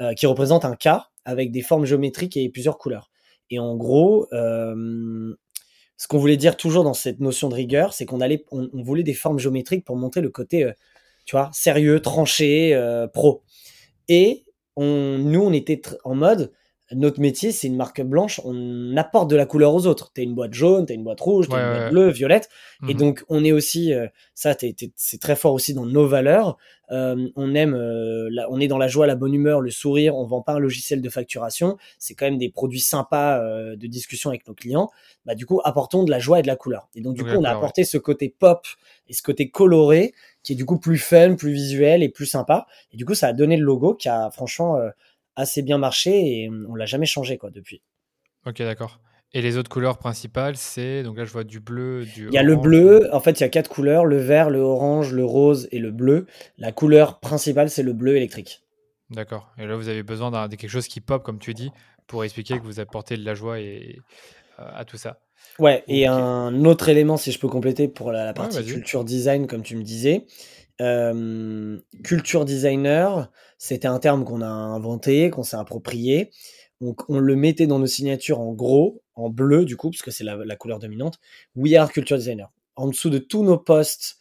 euh, 0.00 0.14
qui 0.14 0.26
représente 0.26 0.64
un 0.64 0.76
K 0.76 0.88
avec 1.24 1.50
des 1.50 1.62
formes 1.62 1.84
géométriques 1.84 2.36
et 2.36 2.48
plusieurs 2.48 2.78
couleurs. 2.78 3.10
Et 3.50 3.58
en 3.58 3.76
gros, 3.76 4.28
euh, 4.32 5.34
ce 5.96 6.08
qu'on 6.08 6.18
voulait 6.18 6.36
dire 6.36 6.56
toujours 6.56 6.84
dans 6.84 6.94
cette 6.94 7.20
notion 7.20 7.48
de 7.48 7.54
rigueur, 7.54 7.92
c'est 7.92 8.06
qu'on 8.06 8.20
allait, 8.20 8.44
on, 8.50 8.68
voulait 8.82 9.02
des 9.02 9.14
formes 9.14 9.38
géométriques 9.38 9.84
pour 9.84 9.96
montrer 9.96 10.20
le 10.20 10.30
côté, 10.30 10.70
tu 11.26 11.36
vois, 11.36 11.50
sérieux, 11.52 12.00
tranché, 12.00 12.76
pro. 13.12 13.42
Et 14.08 14.44
nous, 14.78 15.40
on 15.40 15.52
était 15.52 15.80
en 16.02 16.14
mode, 16.14 16.50
notre 16.94 17.20
métier, 17.20 17.52
c'est 17.52 17.66
une 17.66 17.76
marque 17.76 18.02
blanche, 18.02 18.40
on 18.44 18.96
apporte 18.96 19.30
de 19.30 19.36
la 19.36 19.46
couleur 19.46 19.74
aux 19.74 19.86
autres. 19.86 20.10
T'as 20.14 20.22
une 20.22 20.34
boîte 20.34 20.54
jaune, 20.54 20.86
t'as 20.86 20.94
une 20.94 21.04
boîte 21.04 21.20
rouge, 21.20 21.48
t'as 21.48 21.56
une 21.56 21.78
boîte 21.78 21.92
bleue, 21.92 22.08
violette. 22.10 22.48
Et 22.88 22.94
mhm. 22.94 23.00
donc, 23.00 23.24
on 23.28 23.44
est 23.44 23.52
aussi, 23.52 23.92
euh, 23.92 24.06
ça, 24.34 24.54
c'est 24.58 25.20
très 25.20 25.36
fort 25.36 25.52
aussi 25.52 25.74
dans 25.74 25.86
nos 25.86 26.06
valeurs. 26.06 26.56
Euh, 26.90 27.28
on 27.36 27.54
aime, 27.54 27.74
euh, 27.74 28.28
on 28.50 28.60
est 28.60 28.68
dans 28.68 28.78
la 28.78 28.88
joie, 28.88 29.06
la 29.06 29.14
bonne 29.14 29.32
humeur, 29.32 29.60
le 29.60 29.70
sourire. 29.70 30.16
On 30.16 30.24
vend 30.24 30.42
pas 30.42 30.54
un 30.54 30.58
logiciel 30.58 31.00
de 31.00 31.08
facturation. 31.08 31.76
C'est 31.98 32.14
quand 32.14 32.26
même 32.26 32.38
des 32.38 32.50
produits 32.50 32.80
sympas 32.80 33.40
de 33.40 33.86
discussion 33.86 34.30
avec 34.30 34.46
nos 34.46 34.54
clients. 34.54 34.90
Bah, 35.24 35.34
du 35.34 35.46
coup, 35.46 35.60
apportons 35.64 36.04
de 36.04 36.10
la 36.10 36.18
joie 36.18 36.40
et 36.40 36.42
de 36.42 36.48
la 36.48 36.56
couleur. 36.56 36.88
Et 36.94 37.00
donc, 37.00 37.14
du 37.14 37.22
coup, 37.22 37.30
on 37.30 37.44
a 37.44 37.50
apporté 37.50 37.84
ce 37.84 37.98
côté 37.98 38.34
pop 38.36 38.66
et 39.08 39.12
ce 39.12 39.22
côté 39.22 39.50
coloré 39.50 40.14
qui 40.42 40.54
est 40.54 40.56
du 40.56 40.64
coup 40.64 40.78
plus 40.78 40.98
fun, 40.98 41.36
plus 41.36 41.52
visuel 41.52 42.02
et 42.02 42.08
plus 42.08 42.26
sympa. 42.26 42.66
Et 42.92 42.96
du 42.96 43.04
coup, 43.04 43.14
ça 43.14 43.28
a 43.28 43.32
donné 43.32 43.56
le 43.56 43.64
logo 43.64 43.94
qui 43.94 44.08
a 44.08 44.30
franchement 44.32 44.78
assez 45.36 45.62
bien 45.62 45.78
marché 45.78 46.10
et 46.10 46.50
on 46.68 46.74
l'a 46.74 46.86
jamais 46.86 47.06
changé 47.06 47.38
quoi 47.38 47.50
depuis. 47.50 47.82
Ok, 48.46 48.58
d'accord. 48.58 49.00
Et 49.34 49.40
les 49.40 49.56
autres 49.56 49.70
couleurs 49.70 49.96
principales, 49.96 50.56
c'est 50.56 51.02
donc 51.02 51.16
là 51.16 51.24
je 51.24 51.32
vois 51.32 51.44
du 51.44 51.58
bleu, 51.58 52.04
du. 52.04 52.26
Il 52.28 52.34
y 52.34 52.38
a 52.38 52.42
le 52.42 52.56
bleu. 52.56 53.08
En 53.12 53.20
fait, 53.20 53.40
il 53.40 53.42
y 53.42 53.44
a 53.44 53.48
quatre 53.48 53.70
couleurs 53.70 54.04
le 54.04 54.18
vert, 54.18 54.50
le 54.50 54.58
orange, 54.58 55.12
le 55.12 55.24
rose 55.24 55.68
et 55.72 55.78
le 55.78 55.90
bleu. 55.90 56.26
La 56.58 56.70
couleur 56.70 57.18
principale, 57.18 57.70
c'est 57.70 57.82
le 57.82 57.94
bleu 57.94 58.16
électrique. 58.16 58.62
D'accord. 59.08 59.52
Et 59.58 59.66
là, 59.66 59.76
vous 59.76 59.88
avez 59.88 60.02
besoin 60.02 60.30
de 60.48 60.56
quelque 60.56 60.70
chose 60.70 60.88
qui 60.88 61.00
pop, 61.00 61.22
comme 61.22 61.38
tu 61.38 61.54
dis, 61.54 61.70
pour 62.06 62.24
expliquer 62.24 62.58
que 62.58 62.64
vous 62.64 62.80
apportez 62.80 63.16
de 63.16 63.24
la 63.24 63.34
joie 63.34 63.60
et 63.60 64.00
euh, 64.58 64.68
à 64.74 64.84
tout 64.84 64.96
ça. 64.96 65.20
Ouais. 65.58 65.82
Et 65.88 66.06
un 66.06 66.64
autre 66.64 66.88
élément, 66.88 67.16
si 67.16 67.32
je 67.32 67.38
peux 67.38 67.48
compléter 67.48 67.88
pour 67.88 68.12
la, 68.12 68.32
partie 68.32 68.64
culture 68.64 69.04
design, 69.04 69.46
comme 69.46 69.62
tu 69.62 69.76
me 69.76 69.82
disais, 69.82 70.26
euh, 70.82 71.78
culture 72.02 72.44
designer, 72.44 73.30
c'était 73.58 73.88
un 73.88 73.98
terme 73.98 74.24
qu'on 74.24 74.42
a 74.42 74.46
inventé, 74.46 75.30
qu'on 75.30 75.44
s'est 75.44 75.56
approprié. 75.56 76.30
Donc, 76.80 77.08
on 77.08 77.20
le 77.20 77.36
mettait 77.36 77.68
dans 77.68 77.78
nos 77.78 77.86
signatures 77.86 78.40
en 78.40 78.52
gros, 78.52 79.02
en 79.14 79.30
bleu 79.30 79.64
du 79.64 79.76
coup, 79.76 79.90
parce 79.90 80.02
que 80.02 80.10
c'est 80.10 80.24
la, 80.24 80.56
couleur 80.56 80.80
dominante. 80.80 81.20
We 81.54 81.74
are 81.74 81.90
culture 81.92 82.16
designer. 82.18 82.50
En 82.74 82.88
dessous 82.88 83.10
de 83.10 83.18
tous 83.18 83.44
nos 83.44 83.58
posts 83.58 84.16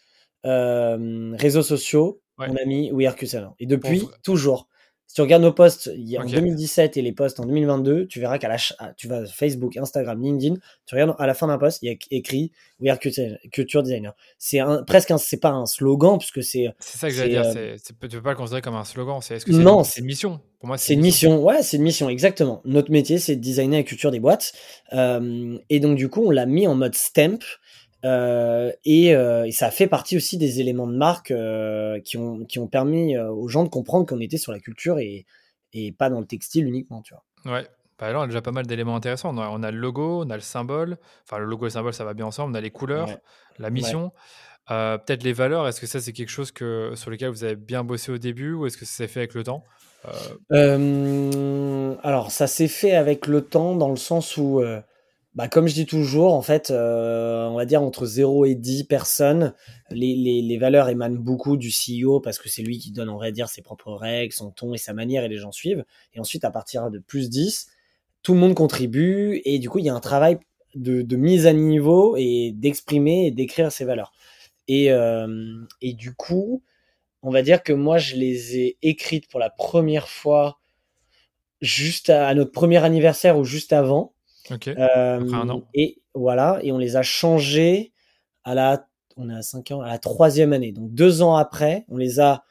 euh, 0.46 1.34
réseaux 1.38 1.64
sociaux, 1.64 2.22
on 2.38 2.56
a 2.56 2.66
mis 2.66 2.92
We 2.92 3.08
are 3.08 3.16
culture 3.16 3.40
designer. 3.40 3.56
Et 3.60 3.66
depuis, 3.66 4.04
toujours. 4.24 4.68
Si 5.12 5.16
tu 5.16 5.22
regardes 5.24 5.44
nos 5.44 5.52
posts 5.52 5.90
en 5.90 6.26
2017 6.26 6.96
et 6.96 7.02
les 7.02 7.12
posts 7.12 7.42
en 7.42 7.46
2022, 7.46 8.08
tu 8.08 8.22
verras 8.22 8.38
qu'à 8.38 8.48
la 8.48 8.56
tu 8.96 9.10
vas 9.10 9.26
Facebook, 9.26 9.76
Instagram, 9.76 10.24
LinkedIn, 10.24 10.56
tu 10.86 10.96
regardes 10.96 11.18
à 11.20 11.28
la 11.28 11.34
fin 11.34 11.48
d'un 11.48 11.58
post, 11.58 11.80
il 11.82 11.88
y 11.88 11.94
a 11.94 11.98
écrit 12.12 12.54
We 12.80 12.90
are 12.90 12.98
culture 12.98 13.84
designer. 13.84 14.14
C'est 14.38 14.60
un, 14.60 14.84
presque 14.84 15.12
c'est 15.18 15.42
pas 15.42 15.50
un 15.50 15.66
slogan 15.66 16.18
puisque 16.18 16.42
c'est. 16.42 16.74
C'est 16.80 16.98
ça 16.98 17.10
que 17.10 17.14
j'allais 17.14 17.32
dire. 17.32 17.44
Euh, 17.44 17.76
tu 17.86 17.94
peux 17.94 18.22
pas 18.22 18.30
le 18.30 18.38
considérer 18.38 18.62
comme 18.62 18.76
un 18.76 18.86
slogan. 18.86 19.20
C'est 19.22 19.36
est-ce 19.36 19.46
que 19.46 19.52
non, 19.52 19.84
c'est 19.84 20.00
une 20.00 20.06
mission? 20.06 20.40
Pour 20.60 20.68
moi, 20.68 20.78
c'est 20.78 20.94
une 20.94 21.02
mission. 21.02 21.44
Ouais, 21.44 21.62
c'est 21.62 21.76
une 21.76 21.84
mission 21.84 22.08
exactement. 22.08 22.62
Notre 22.64 22.90
métier, 22.90 23.20
c'est 23.20 23.36
de 23.36 23.42
designer 23.42 23.80
la 23.80 23.84
culture 23.84 24.12
des 24.12 24.22
boîtes. 24.22 24.54
Euh, 24.94 25.58
et 25.70 25.82
donc 25.82 25.98
du 25.98 26.08
coup, 26.08 26.24
on 26.26 26.32
l'a 26.32 26.46
mis 26.46 26.68
en 26.68 26.76
mode 26.76 26.96
stamp 26.96 27.44
euh, 28.04 28.72
et, 28.84 29.16
euh, 29.16 29.46
et, 29.46 29.52
ça 29.52 29.70
fait 29.72 29.88
partie 29.88 30.18
aussi 30.18 30.38
des 30.38 30.60
éléments 30.60 30.88
de 30.88 30.96
marque 30.96 31.32
euh, 31.32 32.00
qui, 32.02 32.18
ont, 32.18 32.46
qui 32.46 32.60
ont 32.60 32.68
permis 32.68 33.18
aux 33.18 33.48
gens 33.48 33.64
de 33.64 33.70
comprendre 33.70 34.06
qu'on 34.06 34.20
était 34.20 34.38
sur 34.38 34.52
la 34.52 34.60
culture 34.60 35.00
et, 35.00 35.26
et 35.74 35.92
pas 35.92 36.10
dans 36.10 36.20
le 36.20 36.26
textile 36.26 36.68
uniquement, 36.68 37.02
tu 37.02 37.14
vois. 37.14 37.54
Ouais. 37.54 37.68
Bah 38.00 38.08
alors, 38.08 38.22
on 38.22 38.24
a 38.24 38.28
déjà 38.28 38.42
pas 38.42 38.52
mal 38.52 38.66
d'éléments 38.66 38.96
intéressants. 38.96 39.38
On 39.38 39.64
a, 39.64 39.72
le 39.72 39.78
logo, 39.78 40.24
on 40.26 40.30
a 40.32 40.36
le 40.36 40.42
symbole. 40.42 40.98
Enfin, 41.24 41.38
le 41.38 41.46
logo 41.46 41.66
et 41.66 41.68
le 41.68 41.74
symbole, 41.74 41.94
ça 41.94 42.04
va 42.04 42.16
bien 42.16 42.26
ensemble. 42.26 42.54
On 42.54 42.56
a 42.56 42.62
les 42.62 42.72
couleurs, 42.72 43.10
la 43.60 43.70
mission. 43.70 44.12
Peut-être 44.68 45.22
les 45.22 45.34
valeurs. 45.34 45.68
Est-ce 45.68 45.80
que 45.80 45.86
ça, 45.86 46.00
c'est 46.00 46.12
quelque 46.12 46.30
chose 46.30 46.52
que, 46.52 46.94
sur 46.96 47.12
lequel 47.12 47.30
vous 47.30 47.44
avez 47.44 47.56
bien 47.56 47.84
bossé 47.84 48.12
au 48.12 48.18
début 48.18 48.54
ou 48.54 48.66
est-ce 48.66 48.78
que 48.78 48.86
ça 48.86 48.92
s'est 48.92 49.08
fait 49.08 49.20
avec 49.20 49.36
le 49.36 49.44
temps? 49.44 49.64
Alors, 50.50 52.32
ça 52.32 52.48
s'est 52.48 52.68
fait 52.68 52.96
avec 52.96 53.28
le 53.28 53.42
temps 53.42 53.76
dans 53.76 53.90
le 53.90 53.98
sens 53.98 54.36
où 54.36 54.64
bah, 55.34 55.48
comme 55.48 55.68
je 55.68 55.74
dis 55.74 55.86
toujours, 55.86 56.34
en 56.34 56.42
fait, 56.42 56.72
euh, 56.72 57.46
on 57.48 57.56
va 57.56 57.66
dire 57.66 57.82
entre 57.82 58.06
0 58.06 58.46
et 58.46 58.56
10 58.56 58.84
personnes, 58.84 59.54
les, 59.90 60.14
les, 60.14 60.42
les, 60.42 60.58
valeurs 60.58 60.90
émanent 60.90 61.16
beaucoup 61.16 61.56
du 61.56 61.70
CEO 61.70 62.20
parce 62.20 62.38
que 62.38 62.50
c'est 62.50 62.64
lui 62.64 62.80
qui 62.80 62.92
donne, 62.92 63.08
on 63.08 63.18
va 63.18 63.32
dire, 63.32 63.48
ses 63.48 63.62
propres 63.62 63.94
règles, 63.94 64.34
son 64.34 64.52
ton 64.52 64.74
et 64.74 64.78
sa 64.78 64.94
manière 64.94 65.24
et 65.24 65.30
les 65.30 65.38
gens 65.38 65.54
suivent. 65.54 65.86
Et 66.14 66.20
ensuite, 66.20 66.44
à 66.44 66.52
partir 66.52 66.92
de 66.92 67.00
plus 67.00 67.30
10, 67.30 67.68
tout 68.24 68.34
le 68.34 68.40
monde 68.40 68.56
contribue 68.56 69.42
et 69.46 69.58
du 69.60 69.70
coup, 69.70 69.80
il 69.80 69.86
y 69.86 69.90
a 69.90 69.96
un 69.96 70.02
travail 70.02 70.38
de, 70.76 71.02
de 71.02 71.16
mise 71.16 71.48
à 71.48 71.54
niveau 71.54 72.16
et 72.18 72.52
d'exprimer 72.54 73.28
et 73.28 73.32
d'écrire 73.32 73.72
ses 73.72 73.86
valeurs. 73.86 74.12
Et, 74.68 74.92
euh, 74.92 75.56
et 75.82 75.94
du 75.94 76.14
coup, 76.14 76.62
on 77.22 77.32
va 77.32 77.42
dire 77.42 77.64
que 77.64 77.72
moi, 77.72 77.98
je 77.98 78.16
les 78.16 78.58
ai 78.58 78.78
écrites 78.82 79.30
pour 79.30 79.40
la 79.40 79.50
première 79.50 80.10
fois 80.10 80.60
juste 81.62 82.10
à, 82.10 82.28
à 82.28 82.34
notre 82.34 82.52
premier 82.52 82.84
anniversaire 82.84 83.38
ou 83.38 83.46
juste 83.46 83.72
avant. 83.72 84.14
Euh, 84.68 85.60
et 85.74 86.02
voilà, 86.14 86.60
et 86.64 86.72
on 86.72 86.78
les 86.78 86.96
a 86.96 87.04
changés 87.04 87.94
à 88.44 88.56
la, 88.56 88.88
on 89.18 89.30
a 89.30 89.42
5 89.42 89.72
ans, 89.72 89.82
à 89.82 89.88
la 89.88 90.00
troisième 90.00 90.54
année. 90.54 90.72
Donc 90.72 90.94
deux 90.94 91.22
ans 91.22 91.36
après, 91.36 91.86
on 91.90 91.98
les 91.98 92.20
a 92.20 92.44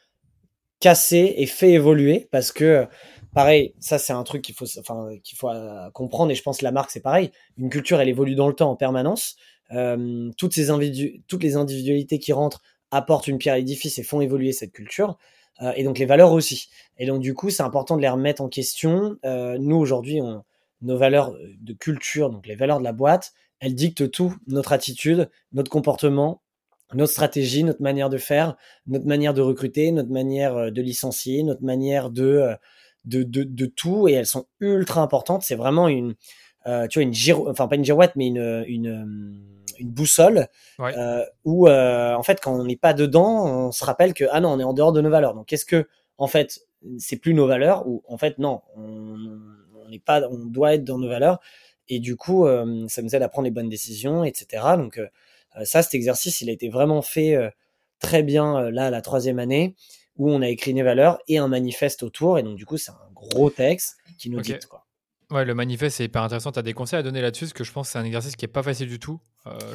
cassés 0.79 1.35
et 1.37 1.45
fait 1.45 1.71
évoluer 1.71 2.27
parce 2.31 2.51
que, 2.51 2.87
pareil, 3.33 3.73
ça 3.79 3.99
c'est 3.99 4.13
un 4.13 4.23
truc 4.23 4.41
qu'il 4.41 4.55
faut, 4.55 4.65
enfin, 4.79 5.09
qu'il 5.23 5.37
faut 5.37 5.49
euh, 5.49 5.89
comprendre 5.91 6.31
et 6.31 6.35
je 6.35 6.43
pense 6.43 6.59
que 6.59 6.65
la 6.65 6.71
marque 6.71 6.91
c'est 6.91 7.01
pareil. 7.01 7.31
Une 7.57 7.69
culture, 7.69 8.01
elle 8.01 8.09
évolue 8.09 8.35
dans 8.35 8.47
le 8.47 8.53
temps 8.53 8.71
en 8.71 8.75
permanence. 8.75 9.35
Euh, 9.73 10.31
toutes, 10.37 10.53
ces 10.53 10.69
individu 10.69 11.23
toutes 11.27 11.43
les 11.43 11.55
individualités 11.55 12.19
qui 12.19 12.33
rentrent 12.33 12.61
apportent 12.89 13.27
une 13.27 13.37
pierre 13.37 13.53
à 13.53 13.57
l'édifice 13.57 13.97
et 13.99 14.03
font 14.03 14.19
évoluer 14.19 14.51
cette 14.51 14.73
culture. 14.73 15.17
Euh, 15.61 15.71
et 15.75 15.83
donc 15.83 15.99
les 15.99 16.05
valeurs 16.05 16.31
aussi. 16.31 16.69
Et 16.97 17.05
donc 17.05 17.21
du 17.21 17.33
coup, 17.33 17.49
c'est 17.49 17.63
important 17.63 17.95
de 17.95 18.01
les 18.01 18.09
remettre 18.09 18.41
en 18.41 18.49
question. 18.49 19.17
Euh, 19.25 19.57
nous 19.59 19.75
aujourd'hui, 19.75 20.21
on, 20.21 20.43
nos 20.81 20.97
valeurs 20.97 21.35
de 21.59 21.73
culture, 21.73 22.29
donc 22.29 22.47
les 22.47 22.55
valeurs 22.55 22.79
de 22.79 22.83
la 22.83 22.93
boîte, 22.93 23.33
elles 23.59 23.75
dictent 23.75 24.09
tout, 24.11 24.35
notre 24.47 24.73
attitude, 24.73 25.29
notre 25.51 25.69
comportement, 25.69 26.41
notre 26.93 27.11
stratégie, 27.11 27.63
notre 27.63 27.81
manière 27.81 28.09
de 28.09 28.17
faire, 28.17 28.57
notre 28.87 29.05
manière 29.05 29.33
de 29.33 29.41
recruter, 29.41 29.91
notre 29.91 30.09
manière 30.09 30.57
euh, 30.57 30.71
de 30.71 30.81
licencier, 30.81 31.43
notre 31.43 31.63
manière 31.63 32.09
de, 32.09 32.23
euh, 32.23 32.55
de, 33.05 33.23
de, 33.23 33.43
de 33.43 33.65
tout, 33.65 34.07
et 34.07 34.13
elles 34.13 34.25
sont 34.25 34.45
ultra 34.59 35.01
importantes. 35.01 35.43
C'est 35.43 35.55
vraiment 35.55 35.87
une, 35.87 36.15
euh, 36.67 36.87
tu 36.87 36.99
vois, 36.99 37.03
une 37.03 37.13
giro, 37.13 37.49
enfin 37.49 37.67
pas 37.67 37.75
une 37.75 37.85
girouette, 37.85 38.13
mais 38.15 38.27
une, 38.27 38.63
une, 38.67 39.41
une 39.79 39.89
boussole, 39.89 40.47
euh, 40.79 41.23
où 41.45 41.67
euh, 41.67 42.13
en 42.13 42.23
fait 42.23 42.39
quand 42.41 42.53
on 42.53 42.65
n'est 42.65 42.75
pas 42.75 42.93
dedans, 42.93 43.67
on 43.67 43.71
se 43.71 43.83
rappelle 43.83 44.13
que 44.13 44.25
ah 44.31 44.41
non, 44.41 44.49
on 44.49 44.59
est 44.59 44.63
en 44.63 44.73
dehors 44.73 44.91
de 44.91 45.01
nos 45.01 45.09
valeurs. 45.09 45.33
Donc 45.33 45.53
est-ce 45.53 45.65
que 45.65 45.87
en 46.17 46.27
fait 46.27 46.59
c'est 46.97 47.17
plus 47.17 47.33
nos 47.33 47.47
valeurs 47.47 47.87
ou 47.87 48.03
en 48.07 48.17
fait 48.17 48.37
non, 48.37 48.61
on, 48.75 49.15
pas, 49.99 50.27
on 50.29 50.37
doit 50.37 50.75
être 50.75 50.83
dans 50.83 50.97
nos 50.97 51.09
valeurs. 51.09 51.39
Et 51.89 51.99
du 51.99 52.15
coup, 52.15 52.47
euh, 52.47 52.85
ça 52.87 53.01
nous 53.01 53.13
aide 53.15 53.21
à 53.21 53.29
prendre 53.29 53.45
les 53.45 53.51
bonnes 53.51 53.69
décisions, 53.69 54.23
etc. 54.23 54.63
Donc 54.77 54.97
euh, 54.97 55.07
euh, 55.57 55.65
ça, 55.65 55.81
cet 55.81 55.93
exercice, 55.93 56.39
il 56.41 56.49
a 56.49 56.53
été 56.53 56.69
vraiment 56.69 57.01
fait 57.01 57.37
très 57.99 58.23
bien 58.23 58.71
là, 58.71 58.89
la 58.89 59.01
troisième 59.01 59.39
année, 59.39 59.75
où 60.15 60.31
on 60.31 60.41
a 60.41 60.47
écrit 60.47 60.73
nos 60.73 60.85
valeurs 60.85 61.19
et 61.27 61.37
un 61.37 61.47
manifeste 61.47 62.03
autour. 62.03 62.39
Et 62.39 62.43
donc 62.43 62.55
du 62.55 62.65
coup, 62.65 62.77
c'est 62.77 62.91
un 62.91 63.11
gros 63.13 63.49
texte 63.49 63.97
qui 64.17 64.29
nous 64.29 64.41
dit 64.41 64.55
quoi. 64.69 64.85
Ouais, 65.31 65.45
le 65.45 65.53
manifeste, 65.53 65.97
c'est 65.97 66.05
hyper 66.05 66.23
intéressant. 66.23 66.51
Tu 66.51 66.59
as 66.59 66.61
des 66.61 66.73
conseils 66.73 66.99
à 66.99 67.03
donner 67.03 67.21
là-dessus, 67.21 67.45
parce 67.45 67.53
que 67.53 67.63
je 67.63 67.71
pense 67.71 67.87
que 67.87 67.93
c'est 67.93 67.99
un 67.99 68.03
exercice 68.03 68.35
qui 68.35 68.43
est 68.43 68.49
pas 68.49 68.63
facile 68.63 68.89
du 68.89 68.99
tout. 68.99 69.21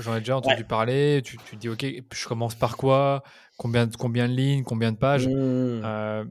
J'en 0.01 0.15
ai 0.15 0.19
déjà 0.19 0.37
entendu 0.37 0.65
parler. 0.65 1.23
Tu, 1.25 1.39
tu, 1.49 1.57
dis, 1.57 1.71
OK, 1.71 1.83
je 2.13 2.29
commence 2.29 2.55
par 2.55 2.77
quoi? 2.77 3.23
Combien, 3.57 3.89
combien 3.89 4.29
de 4.29 4.35
lignes? 4.35 4.65
Combien 4.65 4.93
de 4.93 4.99
pages? 4.99 5.27
Mmh. 5.27 6.31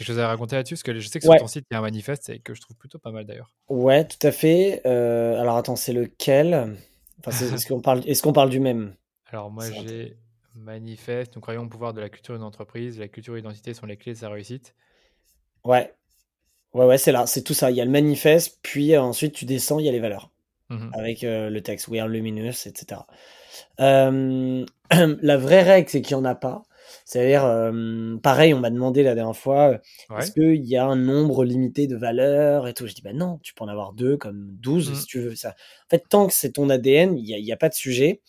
Quelque 0.00 0.14
chose 0.14 0.18
à 0.18 0.28
raconter 0.28 0.56
là-dessus 0.56 0.76
Parce 0.76 0.82
que 0.82 0.98
je 0.98 1.06
sais 1.06 1.18
que 1.18 1.26
sur 1.26 1.36
ton 1.36 1.46
site, 1.46 1.66
il 1.70 1.74
y 1.74 1.76
a 1.76 1.78
un 1.78 1.82
manifeste 1.82 2.30
et 2.30 2.38
que 2.38 2.54
je 2.54 2.62
trouve 2.62 2.74
plutôt 2.74 2.98
pas 2.98 3.10
mal 3.10 3.26
d'ailleurs. 3.26 3.52
Ouais, 3.68 4.06
tout 4.06 4.26
à 4.26 4.32
fait. 4.32 4.80
Euh, 4.86 5.38
alors 5.38 5.58
attends, 5.58 5.76
c'est 5.76 5.92
lequel? 5.92 6.78
Est-ce 7.26 7.66
qu'on 7.66 7.82
parle, 7.82 8.00
est 8.06 8.18
qu'on 8.22 8.32
parle 8.32 8.48
du 8.48 8.60
même? 8.60 8.94
Alors 9.26 9.50
moi, 9.50 9.62
j'ai 9.70 10.16
manifeste. 10.54 11.36
Nous 11.36 11.42
croyons 11.42 11.64
au 11.64 11.68
pouvoir 11.68 11.92
de 11.92 12.00
la 12.00 12.08
culture 12.08 12.32
d'une 12.32 12.44
entreprise. 12.44 12.98
La 12.98 13.08
culture 13.08 13.34
et 13.34 13.40
l'identité 13.40 13.74
sont 13.74 13.84
les 13.84 13.98
clés 13.98 14.14
de 14.14 14.18
sa 14.18 14.30
réussite. 14.30 14.74
Ouais. 15.64 15.92
Ouais, 16.72 16.86
ouais, 16.86 16.96
c'est 16.96 17.12
là. 17.12 17.26
C'est 17.26 17.42
tout 17.42 17.52
ça. 17.52 17.70
Il 17.70 17.76
y 17.76 17.82
a 17.82 17.84
le 17.84 17.90
manifeste, 17.90 18.58
puis 18.62 18.94
euh, 18.94 19.02
ensuite 19.02 19.34
tu 19.34 19.44
descends, 19.44 19.80
il 19.80 19.84
y 19.84 19.88
a 19.90 19.92
les 19.92 20.00
valeurs. 20.00 20.30
Mmh 20.70 20.92
avec 20.94 21.24
euh, 21.24 21.50
le 21.50 21.60
texte 21.60 21.88
We 21.88 22.00
are 22.00 22.08
luminous, 22.08 22.66
etc. 22.66 23.02
la 23.78 25.36
vraie 25.36 25.62
règle, 25.62 25.90
c'est 25.90 26.00
qu'il 26.00 26.16
n'y 26.16 26.22
en 26.22 26.24
a 26.24 26.34
pas. 26.34 26.62
C'est-à-dire, 27.04 27.44
euh, 27.44 28.16
pareil, 28.22 28.54
on 28.54 28.60
m'a 28.60 28.70
demandé 28.70 29.02
la 29.02 29.14
dernière 29.14 29.36
fois, 29.36 29.70
euh, 30.10 30.18
est-ce 30.18 30.32
qu'il 30.32 30.64
y 30.64 30.76
a 30.76 30.84
un 30.84 30.96
nombre 30.96 31.44
limité 31.44 31.86
de 31.86 31.96
valeurs 31.96 32.68
et 32.68 32.74
tout? 32.74 32.86
Je 32.86 32.94
dis, 32.94 33.02
bah 33.02 33.12
non, 33.12 33.38
tu 33.42 33.54
peux 33.54 33.64
en 33.64 33.68
avoir 33.68 33.92
deux 33.92 34.16
comme 34.16 34.48
12 34.60 34.90
mmh. 34.90 34.94
si 34.94 35.06
tu 35.06 35.20
veux. 35.20 35.34
Ça. 35.34 35.50
En 35.50 35.90
fait, 35.90 36.04
tant 36.08 36.26
que 36.26 36.32
c'est 36.32 36.52
ton 36.52 36.68
ADN, 36.70 37.16
il 37.16 37.24
n'y 37.24 37.52
a, 37.52 37.54
a, 37.54 37.56
pas 37.56 37.68
de 37.68 37.74
sujet. 37.74 38.20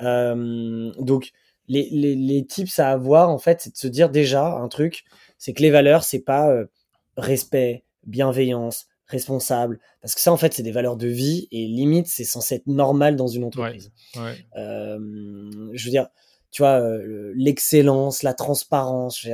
Euh, 0.00 0.92
donc, 0.98 1.32
les, 1.66 1.88
les, 1.90 2.14
les, 2.14 2.46
tips 2.46 2.78
à 2.78 2.90
avoir, 2.90 3.28
en 3.28 3.38
fait, 3.38 3.60
c'est 3.60 3.72
de 3.72 3.76
se 3.76 3.88
dire 3.88 4.08
déjà 4.08 4.46
un 4.46 4.68
truc, 4.68 5.04
c'est 5.36 5.52
que 5.52 5.62
les 5.62 5.70
valeurs, 5.70 6.02
c'est 6.02 6.20
pas 6.20 6.50
respect, 7.16 7.84
bienveillance, 8.04 8.86
responsable. 9.08 9.80
Parce 10.00 10.14
que 10.14 10.20
ça, 10.20 10.32
en 10.32 10.36
fait, 10.36 10.54
c'est 10.54 10.62
des 10.62 10.70
valeurs 10.70 10.96
de 10.96 11.08
vie 11.08 11.48
et 11.50 11.66
limite, 11.66 12.06
c'est 12.06 12.24
censé 12.24 12.56
être 12.56 12.66
normal 12.66 13.16
dans 13.16 13.26
une 13.26 13.44
entreprise. 13.44 13.90
Euh, 14.56 14.98
je 15.72 15.84
veux 15.84 15.90
dire, 15.90 16.08
tu 16.50 16.62
vois, 16.62 16.80
euh, 16.80 17.32
l'excellence, 17.36 18.22
la 18.22 18.34
transparence, 18.34 19.26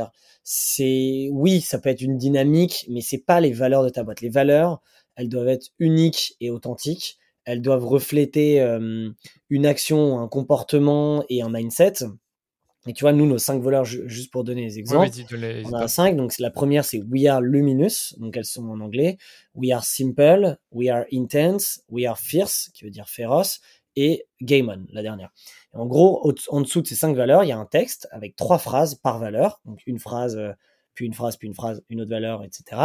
c'est 0.42 1.28
oui, 1.32 1.60
ça 1.60 1.78
peut 1.78 1.88
être 1.88 2.02
une 2.02 2.18
dynamique, 2.18 2.86
mais 2.90 3.00
c'est 3.00 3.24
pas 3.24 3.40
les 3.40 3.52
valeurs 3.52 3.84
de 3.84 3.88
ta 3.88 4.02
boîte. 4.02 4.20
Les 4.20 4.28
valeurs, 4.28 4.80
elles 5.16 5.28
doivent 5.28 5.48
être 5.48 5.68
uniques 5.78 6.36
et 6.40 6.50
authentiques. 6.50 7.18
Elles 7.44 7.62
doivent 7.62 7.86
refléter 7.86 8.60
euh, 8.60 9.10
une 9.50 9.66
action, 9.66 10.18
un 10.20 10.28
comportement 10.28 11.24
et 11.28 11.42
un 11.42 11.50
mindset. 11.50 12.04
Et 12.86 12.92
tu 12.92 13.02
vois, 13.04 13.12
nous, 13.12 13.26
nos 13.26 13.38
cinq 13.38 13.62
voleurs, 13.62 13.84
juste 13.86 14.30
pour 14.30 14.44
donner 14.44 14.66
des 14.66 14.78
exemples, 14.78 15.08
on 15.64 15.72
a 15.72 15.88
cinq. 15.88 16.16
Donc, 16.16 16.34
la 16.38 16.50
première, 16.50 16.84
c'est 16.84 17.02
We 17.10 17.26
are 17.26 17.40
luminous. 17.40 18.14
Donc, 18.18 18.36
elles 18.36 18.44
sont 18.44 18.68
en 18.68 18.80
anglais. 18.80 19.16
We 19.54 19.72
are 19.72 19.82
simple. 19.84 20.58
We 20.70 20.90
are 20.90 21.04
intense. 21.10 21.82
We 21.88 22.04
are 22.06 22.18
fierce, 22.18 22.70
qui 22.74 22.84
veut 22.84 22.90
dire 22.90 23.08
féroce. 23.08 23.60
Et 23.96 24.26
game 24.42 24.68
on, 24.68 24.86
la 24.92 25.02
dernière. 25.02 25.30
en 25.72 25.86
gros, 25.86 26.32
en 26.48 26.60
dessous 26.60 26.82
de 26.82 26.86
ces 26.86 26.96
cinq 26.96 27.16
valeurs, 27.16 27.44
il 27.44 27.48
y 27.48 27.52
a 27.52 27.58
un 27.58 27.66
texte 27.66 28.08
avec 28.10 28.36
trois 28.36 28.58
phrases 28.58 28.96
par 28.96 29.18
valeur. 29.18 29.60
Donc, 29.64 29.80
une 29.86 29.98
phrase, 29.98 30.36
euh, 30.36 30.52
puis 30.94 31.06
une 31.06 31.14
phrase, 31.14 31.36
puis 31.36 31.48
une 31.48 31.54
phrase, 31.54 31.82
une 31.88 32.00
autre 32.00 32.10
valeur, 32.10 32.44
etc. 32.44 32.82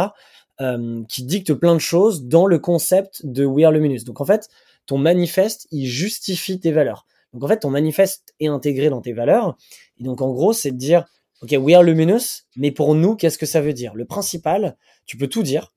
Euh, 0.60 1.02
qui 1.08 1.24
dicte 1.24 1.54
plein 1.54 1.74
de 1.74 1.80
choses 1.80 2.24
dans 2.24 2.46
le 2.46 2.58
concept 2.58 3.24
de 3.24 3.44
We 3.44 3.64
are 3.64 3.72
luminous. 3.72 4.04
Donc, 4.04 4.20
en 4.20 4.24
fait, 4.24 4.48
ton 4.86 4.98
manifeste, 4.98 5.66
il 5.70 5.86
justifie 5.86 6.60
tes 6.60 6.72
valeurs. 6.72 7.06
Donc 7.32 7.44
en 7.44 7.48
fait, 7.48 7.60
ton 7.60 7.70
manifeste 7.70 8.34
est 8.40 8.48
intégré 8.48 8.90
dans 8.90 9.00
tes 9.00 9.12
valeurs. 9.12 9.56
Et 9.98 10.04
donc 10.04 10.20
en 10.20 10.30
gros, 10.30 10.52
c'est 10.52 10.72
de 10.72 10.76
dire, 10.76 11.04
OK, 11.42 11.54
we 11.58 11.74
are 11.74 11.82
luminous, 11.82 12.44
mais 12.56 12.70
pour 12.70 12.94
nous, 12.94 13.16
qu'est-ce 13.16 13.38
que 13.38 13.46
ça 13.46 13.60
veut 13.60 13.72
dire? 13.72 13.94
Le 13.94 14.04
principal, 14.04 14.76
tu 15.06 15.16
peux 15.16 15.28
tout 15.28 15.42
dire, 15.42 15.72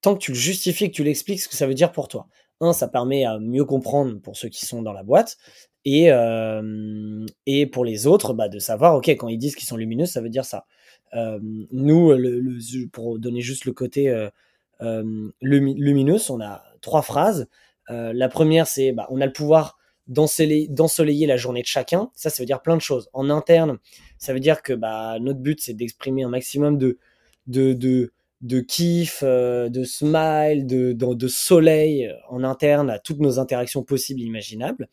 tant 0.00 0.14
que 0.14 0.20
tu 0.20 0.32
le 0.32 0.36
justifies, 0.38 0.90
que 0.90 0.96
tu 0.96 1.04
l'expliques 1.04 1.40
ce 1.40 1.48
que 1.48 1.56
ça 1.56 1.66
veut 1.66 1.74
dire 1.74 1.92
pour 1.92 2.08
toi. 2.08 2.28
Un, 2.60 2.72
ça 2.72 2.88
permet 2.88 3.24
à 3.24 3.38
mieux 3.38 3.64
comprendre 3.64 4.20
pour 4.20 4.36
ceux 4.36 4.48
qui 4.48 4.66
sont 4.66 4.82
dans 4.82 4.92
la 4.92 5.02
boîte. 5.02 5.36
Et, 5.84 6.10
euh, 6.10 7.24
et 7.46 7.66
pour 7.66 7.84
les 7.84 8.06
autres, 8.06 8.34
bah, 8.34 8.48
de 8.48 8.58
savoir, 8.58 8.96
OK, 8.96 9.08
quand 9.08 9.28
ils 9.28 9.38
disent 9.38 9.54
qu'ils 9.56 9.68
sont 9.68 9.76
lumineux, 9.76 10.06
ça 10.06 10.20
veut 10.20 10.28
dire 10.28 10.44
ça. 10.44 10.66
Euh, 11.14 11.38
nous, 11.42 12.12
le, 12.12 12.88
pour 12.88 13.18
donner 13.18 13.40
juste 13.40 13.64
le 13.64 13.72
côté 13.72 14.08
euh, 14.10 15.30
lumineux, 15.40 16.18
on 16.30 16.40
a 16.40 16.62
trois 16.80 17.02
phrases. 17.02 17.48
La 17.88 18.28
première, 18.28 18.66
c'est 18.66 18.92
bah, 18.92 19.06
on 19.10 19.20
a 19.20 19.26
le 19.26 19.32
pouvoir 19.32 19.78
d'ensoleiller 20.08 21.26
la 21.26 21.36
journée 21.36 21.62
de 21.62 21.66
chacun. 21.66 22.10
Ça, 22.14 22.30
ça 22.30 22.42
veut 22.42 22.46
dire 22.46 22.60
plein 22.60 22.76
de 22.76 22.82
choses. 22.82 23.08
En 23.12 23.30
interne, 23.30 23.78
ça 24.18 24.32
veut 24.32 24.40
dire 24.40 24.62
que 24.62 24.72
bah, 24.72 25.18
notre 25.20 25.40
but, 25.40 25.60
c'est 25.60 25.74
d'exprimer 25.74 26.22
un 26.22 26.28
maximum 26.28 26.76
de, 26.78 26.98
de, 27.46 28.12
de 28.40 28.60
kiff, 28.60 29.20
euh, 29.22 29.68
de 29.68 29.84
smile, 29.84 30.66
de, 30.66 31.28
soleil 31.28 32.06
euh, 32.06 32.12
en 32.28 32.44
interne 32.44 32.90
à 32.90 32.98
toutes 32.98 33.18
nos 33.18 33.38
interactions 33.38 33.82
possibles 33.82 34.20
et 34.20 34.24
imaginables. 34.24 34.88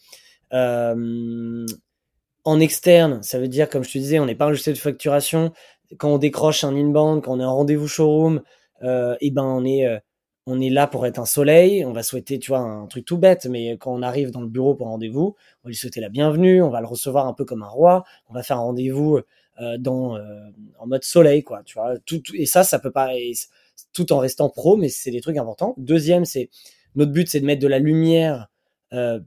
Euh, 0.53 1.65
en 2.43 2.59
externe, 2.59 3.21
ça 3.23 3.39
veut 3.39 3.47
dire, 3.47 3.69
comme 3.69 3.83
je 3.83 3.91
te 3.91 3.97
disais, 3.97 4.19
on 4.19 4.25
n'est 4.25 4.35
pas 4.35 4.49
logiciel 4.49 4.75
de 4.75 4.79
facturation. 4.79 5.51
Quand 5.97 6.13
on 6.13 6.17
décroche 6.17 6.63
un 6.63 6.75
inbound, 6.75 7.23
quand 7.23 7.33
on 7.33 7.39
est 7.39 7.45
en 7.45 7.55
rendez-vous 7.55 7.87
showroom, 7.87 8.41
et 8.83 9.17
eh 9.21 9.31
ben 9.31 9.43
on 9.43 10.61
est 10.61 10.69
là 10.69 10.85
pour 10.85 11.07
être 11.07 11.17
un 11.17 11.25
soleil, 11.25 11.83
on 11.85 11.91
va 11.91 12.03
souhaiter, 12.03 12.37
tu 12.37 12.51
vois, 12.51 12.59
un 12.59 12.85
truc 12.85 13.05
tout 13.05 13.17
bête, 13.17 13.47
mais 13.47 13.77
quand 13.77 13.91
on 13.91 14.03
arrive 14.03 14.29
dans 14.29 14.41
le 14.41 14.47
bureau 14.47 14.75
pour 14.75 14.87
rendez-vous, 14.87 15.35
on 15.63 15.67
va 15.67 15.69
lui 15.69 15.75
souhaiter 15.75 16.01
la 16.01 16.09
bienvenue, 16.09 16.61
on 16.61 16.69
va 16.69 16.81
le 16.81 16.87
recevoir 16.87 17.25
un 17.25 17.33
peu 17.33 17.45
comme 17.45 17.63
un 17.63 17.67
roi, 17.67 18.03
on 18.29 18.33
va 18.33 18.43
faire 18.43 18.57
un 18.57 18.61
rendez-vous 18.61 19.21
dans 19.79 20.17
euh, 20.17 20.49
en 20.79 20.87
mode 20.87 21.03
soleil, 21.03 21.43
quoi, 21.43 21.63
tu 21.63 21.75
vois. 21.75 21.97
Tout, 22.05 22.21
et 22.33 22.45
ça, 22.45 22.63
ça 22.63 22.79
peut 22.79 22.91
pas, 22.91 23.11
tout 23.93 24.11
en 24.13 24.19
restant 24.19 24.49
pro, 24.49 24.77
mais 24.77 24.89
c'est 24.89 25.11
des 25.11 25.21
trucs 25.21 25.37
importants. 25.37 25.75
Deuxième, 25.77 26.25
c'est 26.25 26.49
notre 26.95 27.11
but, 27.11 27.27
c'est 27.29 27.39
de 27.39 27.45
mettre 27.45 27.61
de 27.61 27.67
la 27.67 27.79
lumière 27.79 28.47
euh, 28.93 29.19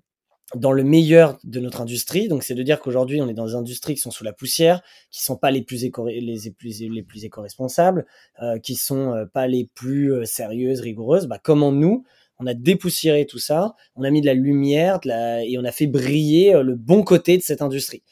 dans 0.54 0.72
le 0.72 0.82
meilleur 0.82 1.38
de 1.44 1.60
notre 1.60 1.80
industrie. 1.80 2.28
Donc, 2.28 2.42
c'est 2.42 2.54
de 2.54 2.62
dire 2.62 2.80
qu'aujourd'hui, 2.80 3.20
on 3.20 3.28
est 3.28 3.34
dans 3.34 3.46
des 3.46 3.54
industries 3.54 3.94
qui 3.94 4.00
sont 4.00 4.10
sous 4.10 4.24
la 4.24 4.32
poussière, 4.32 4.82
qui 5.10 5.22
sont 5.22 5.36
pas 5.36 5.50
les 5.50 5.62
plus 5.62 5.84
éco 5.84 6.06
les, 6.06 6.50
plus 6.56 6.80
les 6.80 7.02
plus 7.02 7.24
éco-responsables, 7.24 8.06
euh, 8.42 8.58
qui 8.58 8.74
sont 8.74 9.12
euh, 9.12 9.26
pas 9.26 9.46
les 9.46 9.68
plus 9.74 10.12
euh, 10.12 10.24
sérieuses, 10.24 10.80
rigoureuses. 10.80 11.26
Bah, 11.26 11.38
comment 11.42 11.72
nous, 11.72 12.04
on 12.38 12.46
a 12.46 12.54
dépoussiéré 12.54 13.26
tout 13.26 13.38
ça, 13.38 13.74
on 13.94 14.04
a 14.04 14.10
mis 14.10 14.20
de 14.20 14.26
la 14.26 14.34
lumière, 14.34 15.00
et 15.04 15.58
on 15.58 15.64
a 15.64 15.72
fait 15.72 15.86
briller 15.86 16.54
euh, 16.54 16.62
le 16.62 16.76
bon 16.76 17.02
côté 17.02 17.36
de 17.36 17.42
cette 17.42 17.62
industrie. 17.62 18.02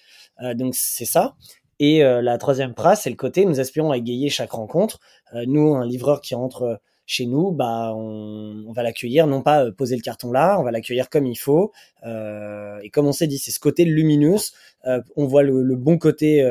donc, 0.55 0.75
c'est 0.75 1.07
ça. 1.07 1.37
Et 1.79 2.01
la 2.01 2.39
troisième 2.39 2.75
phrase, 2.75 3.03
c'est 3.03 3.11
le 3.11 3.17
côté, 3.17 3.45
nous 3.45 3.61
aspirons 3.61 3.91
à 3.91 3.99
égayer 3.99 4.29
chaque 4.31 4.53
rencontre. 4.53 4.99
nous, 5.47 5.75
un 5.75 5.87
livreur 5.87 6.21
qui 6.21 6.35
rentre 6.35 6.81
chez 7.07 7.27
nous, 7.27 7.53
bah, 7.53 7.93
on, 7.95 8.73
va 8.73 8.83
l'accueillir, 8.83 9.27
non 9.29 9.41
pas 9.41 9.65
euh, 9.65 9.73
poser 9.73 9.95
le 9.95 10.03
carton 10.03 10.33
là, 10.33 10.59
on 10.59 10.65
va 10.65 10.73
l'accueillir 10.73 11.09
comme 11.09 11.27
il 11.27 11.37
faut. 11.37 11.73
Euh, 12.05 12.79
et 12.83 12.91
comme 12.91 13.07
on 13.07 13.13
s'est 13.13 13.29
dit, 13.29 13.39
c'est 13.39 13.53
ce 13.53 13.61
côté 13.61 13.85
lumineux. 13.85 14.37
Euh, 14.87 15.01
on 15.15 15.27
voit 15.27 15.45
le, 15.45 15.77
bon 15.77 15.99
côté 15.99 16.45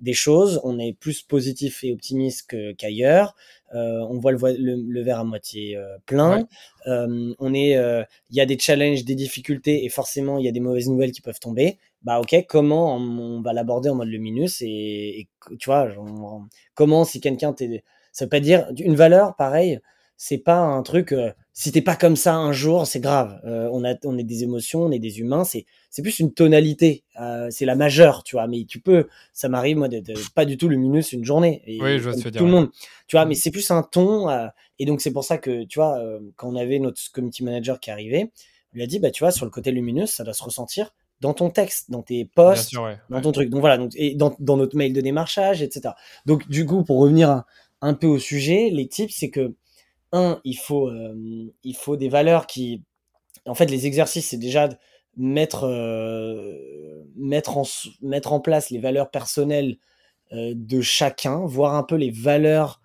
des 0.00 0.14
choses, 0.14 0.60
on 0.64 0.78
est 0.78 0.94
plus 0.94 1.22
positif 1.22 1.84
et 1.84 1.92
optimiste 1.92 2.54
qu'ailleurs. 2.78 3.34
on 3.72 4.18
voit 4.18 4.32
le, 4.32 5.02
verre 5.02 5.20
à 5.20 5.24
moitié 5.24 5.78
plein. 6.06 6.46
on 6.86 7.54
est, 7.54 7.72
il 7.72 8.36
y 8.36 8.40
a 8.40 8.46
des 8.46 8.58
challenges, 8.58 9.04
des 9.04 9.14
difficultés 9.14 9.84
et 9.84 9.88
forcément 9.90 10.38
il 10.38 10.46
y 10.46 10.48
a 10.48 10.52
des 10.52 10.60
mauvaises 10.60 10.88
nouvelles 10.88 11.12
qui 11.12 11.20
peuvent 11.20 11.40
tomber. 11.40 11.78
Bah 12.02 12.20
ok, 12.20 12.46
comment 12.48 12.96
on, 12.96 13.42
va 13.42 13.52
l'aborder 13.52 13.90
en 13.90 13.94
mode 13.94 14.08
lumineux 14.08 14.46
et, 14.62 15.20
et, 15.20 15.28
tu 15.58 15.66
vois, 15.68 15.88
comment 16.74 17.04
si 17.04 17.20
quelqu'un 17.20 17.52
t'est 17.52 17.82
ça 18.12 18.24
veut 18.24 18.28
pas 18.28 18.40
dire 18.40 18.66
une 18.78 18.96
valeur, 18.96 19.36
pareil. 19.36 19.80
C'est 20.16 20.38
pas 20.38 20.58
un 20.58 20.82
truc. 20.82 21.12
Euh, 21.12 21.32
si 21.54 21.72
t'es 21.72 21.80
pas 21.80 21.96
comme 21.96 22.16
ça 22.16 22.34
un 22.34 22.52
jour, 22.52 22.86
c'est 22.86 23.00
grave. 23.00 23.40
Euh, 23.46 23.70
on 23.72 23.84
a, 23.84 23.94
on 24.04 24.18
est 24.18 24.24
des 24.24 24.42
émotions, 24.42 24.82
on 24.82 24.90
est 24.90 24.98
des 24.98 25.20
humains. 25.20 25.44
C'est, 25.44 25.64
c'est 25.88 26.02
plus 26.02 26.18
une 26.18 26.34
tonalité. 26.34 27.04
Euh, 27.18 27.48
c'est 27.50 27.64
la 27.64 27.74
majeure, 27.74 28.22
tu 28.22 28.36
vois. 28.36 28.46
Mais 28.46 28.64
tu 28.68 28.80
peux. 28.80 29.08
Ça 29.32 29.48
m'arrive 29.48 29.78
moi 29.78 29.88
d'être 29.88 30.12
pas 30.34 30.44
du 30.44 30.58
tout 30.58 30.68
lumineux 30.68 31.00
une 31.12 31.24
journée. 31.24 31.62
Et, 31.66 31.80
oui, 31.80 31.98
je 31.98 32.10
vois 32.10 32.30
tout 32.30 32.44
le 32.44 32.50
monde. 32.50 32.68
Tu 33.06 33.16
vois, 33.16 33.24
mais 33.24 33.34
c'est 33.34 33.50
plus 33.50 33.70
un 33.70 33.82
ton. 33.82 34.28
et 34.78 34.84
donc 34.84 35.00
c'est 35.00 35.12
pour 35.12 35.24
ça 35.24 35.38
que 35.38 35.64
tu 35.64 35.78
vois, 35.78 35.98
quand 36.36 36.48
on 36.50 36.56
avait 36.56 36.78
notre 36.78 37.00
community 37.12 37.42
manager 37.42 37.80
qui 37.80 37.90
arrivait, 37.90 38.30
on 38.72 38.76
lui 38.76 38.82
a 38.82 38.86
dit 38.86 38.98
bah 38.98 39.10
tu 39.10 39.24
vois 39.24 39.32
sur 39.32 39.46
le 39.46 39.50
côté 39.50 39.72
lumineux, 39.72 40.06
ça 40.06 40.22
doit 40.22 40.34
se 40.34 40.42
ressentir 40.42 40.92
dans 41.20 41.34
ton 41.34 41.50
texte, 41.50 41.90
dans 41.90 42.02
tes 42.02 42.24
posts, 42.24 42.74
dans 43.08 43.20
ton 43.20 43.32
truc. 43.32 43.50
Donc 43.50 43.60
voilà, 43.60 43.78
donc, 43.78 43.92
et 43.94 44.14
dans, 44.14 44.34
dans, 44.38 44.56
notre 44.56 44.76
mail 44.76 44.92
de 44.92 45.00
démarchage, 45.00 45.62
etc. 45.62 45.94
Donc 46.26 46.48
du 46.48 46.64
coup, 46.66 46.84
pour 46.84 46.98
revenir 46.98 47.44
un 47.80 47.94
peu 47.94 48.06
au 48.06 48.18
sujet, 48.18 48.70
les 48.70 48.88
tips, 48.88 49.14
c'est 49.14 49.30
que, 49.30 49.54
un, 50.12 50.40
il 50.44 50.56
faut, 50.56 50.88
euh, 50.88 51.14
il 51.62 51.76
faut 51.76 51.96
des 51.96 52.08
valeurs 52.08 52.46
qui. 52.46 52.82
En 53.46 53.54
fait, 53.54 53.66
les 53.66 53.86
exercices, 53.86 54.28
c'est 54.28 54.38
déjà 54.38 54.68
mettre, 55.16 55.64
euh, 55.64 57.04
mettre, 57.16 57.56
en, 57.56 57.64
mettre 58.02 58.32
en 58.32 58.40
place 58.40 58.70
les 58.70 58.78
valeurs 58.78 59.10
personnelles 59.10 59.76
euh, 60.32 60.52
de 60.54 60.80
chacun, 60.80 61.44
voir 61.46 61.74
un 61.74 61.82
peu 61.82 61.96
les 61.96 62.10
valeurs 62.10 62.80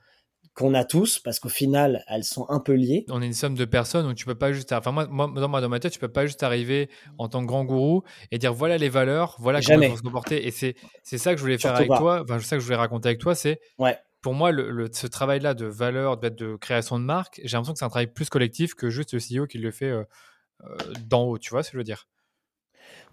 qu'on 0.56 0.74
a 0.74 0.86
tous, 0.86 1.20
parce 1.20 1.40
qu'au 1.40 1.50
final, 1.50 2.04
elles 2.08 2.24
sont 2.24 2.46
un 2.50 2.60
peu 2.60 2.74
liées. 2.74 3.06
On 3.10 3.22
est 3.22 3.26
une 3.26 3.34
somme 3.34 3.56
de 3.56 3.66
personnes, 3.66 4.06
donc 4.08 4.16
tu 4.16 4.26
peux 4.26 4.36
pas 4.36 4.54
juste. 4.54 4.72
Enfin, 4.72 4.92
moi, 4.92 5.06
moi 5.08 5.28
dans, 5.28 5.70
ma 5.70 5.80
tête, 5.80 5.92
tu 5.92 6.00
peux 6.00 6.08
pas 6.08 6.26
juste 6.26 6.44
arriver 6.44 6.90
en 7.18 7.28
tant 7.28 7.42
que 7.42 7.46
grand 7.46 7.66
gourou 7.66 8.04
et 8.32 8.38
dire 8.38 8.54
voilà 8.54 8.78
les 8.78 8.90
valeurs, 8.90 9.36
voilà 9.40 9.62
comment 9.62 9.82
il 9.82 9.92
faut 9.92 9.98
se 9.98 10.02
comporter. 10.02 10.48
Et 10.48 10.52
c'est 10.52 10.76
ça 11.04 11.32
que 11.32 11.38
je 11.38 11.42
voulais 11.42 11.58
faire 11.58 11.76
avec 11.76 11.90
toi, 11.90 12.24
enfin, 12.24 12.40
c'est 12.40 12.46
ça 12.46 12.56
que 12.56 12.62
je 12.62 12.66
voulais 12.66 12.78
raconter 12.78 13.10
avec 13.10 13.20
toi, 13.20 13.36
c'est 13.36 13.60
ouais 13.78 13.98
pour 14.26 14.34
moi, 14.34 14.52
le, 14.52 14.90
ce 14.92 15.06
travail-là 15.06 15.54
de 15.54 15.68
valeur, 15.68 16.18
de, 16.18 16.30
de, 16.30 16.56
création 16.56 16.98
de 16.98 17.04
marque, 17.04 17.40
j'ai 17.44 17.56
l'impression 17.56 17.74
que 17.74 17.78
c'est 17.78 17.86
un 17.86 17.90
travail 17.90 18.08
plus 18.08 18.28
collectif 18.28 18.74
que 18.74 18.90
juste 18.90 19.14
le 19.14 19.20
CEO 19.20 19.46
qui 19.46 19.60
le 19.60 19.70
fait 19.70 19.92
euh, 19.92 20.04
euh, 20.64 20.76
d'en 21.06 21.26
haut. 21.26 21.38
Tu 21.38 21.52
vois 21.52 21.62
ce 21.62 21.70
que 21.70 21.74
je 21.74 21.78
veux 21.78 21.84
dire? 21.84 22.08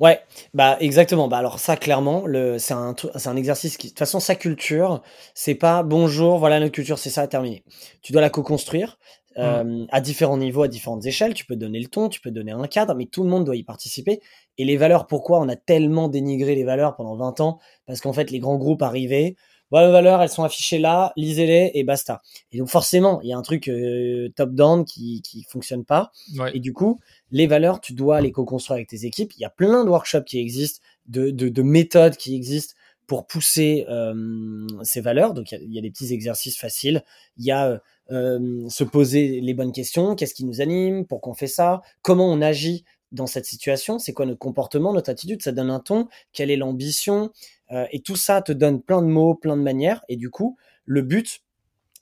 Ouais, 0.00 0.20
bah 0.55 0.76
exactement. 0.81 1.28
Bah 1.28 1.38
alors 1.38 1.59
ça 1.59 1.76
clairement, 1.76 2.24
c'est 2.59 2.74
un 2.74 2.94
c'est 3.16 3.28
un 3.28 3.37
exercice 3.37 3.76
qui 3.76 3.88
de 3.88 3.90
toute 3.92 3.98
façon 3.98 4.20
sa 4.20 4.35
culture, 4.35 5.02
c'est 5.35 5.55
pas 5.55 5.83
bonjour, 5.83 6.38
voilà 6.38 6.61
notre 6.61 6.72
culture, 6.72 6.98
c'est 6.98 7.11
ça 7.11 7.26
terminé. 7.28 7.64
Tu 8.02 8.12
dois 8.12 8.20
la 8.20 8.31
co-construire 8.31 8.98
mmh. 9.37 9.40
euh, 9.40 9.87
à 9.90 10.00
différents 10.00 10.38
niveaux, 10.38 10.62
à 10.62 10.68
différentes 10.68 11.07
échelles, 11.07 11.35
tu 11.35 11.44
peux 11.46 11.57
donner 11.57 11.81
le 11.81 11.88
ton, 11.88 12.09
tu 12.09 12.20
peux 12.20 12.31
donner 12.31 12.52
un 12.52 12.66
cadre, 12.66 12.94
mais 12.94 13.07
tout 13.07 13.22
le 13.22 13.28
monde 13.31 13.44
doit 13.44 13.57
y 13.57 13.62
participer 13.64 14.20
et 14.59 14.64
les 14.64 14.76
valeurs 14.76 15.07
pourquoi 15.07 15.40
on 15.40 15.48
a 15.48 15.57
tellement 15.57 16.09
dénigré 16.09 16.55
les 16.55 16.64
valeurs 16.64 16.97
pendant 16.97 17.16
20 17.16 17.40
ans? 17.40 17.59
Parce 17.86 18.01
qu'en 18.01 18.12
fait 18.12 18.30
les 18.30 18.38
grands 18.38 18.59
groupes 18.59 18.82
arrivaient 18.82 19.36
voilà 19.73 19.87
les 19.87 19.93
valeurs, 19.93 20.20
elles 20.20 20.29
sont 20.29 20.45
affichées 20.45 20.79
là, 20.79 21.12
lisez-les 21.16 21.70
et 21.73 21.83
basta. 21.83 22.20
Et 22.53 22.59
donc 22.59 22.68
forcément, 22.68 23.20
il 23.23 23.31
y 23.31 23.33
a 23.33 23.39
un 23.39 23.43
truc 23.43 23.68
euh, 23.68 24.29
top-down 24.37 24.85
qui 24.85 25.23
qui 25.23 25.45
fonctionne 25.45 25.85
pas. 25.85 26.12
Et 26.53 26.61
du 26.61 26.75
coup, 26.75 27.01
les 27.31 27.47
valeurs, 27.47 27.81
tu 27.81 27.95
dois 27.95 28.20
les 28.20 28.33
co-construire 28.33 28.77
avec 28.77 28.89
tes 28.89 29.07
équipes. 29.07 29.33
Il 29.37 29.41
y 29.41 29.47
a 29.47 29.51
plein 29.51 29.83
de 29.83 29.89
workshops 29.89 30.27
qui 30.27 30.39
existent, 30.39 30.81
de, 31.07 31.31
de, 31.31 31.49
de 31.49 31.62
méthodes 31.62 32.16
qui 32.16 32.37
existent 32.37 32.75
pour 33.07 33.27
pousser 33.27 33.87
euh, 33.89 34.66
ces 34.83 35.01
valeurs. 35.01 35.33
Donc 35.33 35.53
il 35.53 35.73
y, 35.73 35.79
a 35.79 35.83
des 35.83 35.91
petits 35.91 36.12
exercices 36.12 36.59
faciles. 36.59 37.03
Il 37.39 37.45
y 37.45 37.51
a 37.51 37.81
euh, 38.11 38.68
se 38.68 38.85
poser 38.85 39.41
les 39.41 39.55
bonnes 39.55 39.73
questions. 39.73 40.14
Qu'est-ce 40.14 40.35
qui 40.35 40.45
nous 40.45 40.61
anime? 40.61 41.07
Pourquoi 41.07 41.33
on 41.33 41.35
fait 41.35 41.47
ça? 41.47 41.81
Comment 42.03 42.31
on 42.31 42.43
agit 42.43 42.85
dans 43.11 43.27
cette 43.27 43.47
situation? 43.47 43.99
C'est 43.99 44.12
quoi 44.12 44.27
notre 44.27 44.39
comportement, 44.39 44.93
notre 44.93 45.11
attitude? 45.11 45.43
Ça 45.43 45.53
donne 45.53 45.70
un 45.70 45.81
ton. 45.81 46.09
Quelle 46.33 46.51
est 46.51 46.57
l'ambition? 46.57 47.33
Euh, 47.73 47.87
et 47.91 48.01
tout 48.01 48.16
ça 48.16 48.43
te 48.43 48.53
donne 48.53 48.83
plein 48.83 49.03
de 49.03 49.07
mots, 49.07 49.35
plein 49.35 49.57
de 49.57 49.62
manières. 49.62 50.05
Et 50.09 50.16
du 50.16 50.31
coup, 50.31 50.57
le 50.85 51.03
but, 51.03 51.43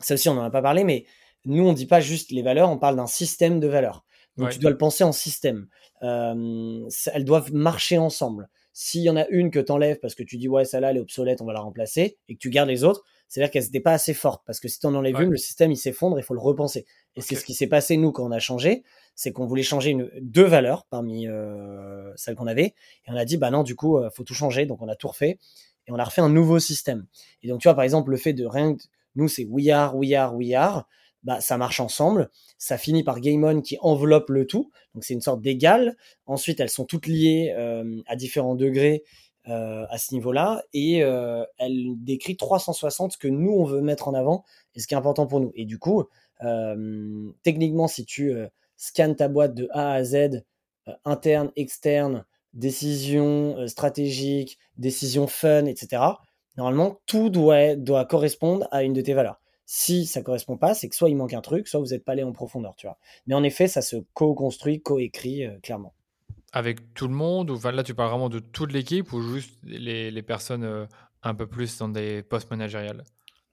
ça 0.00 0.14
aussi 0.14 0.28
on 0.28 0.34
n'en 0.34 0.42
a 0.42 0.50
pas 0.50 0.62
parlé, 0.62 0.84
mais 0.84 1.06
nous, 1.44 1.66
on 1.66 1.72
dit 1.72 1.86
pas 1.86 2.00
juste 2.00 2.32
les 2.32 2.42
valeurs, 2.42 2.70
on 2.70 2.78
parle 2.78 2.96
d'un 2.96 3.06
système 3.06 3.60
de 3.60 3.66
valeurs. 3.66 4.04
Donc, 4.36 4.50
tu 4.50 4.58
dois 4.58 4.70
le 4.70 4.78
penser 4.78 5.04
en 5.04 5.12
système. 5.12 5.66
Euh, 6.02 6.88
elles 7.12 7.24
doivent 7.24 7.52
marcher 7.52 7.98
ensemble. 7.98 8.48
S'il 8.72 9.02
y 9.02 9.10
en 9.10 9.16
a 9.16 9.26
une 9.28 9.50
que 9.50 9.58
tu 9.58 9.72
enlèves 9.72 9.98
parce 10.00 10.14
que 10.14 10.22
tu 10.22 10.38
dis, 10.38 10.48
ouais, 10.48 10.64
celle-là, 10.64 10.90
elle 10.90 10.96
est 10.96 11.00
obsolète, 11.00 11.42
on 11.42 11.44
va 11.44 11.52
la 11.52 11.60
remplacer, 11.60 12.16
et 12.28 12.34
que 12.34 12.38
tu 12.38 12.48
gardes 12.48 12.68
les 12.68 12.84
autres, 12.84 13.04
c'est-à-dire 13.30 13.52
qu'elles 13.52 13.62
n'étaient 13.62 13.80
pas 13.80 13.92
assez 13.92 14.12
fortes. 14.12 14.42
Parce 14.44 14.58
que 14.58 14.66
si 14.66 14.80
tu 14.80 14.86
en 14.86 14.94
enlèves 14.94 15.20
une, 15.20 15.30
le 15.30 15.36
système, 15.36 15.70
il 15.70 15.76
s'effondre, 15.76 16.18
il 16.18 16.22
faut 16.24 16.34
le 16.34 16.40
repenser. 16.40 16.84
Et 17.14 17.20
c'est 17.20 17.36
ce 17.36 17.44
qui 17.44 17.54
s'est 17.54 17.68
passé, 17.68 17.96
nous, 17.96 18.10
quand 18.10 18.26
on 18.26 18.32
a 18.32 18.40
changé, 18.40 18.82
c'est 19.14 19.30
qu'on 19.30 19.46
voulait 19.46 19.62
changer 19.62 19.90
une, 19.90 20.10
deux 20.20 20.44
valeurs 20.44 20.84
parmi 20.90 21.28
euh, 21.28 22.12
celles 22.16 22.34
qu'on 22.34 22.48
avait. 22.48 22.74
Et 23.06 23.10
on 23.10 23.14
a 23.14 23.24
dit, 23.24 23.36
bah 23.36 23.52
non, 23.52 23.62
du 23.62 23.76
coup, 23.76 23.98
euh, 23.98 24.10
faut 24.10 24.24
tout 24.24 24.34
changer. 24.34 24.66
Donc, 24.66 24.82
on 24.82 24.88
a 24.88 24.96
tout 24.96 25.06
refait. 25.06 25.38
Et 25.86 25.92
on 25.92 25.96
a 25.96 26.02
refait 26.02 26.22
un 26.22 26.28
nouveau 26.28 26.58
système. 26.58 27.06
Et 27.44 27.48
donc, 27.48 27.60
tu 27.60 27.68
vois, 27.68 27.74
par 27.76 27.84
exemple, 27.84 28.10
le 28.10 28.16
fait 28.16 28.32
de 28.32 28.44
rien, 28.44 28.76
nous, 29.14 29.28
c'est 29.28 29.44
we 29.44 29.68
are, 29.68 29.96
we 29.96 30.12
are, 30.12 30.34
we 30.34 30.52
are 30.52 30.88
bah, 31.22 31.40
ça 31.40 31.58
marche 31.58 31.80
ensemble. 31.80 32.30
Ça 32.58 32.78
finit 32.78 33.04
par 33.04 33.20
Game 33.20 33.44
On 33.44 33.60
qui 33.60 33.76
enveloppe 33.80 34.30
le 34.30 34.46
tout. 34.46 34.70
Donc 34.94 35.04
c'est 35.04 35.14
une 35.14 35.20
sorte 35.20 35.40
d'égal. 35.40 35.96
Ensuite, 36.26 36.60
elles 36.60 36.70
sont 36.70 36.84
toutes 36.84 37.06
liées 37.06 37.54
euh, 37.56 38.00
à 38.06 38.16
différents 38.16 38.54
degrés 38.54 39.04
euh, 39.50 39.84
à 39.90 39.98
ce 39.98 40.14
niveau-là. 40.14 40.62
Et 40.72 41.02
euh, 41.02 41.44
elle 41.58 41.94
décrit 41.96 42.36
360 42.36 43.12
ce 43.12 43.18
que 43.18 43.26
nous, 43.26 43.50
on 43.50 43.64
veut 43.64 43.80
mettre 43.80 44.06
en 44.06 44.14
avant 44.14 44.44
et 44.76 44.80
ce 44.80 44.86
qui 44.86 44.94
est 44.94 44.96
important 44.96 45.26
pour 45.26 45.40
nous. 45.40 45.50
Et 45.56 45.64
du 45.64 45.78
coup, 45.78 46.04
euh, 46.44 47.32
techniquement, 47.42 47.88
si 47.88 48.04
tu 48.04 48.32
scannes 48.76 49.16
ta 49.16 49.26
boîte 49.28 49.54
de 49.54 49.68
A 49.72 49.92
à 49.92 50.04
Z, 50.04 50.44
interne, 51.04 51.50
externe, 51.56 52.24
décision 52.52 53.66
stratégique, 53.66 54.58
décision 54.76 55.26
fun, 55.26 55.66
etc., 55.66 56.02
normalement, 56.56 57.00
tout 57.06 57.28
doit, 57.28 57.74
doit 57.74 58.04
correspondre 58.04 58.68
à 58.70 58.84
une 58.84 58.92
de 58.92 59.00
tes 59.00 59.14
valeurs. 59.14 59.40
Si 59.66 60.06
ça 60.06 60.22
correspond 60.22 60.58
pas, 60.58 60.74
c'est 60.74 60.88
que 60.88 60.94
soit 60.94 61.10
il 61.10 61.16
manque 61.16 61.34
un 61.34 61.40
truc, 61.40 61.66
soit 61.66 61.80
vous 61.80 61.86
n'êtes 61.86 62.04
pas 62.04 62.12
allé 62.12 62.22
en 62.22 62.32
profondeur, 62.32 62.76
tu 62.76 62.86
vois. 62.86 62.98
Mais 63.26 63.34
en 63.34 63.42
effet, 63.42 63.66
ça 63.66 63.82
se 63.82 63.96
co-construit, 64.14 64.80
co-écrit 64.80 65.44
clairement. 65.62 65.92
Avec 66.52 66.94
tout 66.94 67.06
le 67.08 67.14
monde, 67.14 67.50
ou 67.50 67.54
enfin, 67.54 67.72
là 67.72 67.82
tu 67.82 67.94
parles 67.94 68.10
vraiment 68.10 68.28
de 68.28 68.40
toute 68.40 68.72
l'équipe 68.72 69.12
ou 69.12 69.22
juste 69.22 69.58
les, 69.62 70.10
les 70.10 70.22
personnes 70.22 70.64
euh, 70.64 70.86
un 71.22 71.34
peu 71.34 71.46
plus 71.46 71.78
dans 71.78 71.88
des 71.88 72.22
postes 72.22 72.50
managériels 72.50 73.04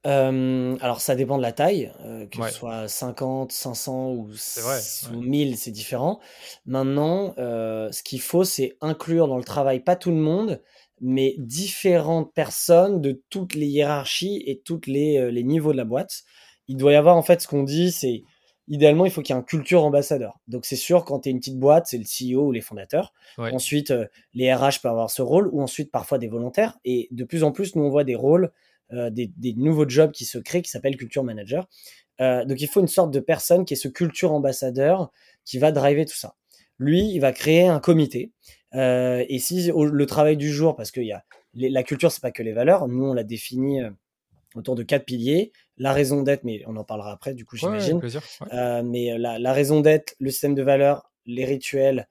euh, 0.06 0.78
alors 0.80 1.02
ça 1.02 1.16
dépend 1.16 1.38
de 1.38 1.42
la 1.42 1.52
taille, 1.52 1.92
que 2.32 2.46
ce 2.46 2.54
soit 2.54 2.88
50, 2.88 3.52
500 3.52 4.12
ou, 4.12 4.30
vrai, 4.62 4.80
1000, 5.12 5.58
c'est 5.58 5.72
différent. 5.72 6.22
Maintenant, 6.66 7.34
ce 7.36 8.04
qu'il 8.04 8.22
faut, 8.22 8.46
c'est 8.46 8.78
inclure 8.80 9.28
dans 9.28 9.36
le 9.36 9.44
travail 9.44 9.82
pas 9.82 9.98
tout 9.98 10.12
le 10.12 10.18
monde, 10.18 10.62
mais 11.02 11.36
différentes 11.38 12.34
personnes 12.34 13.02
de 13.02 13.22
toutes 13.30 13.54
les 13.54 13.68
hiérarchies 13.68 14.44
et 14.46 14.60
tous 14.60 14.82
les, 14.88 15.18
euh, 15.18 15.32
les, 15.32 15.44
niveaux 15.44 15.72
de 15.72 15.78
la 15.78 15.86
boîte. 15.86 16.24
Il 16.68 16.78
doit 16.78 16.92
y 16.92 16.96
avoir, 16.96 17.16
en 17.16 17.22
fait, 17.22 17.42
ce 17.42 17.48
qu'on 17.48 17.64
dit, 17.64 17.92
c'est 17.92 18.24
idéalement, 18.68 19.06
il 19.06 19.12
faut 19.12 19.22
qu'il 19.22 19.34
y 19.34 19.38
ait 19.38 19.40
un 19.40 19.44
culture 19.44 19.84
ambassadeur. 19.84 20.40
Donc, 20.48 20.66
c'est 20.66 20.76
sûr, 20.76 21.06
quand 21.06 21.22
tu 21.22 21.30
es 21.30 21.32
une 21.32 21.40
petite 21.40 21.60
boîte, 21.60 21.88
c'est 21.88 21.98
le 21.98 22.04
CEO 22.04 22.48
ou 22.48 22.52
les 22.52 22.62
fondateurs. 22.62 23.14
Ensuite, 23.38 23.92
euh, 23.92 24.06
les 24.34 24.54
RH 24.54 24.82
peuvent 24.82 24.92
avoir 24.92 25.10
ce 25.10 25.22
rôle, 25.22 25.50
ou 25.52 25.62
ensuite, 25.62 25.92
parfois, 25.92 26.18
des 26.18 26.28
volontaires. 26.28 26.78
Et 26.86 27.08
de 27.12 27.24
plus 27.24 27.44
en 27.44 27.52
plus, 27.52 27.76
nous, 27.76 27.84
on 27.84 27.90
voit 27.90 28.04
des 28.04 28.16
rôles, 28.16 28.52
euh, 28.94 29.10
des, 29.10 29.32
des, 29.38 29.54
nouveaux 29.54 29.88
jobs 29.88 30.12
qui 30.12 30.26
se 30.26 30.38
créent, 30.38 30.62
qui 30.62 30.72
s'appellent 30.72 30.98
culture 30.98 31.24
manager. 31.24 31.68
donc, 32.20 32.62
il 32.62 32.68
faut 32.68 32.82
une 32.82 32.88
sorte 32.88 33.12
de 33.12 33.20
personne 33.20 33.66
qui 33.66 33.74
est 33.74 33.78
ce 33.78 33.88
culture 33.88 34.32
ambassadeur 34.32 35.12
qui 35.46 35.60
va 35.60 35.72
driver 35.72 36.06
tout 36.06 36.18
ça. 36.18 36.36
Lui, 36.80 37.12
il 37.12 37.20
va 37.20 37.32
créer 37.32 37.68
un 37.68 37.80
comité 37.80 38.32
euh, 38.76 39.24
et 39.30 39.40
si 39.40 39.72
le 39.72 40.06
travail 40.06 40.38
du 40.38 40.52
jour, 40.52 40.76
parce 40.76 40.92
que 40.92 41.02
y 41.02 41.12
a, 41.12 41.24
la 41.54 41.84
culture, 41.84 42.12
c'est 42.12 42.22
pas 42.22 42.32
que 42.32 42.44
les 42.44 42.54
valeurs, 42.54 42.88
nous 42.88 43.06
on 43.06 43.14
l'a 43.14 43.24
défini 43.24 43.82
euh, 43.82 43.90
autour 44.56 44.76
de 44.76 44.84
quatre 44.84 45.06
piliers. 45.06 45.52
La 45.78 45.94
raison 45.94 46.22
d'être, 46.22 46.44
mais 46.44 46.64
on 46.68 46.76
en 46.76 46.84
parlera 46.84 47.12
après, 47.12 47.34
du 47.34 47.46
coup, 47.46 47.56
j'imagine. 47.58 48.02
Euh, 48.54 48.82
mais 48.84 49.18
la, 49.18 49.40
la 49.40 49.54
raison 49.54 49.82
d'être, 49.82 50.16
le 50.20 50.32
système 50.32 50.56
de 50.56 50.64
valeurs, 50.64 51.12
les 51.26 51.46
rituels 51.46 52.08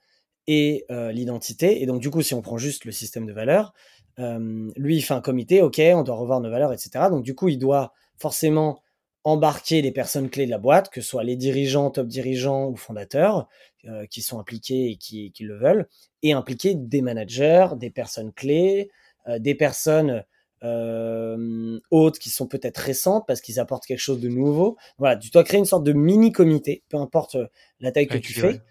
et 0.47 0.85
euh, 0.91 1.13
l'identité. 1.13 1.83
Et 1.83 1.87
donc, 1.87 2.01
du 2.01 2.11
coup, 2.11 2.23
si 2.23 2.35
on 2.35 2.43
prend 2.43 2.59
juste 2.59 2.85
le 2.85 2.93
système 2.93 3.27
de 3.27 3.33
valeurs, 3.33 3.73
euh, 4.19 4.71
lui, 4.77 4.97
il 4.97 5.03
fait 5.03 5.15
un 5.15 5.21
comité, 5.21 5.63
ok, 5.63 5.81
on 5.95 6.03
doit 6.03 6.17
revoir 6.17 6.41
nos 6.41 6.51
valeurs, 6.51 6.73
etc. 6.73 7.07
Donc, 7.11 7.25
du 7.25 7.35
coup, 7.35 7.49
il 7.49 7.59
doit 7.59 7.93
forcément 8.19 8.83
embarquer 9.25 9.83
les 9.83 9.91
personnes 9.91 10.31
clés 10.31 10.47
de 10.47 10.51
la 10.51 10.59
boîte, 10.59 10.89
que 10.89 11.01
ce 11.01 11.09
soit 11.09 11.25
les 11.25 11.37
dirigeants, 11.37 11.91
top 11.91 12.07
dirigeants 12.07 12.69
ou 12.69 12.77
fondateurs, 12.77 13.49
euh, 13.87 14.07
qui 14.07 14.23
sont 14.23 14.39
impliqués 14.39 14.91
et 14.91 14.97
qui, 14.97 15.33
qui, 15.33 15.43
le 15.43 15.59
veulent, 15.59 15.89
et 16.23 16.33
impliquer 16.33 16.75
des 16.77 17.03
managers, 17.03 17.69
des 17.77 17.91
personnes 17.91 18.33
clés, 18.33 18.89
euh, 19.27 19.39
des 19.41 19.57
personnes 19.57 20.25
euh, 20.65 21.79
autres 21.91 22.19
qui 22.19 22.31
sont 22.31 22.47
peut-être 22.47 22.79
récentes 22.79 23.25
parce 23.27 23.41
qu'ils 23.41 23.61
apportent 23.61 23.85
quelque 23.85 24.01
chose 24.01 24.21
de 24.21 24.29
nouveau. 24.29 24.77
Voilà, 24.99 25.17
tu 25.17 25.31
dois 25.31 25.45
créer 25.45 25.59
une 25.59 25.67
sorte 25.67 25.85
de 25.85 25.93
mini 25.93 26.33
comité, 26.33 26.83
peu 26.89 26.97
importe 26.97 27.35
euh, 27.35 27.47
la 27.81 27.93
taille 27.93 28.07
que 28.07 28.19
tu 28.19 28.33
fais. 28.33 28.63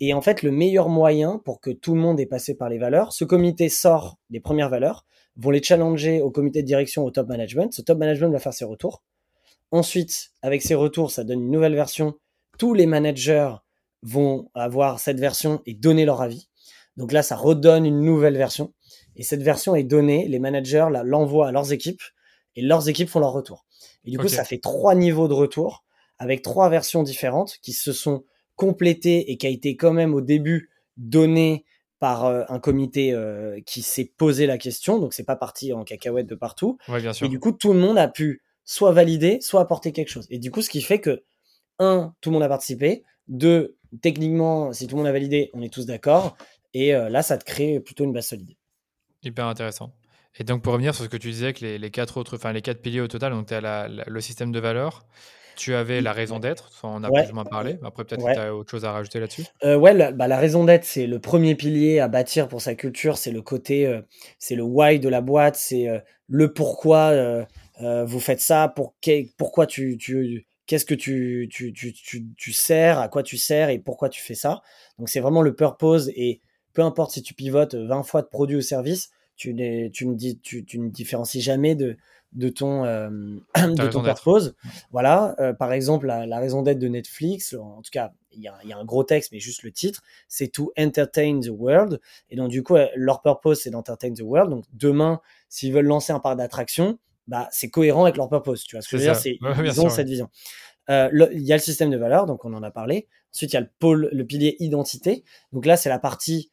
Et 0.00 0.14
en 0.14 0.22
fait, 0.22 0.42
le 0.42 0.50
meilleur 0.50 0.88
moyen 0.88 1.38
pour 1.44 1.60
que 1.60 1.70
tout 1.70 1.94
le 1.94 2.00
monde 2.00 2.18
ait 2.20 2.26
passé 2.26 2.54
par 2.54 2.68
les 2.68 2.78
valeurs, 2.78 3.12
ce 3.12 3.24
comité 3.24 3.68
sort 3.68 4.18
des 4.30 4.40
premières 4.40 4.70
valeurs, 4.70 5.04
vont 5.36 5.50
les 5.50 5.62
challenger 5.62 6.22
au 6.22 6.30
comité 6.30 6.62
de 6.62 6.66
direction, 6.66 7.04
au 7.04 7.10
top 7.10 7.28
management. 7.28 7.72
Ce 7.72 7.82
top 7.82 7.98
management 7.98 8.30
va 8.30 8.38
faire 8.38 8.54
ses 8.54 8.64
retours. 8.64 9.02
Ensuite, 9.70 10.30
avec 10.42 10.62
ces 10.62 10.74
retours, 10.74 11.10
ça 11.10 11.24
donne 11.24 11.42
une 11.42 11.50
nouvelle 11.50 11.74
version. 11.74 12.14
Tous 12.58 12.72
les 12.72 12.86
managers 12.86 13.52
vont 14.02 14.48
avoir 14.54 15.00
cette 15.00 15.20
version 15.20 15.60
et 15.66 15.74
donner 15.74 16.04
leur 16.04 16.22
avis. 16.22 16.48
Donc 16.96 17.12
là, 17.12 17.22
ça 17.22 17.36
redonne 17.36 17.84
une 17.84 18.00
nouvelle 18.00 18.36
version. 18.36 18.72
Et 19.16 19.22
cette 19.22 19.42
version 19.42 19.74
est 19.74 19.84
donnée, 19.84 20.28
les 20.28 20.38
managers 20.38 20.88
l'envoient 21.04 21.48
à 21.48 21.52
leurs 21.52 21.72
équipes 21.72 22.02
et 22.54 22.62
leurs 22.62 22.88
équipes 22.88 23.08
font 23.08 23.20
leur 23.20 23.32
retour. 23.32 23.64
Et 24.04 24.10
du 24.10 24.18
coup, 24.18 24.28
ça 24.28 24.44
fait 24.44 24.58
trois 24.58 24.94
niveaux 24.94 25.28
de 25.28 25.34
retour 25.34 25.84
avec 26.18 26.42
trois 26.42 26.68
versions 26.68 27.02
différentes 27.02 27.58
qui 27.62 27.72
se 27.72 27.92
sont 27.92 28.24
complétées 28.54 29.30
et 29.30 29.36
qui 29.36 29.46
a 29.46 29.50
été 29.50 29.76
quand 29.76 29.92
même 29.92 30.14
au 30.14 30.20
début 30.20 30.70
donné 30.96 31.64
par 31.98 32.24
euh, 32.24 32.44
un 32.48 32.58
comité 32.58 33.12
euh, 33.12 33.60
qui 33.66 33.82
s'est 33.82 34.12
posé 34.16 34.46
la 34.46 34.58
question. 34.58 34.98
Donc 34.98 35.12
c'est 35.12 35.24
pas 35.24 35.36
parti 35.36 35.72
en 35.72 35.84
cacahuète 35.84 36.26
de 36.26 36.34
partout. 36.34 36.78
Et 37.26 37.28
du 37.28 37.38
coup, 37.38 37.52
tout 37.52 37.72
le 37.72 37.78
monde 37.78 37.98
a 37.98 38.08
pu 38.08 38.42
soit 38.64 38.92
valider, 38.92 39.40
soit 39.40 39.60
apporter 39.60 39.92
quelque 39.92 40.08
chose. 40.08 40.26
Et 40.30 40.38
du 40.38 40.50
coup, 40.50 40.62
ce 40.62 40.70
qui 40.70 40.82
fait 40.82 41.00
que, 41.00 41.24
un, 41.78 42.14
tout 42.20 42.30
le 42.30 42.34
monde 42.34 42.42
a 42.42 42.48
participé, 42.48 43.04
deux, 43.28 43.76
techniquement, 44.02 44.72
si 44.72 44.86
tout 44.86 44.96
le 44.96 45.02
monde 45.02 45.08
a 45.08 45.12
validé, 45.12 45.50
on 45.52 45.62
est 45.62 45.72
tous 45.72 45.86
d'accord. 45.86 46.36
Et 46.74 46.94
euh, 46.94 47.08
là, 47.08 47.22
ça 47.22 47.38
te 47.38 47.44
crée 47.44 47.80
plutôt 47.80 48.04
une 48.04 48.12
base 48.12 48.26
solide. 48.26 48.54
Hyper 49.26 49.46
intéressant. 49.46 49.92
Et 50.38 50.44
donc, 50.44 50.62
pour 50.62 50.72
revenir 50.72 50.94
sur 50.94 51.04
ce 51.04 51.08
que 51.08 51.16
tu 51.16 51.30
disais, 51.30 51.52
que 51.52 51.64
les, 51.64 51.90
quatre 51.90 52.16
autres, 52.16 52.36
enfin 52.36 52.52
les 52.52 52.62
quatre 52.62 52.80
piliers 52.80 53.00
au 53.00 53.08
total, 53.08 53.32
donc 53.32 53.46
tu 53.46 53.54
as 53.54 53.88
le 53.88 54.20
système 54.20 54.52
de 54.52 54.60
valeurs, 54.60 55.04
tu 55.56 55.74
avais 55.74 56.00
la 56.00 56.12
raison 56.12 56.38
d'être, 56.38 56.70
on 56.84 57.02
a 57.02 57.10
plus 57.10 57.30
ou 57.32 57.34
moins 57.34 57.44
parlé. 57.44 57.78
Après, 57.82 58.04
peut-être 58.04 58.24
que 58.24 58.32
tu 58.32 58.38
as 58.38 58.54
autre 58.54 58.70
chose 58.70 58.84
à 58.84 58.92
rajouter 58.92 59.18
là-dessus. 59.18 59.44
Euh, 59.64 59.76
ouais, 59.76 59.94
la, 59.94 60.12
bah, 60.12 60.28
la 60.28 60.38
raison 60.38 60.64
d'être, 60.64 60.84
c'est 60.84 61.08
le 61.08 61.18
premier 61.18 61.56
pilier 61.56 61.98
à 61.98 62.06
bâtir 62.06 62.46
pour 62.46 62.60
sa 62.60 62.76
culture. 62.76 63.18
C'est 63.18 63.32
le 63.32 63.42
côté, 63.42 63.86
euh, 63.86 64.02
c'est 64.38 64.54
le 64.54 64.62
why 64.62 65.00
de 65.00 65.08
la 65.08 65.22
boîte, 65.22 65.56
c'est 65.56 65.88
le 66.28 66.52
pourquoi 66.52 67.10
euh, 67.80 68.04
vous 68.04 68.20
faites 68.20 68.40
ça 68.40 68.68
pour 68.68 68.94
pourquoi 69.38 69.66
tu, 69.66 69.96
tu 69.96 70.46
qu'est-ce 70.66 70.84
que 70.84 70.94
tu, 70.94 71.48
tu, 71.50 71.72
tu, 71.72 71.92
tu, 71.92 72.26
tu 72.36 72.52
sers, 72.52 73.00
à 73.00 73.08
quoi 73.08 73.22
tu 73.22 73.38
sers 73.38 73.70
et 73.70 73.78
pourquoi 73.78 74.08
tu 74.08 74.20
fais 74.20 74.34
ça. 74.34 74.62
Donc 74.98 75.08
c'est 75.08 75.20
vraiment 75.20 75.42
le 75.42 75.54
purpose 75.54 76.10
et 76.10 76.40
peu 76.74 76.82
importe 76.82 77.12
si 77.12 77.22
tu 77.22 77.32
pivotes 77.32 77.74
20 77.74 78.02
fois 78.02 78.20
de 78.22 78.26
produit 78.26 78.56
ou 78.56 78.60
service, 78.60 79.10
tu, 79.36 79.54
tu, 79.92 80.06
ne, 80.06 80.32
tu, 80.42 80.64
tu 80.64 80.78
ne 80.78 80.88
différencies 80.88 81.40
jamais 81.40 81.74
de, 81.74 81.96
de 82.32 82.48
ton, 82.48 82.84
euh, 82.84 83.08
de 83.56 83.88
ton 83.88 84.02
purpose. 84.02 84.54
Voilà, 84.90 85.34
euh, 85.40 85.52
par 85.52 85.72
exemple, 85.72 86.06
la, 86.06 86.26
la 86.26 86.38
raison 86.38 86.62
d'être 86.62 86.78
de 86.78 86.88
Netflix, 86.88 87.54
en 87.54 87.82
tout 87.82 87.90
cas, 87.90 88.12
il 88.32 88.42
y, 88.42 88.48
a, 88.48 88.58
y 88.64 88.72
a 88.72 88.76
un 88.78 88.84
gros 88.84 89.04
texte, 89.04 89.32
mais 89.32 89.40
juste 89.40 89.62
le 89.62 89.72
titre, 89.72 90.02
c'est 90.28 90.48
to 90.48 90.72
entertain 90.78 91.40
the 91.40 91.50
world. 91.50 92.00
Et 92.28 92.36
donc, 92.36 92.50
du 92.50 92.62
coup, 92.62 92.76
leur 92.94 93.22
purpose, 93.22 93.62
c'est 93.62 93.70
d'entertain 93.70 94.12
the 94.12 94.20
world. 94.20 94.50
Donc, 94.50 94.64
demain, 94.72 95.20
s'ils 95.48 95.72
veulent 95.72 95.86
lancer 95.86 96.12
un 96.12 96.20
parc 96.20 96.36
d'attractions, 96.36 96.98
bah, 97.26 97.48
c'est 97.50 97.70
cohérent 97.70 98.04
avec 98.04 98.16
leur 98.16 98.28
purpose. 98.28 98.64
Tu 98.64 98.76
vois 98.76 98.82
ce 98.82 98.88
que 98.88 98.98
je 98.98 99.02
veux 99.02 99.08
dire? 99.08 99.16
C'est 99.16 99.38
ils 99.64 99.80
ont 99.80 99.88
cette 99.88 100.08
vision. 100.08 100.28
Euh, 100.90 101.28
il 101.32 101.42
y 101.42 101.52
a 101.52 101.56
le 101.56 101.62
système 101.62 101.90
de 101.90 101.96
valeurs, 101.96 102.26
donc 102.26 102.44
on 102.44 102.52
en 102.52 102.62
a 102.62 102.70
parlé. 102.70 103.08
Ensuite, 103.34 103.52
il 103.52 103.54
y 103.54 103.56
a 103.56 103.62
le 103.62 103.70
pôle, 103.78 104.08
le 104.12 104.24
pilier 104.24 104.56
identité. 104.60 105.24
Donc 105.52 105.66
là, 105.66 105.76
c'est 105.76 105.88
la 105.88 105.98
partie 105.98 106.50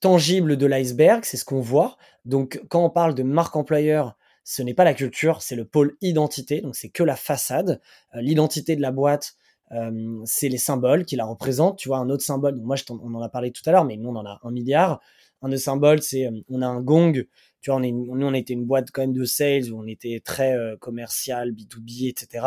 tangible 0.00 0.56
de 0.56 0.66
l'iceberg, 0.66 1.24
c'est 1.24 1.36
ce 1.36 1.44
qu'on 1.44 1.60
voit. 1.60 1.96
Donc 2.24 2.62
quand 2.68 2.84
on 2.84 2.90
parle 2.90 3.14
de 3.14 3.22
marque 3.22 3.56
employeur, 3.56 4.16
ce 4.44 4.62
n'est 4.62 4.74
pas 4.74 4.84
la 4.84 4.94
culture, 4.94 5.42
c'est 5.42 5.56
le 5.56 5.64
pôle 5.64 5.96
identité. 6.00 6.60
Donc 6.60 6.76
c'est 6.76 6.88
que 6.88 7.02
la 7.02 7.16
façade. 7.16 7.80
Euh, 8.14 8.20
l'identité 8.20 8.76
de 8.76 8.82
la 8.82 8.92
boîte, 8.92 9.34
euh, 9.72 10.22
c'est 10.24 10.48
les 10.48 10.58
symboles 10.58 11.04
qui 11.04 11.16
la 11.16 11.24
représentent. 11.24 11.78
Tu 11.78 11.88
vois, 11.88 11.98
un 11.98 12.08
autre 12.10 12.22
symbole, 12.24 12.54
moi 12.60 12.76
on 12.90 13.14
en 13.14 13.22
a 13.22 13.28
parlé 13.28 13.50
tout 13.50 13.62
à 13.66 13.72
l'heure, 13.72 13.84
mais 13.84 13.96
nous 13.96 14.10
on 14.10 14.16
en 14.16 14.24
a 14.24 14.40
un 14.42 14.50
milliard. 14.52 15.00
Un 15.42 15.48
des 15.48 15.58
symboles, 15.58 16.02
c'est 16.02 16.26
euh, 16.26 16.40
on 16.48 16.62
a 16.62 16.66
un 16.66 16.80
gong 16.80 17.26
tu 17.62 17.70
vois, 17.70 17.80
on 17.80 17.82
est, 17.82 17.90
nous, 17.90 18.26
on 18.26 18.34
était 18.34 18.52
une 18.52 18.64
boîte 18.64 18.92
quand 18.92 19.00
même 19.00 19.12
de 19.12 19.24
sales 19.24 19.72
où 19.72 19.80
on 19.80 19.86
était 19.88 20.20
très 20.24 20.54
commercial, 20.78 21.50
B2B, 21.50 22.08
etc. 22.08 22.46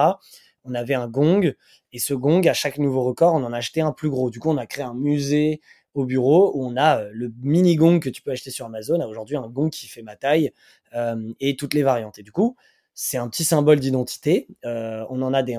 On 0.64 0.74
avait 0.74 0.94
un 0.94 1.10
gong 1.10 1.54
et 1.92 2.00
ce 2.00 2.14
gong, 2.14 2.48
à 2.48 2.54
chaque 2.54 2.78
nouveau 2.78 3.04
record, 3.04 3.34
on 3.34 3.44
en 3.44 3.52
a 3.52 3.58
acheté 3.58 3.82
un 3.82 3.92
plus 3.92 4.10
gros. 4.10 4.30
Du 4.30 4.40
coup, 4.40 4.50
on 4.50 4.58
a 4.58 4.66
créé 4.66 4.86
un 4.86 4.94
musée 4.94 5.60
au 6.00 6.06
bureau 6.06 6.52
où 6.56 6.66
on 6.66 6.76
a 6.76 7.02
euh, 7.02 7.10
le 7.14 7.32
mini 7.42 7.76
gong 7.76 8.00
que 8.00 8.10
tu 8.10 8.22
peux 8.22 8.32
acheter 8.32 8.52
sur 8.52 8.66
Amazon. 8.66 9.02
Aujourd'hui, 9.08 9.38
un 9.38 9.48
gong 9.48 9.70
qui 9.70 9.88
fait 9.88 10.02
ma 10.02 10.16
taille 10.16 10.52
euh, 10.96 11.34
et 11.40 11.56
toutes 11.56 11.74
les 11.74 11.84
variantes. 11.84 12.20
Et 12.20 12.24
du 12.24 12.32
coup, 12.32 12.56
c'est 12.94 13.18
un 13.18 13.30
petit 13.30 13.44
symbole 13.44 13.80
d'identité. 13.80 14.48
on 14.64 15.22
en 15.22 15.34
a 15.34 15.42
des, 15.44 15.58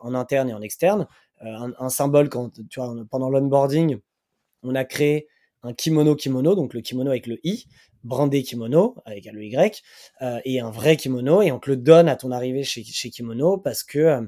en 0.00 0.14
interne 0.14 0.48
et 0.50 0.54
en 0.54 0.60
externe. 0.60 1.06
Un, 1.40 1.88
symbole 1.88 2.28
quand 2.28 2.50
tu 2.68 2.80
vois 2.80 2.96
pendant 3.10 3.30
l'onboarding, 3.30 3.98
on 4.64 4.74
a 4.74 4.84
créé 4.84 5.28
un 5.62 5.72
kimono 5.72 6.16
kimono, 6.16 6.54
donc 6.56 6.74
le 6.74 6.80
kimono 6.80 7.10
avec 7.10 7.26
le 7.26 7.38
i, 7.44 7.66
brandé 8.06 8.42
kimono 8.42 8.96
avec 9.04 9.26
le 9.26 9.44
y, 9.44 9.82
euh, 10.22 10.40
et 10.44 10.60
un 10.60 10.70
vrai 10.70 10.96
kimono, 10.96 11.42
et 11.42 11.52
on 11.52 11.58
te 11.58 11.70
le 11.70 11.76
donne 11.76 12.08
à 12.08 12.16
ton 12.16 12.30
arrivée 12.30 12.64
chez, 12.64 12.84
chez 12.84 13.10
Kimono 13.10 13.58
parce 13.58 13.82
que 13.82 13.98
euh, 13.98 14.22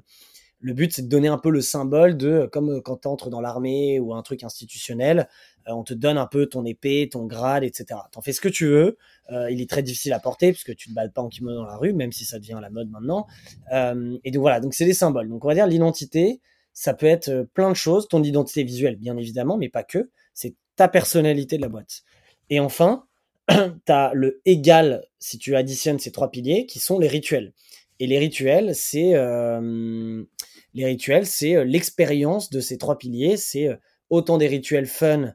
le 0.60 0.72
but 0.72 0.92
c'est 0.92 1.02
de 1.02 1.08
donner 1.08 1.28
un 1.28 1.38
peu 1.38 1.50
le 1.50 1.60
symbole 1.60 2.16
de, 2.16 2.48
comme 2.52 2.82
quand 2.82 3.02
tu 3.02 3.08
entres 3.08 3.30
dans 3.30 3.40
l'armée 3.40 4.00
ou 4.00 4.14
un 4.14 4.22
truc 4.22 4.42
institutionnel, 4.42 5.28
euh, 5.68 5.72
on 5.72 5.84
te 5.84 5.94
donne 5.94 6.18
un 6.18 6.26
peu 6.26 6.46
ton 6.46 6.64
épée, 6.64 7.08
ton 7.10 7.26
grade, 7.26 7.64
etc. 7.64 8.00
T'en 8.12 8.20
fais 8.20 8.32
ce 8.32 8.40
que 8.40 8.48
tu 8.48 8.66
veux, 8.66 8.96
il 9.50 9.60
est 9.60 9.68
très 9.68 9.82
difficile 9.82 10.14
à 10.14 10.20
porter 10.20 10.52
puisque 10.52 10.74
tu 10.74 10.90
ne 10.90 10.94
bats 10.94 11.08
pas 11.08 11.22
en 11.22 11.28
kimono 11.28 11.56
dans 11.56 11.66
la 11.66 11.76
rue, 11.76 11.92
même 11.92 12.12
si 12.12 12.24
ça 12.24 12.38
devient 12.38 12.58
la 12.60 12.70
mode 12.70 12.90
maintenant. 12.90 13.26
et 13.70 14.30
donc 14.30 14.40
voilà, 14.40 14.60
donc 14.60 14.74
c'est 14.74 14.86
des 14.86 14.94
symboles. 14.94 15.28
Donc 15.28 15.44
on 15.44 15.48
va 15.48 15.54
dire 15.54 15.66
l'identité, 15.66 16.40
ça 16.72 16.94
peut 16.94 17.06
être 17.06 17.46
plein 17.54 17.68
de 17.70 17.76
choses, 17.76 18.08
ton 18.08 18.22
identité 18.22 18.62
visuelle 18.62 18.96
bien 18.96 19.16
évidemment, 19.16 19.58
mais 19.58 19.68
pas 19.68 19.82
que, 19.82 20.10
c'est 20.32 20.54
ta 20.76 20.88
personnalité 20.88 21.56
de 21.56 21.62
la 21.62 21.68
boîte. 21.68 22.02
Et 22.50 22.60
enfin, 22.60 23.04
tu 23.48 23.92
as 23.92 24.12
le 24.14 24.40
égal 24.44 25.04
si 25.18 25.38
tu 25.38 25.56
additionnes 25.56 25.98
ces 25.98 26.12
trois 26.12 26.30
piliers 26.30 26.66
qui 26.66 26.78
sont 26.78 26.98
les 26.98 27.08
rituels. 27.08 27.52
Et 28.00 28.06
les 28.06 28.18
rituels, 28.18 28.74
c'est 28.74 29.14
euh, 29.14 30.22
les 30.78 30.86
rituels, 30.86 31.26
c'est 31.26 31.56
euh, 31.56 31.64
l'expérience 31.64 32.50
de 32.50 32.60
ces 32.60 32.78
trois 32.78 32.98
piliers. 32.98 33.36
C'est 33.36 33.68
euh, 33.68 33.76
autant 34.10 34.38
des 34.38 34.46
rituels 34.46 34.86
fun 34.86 35.34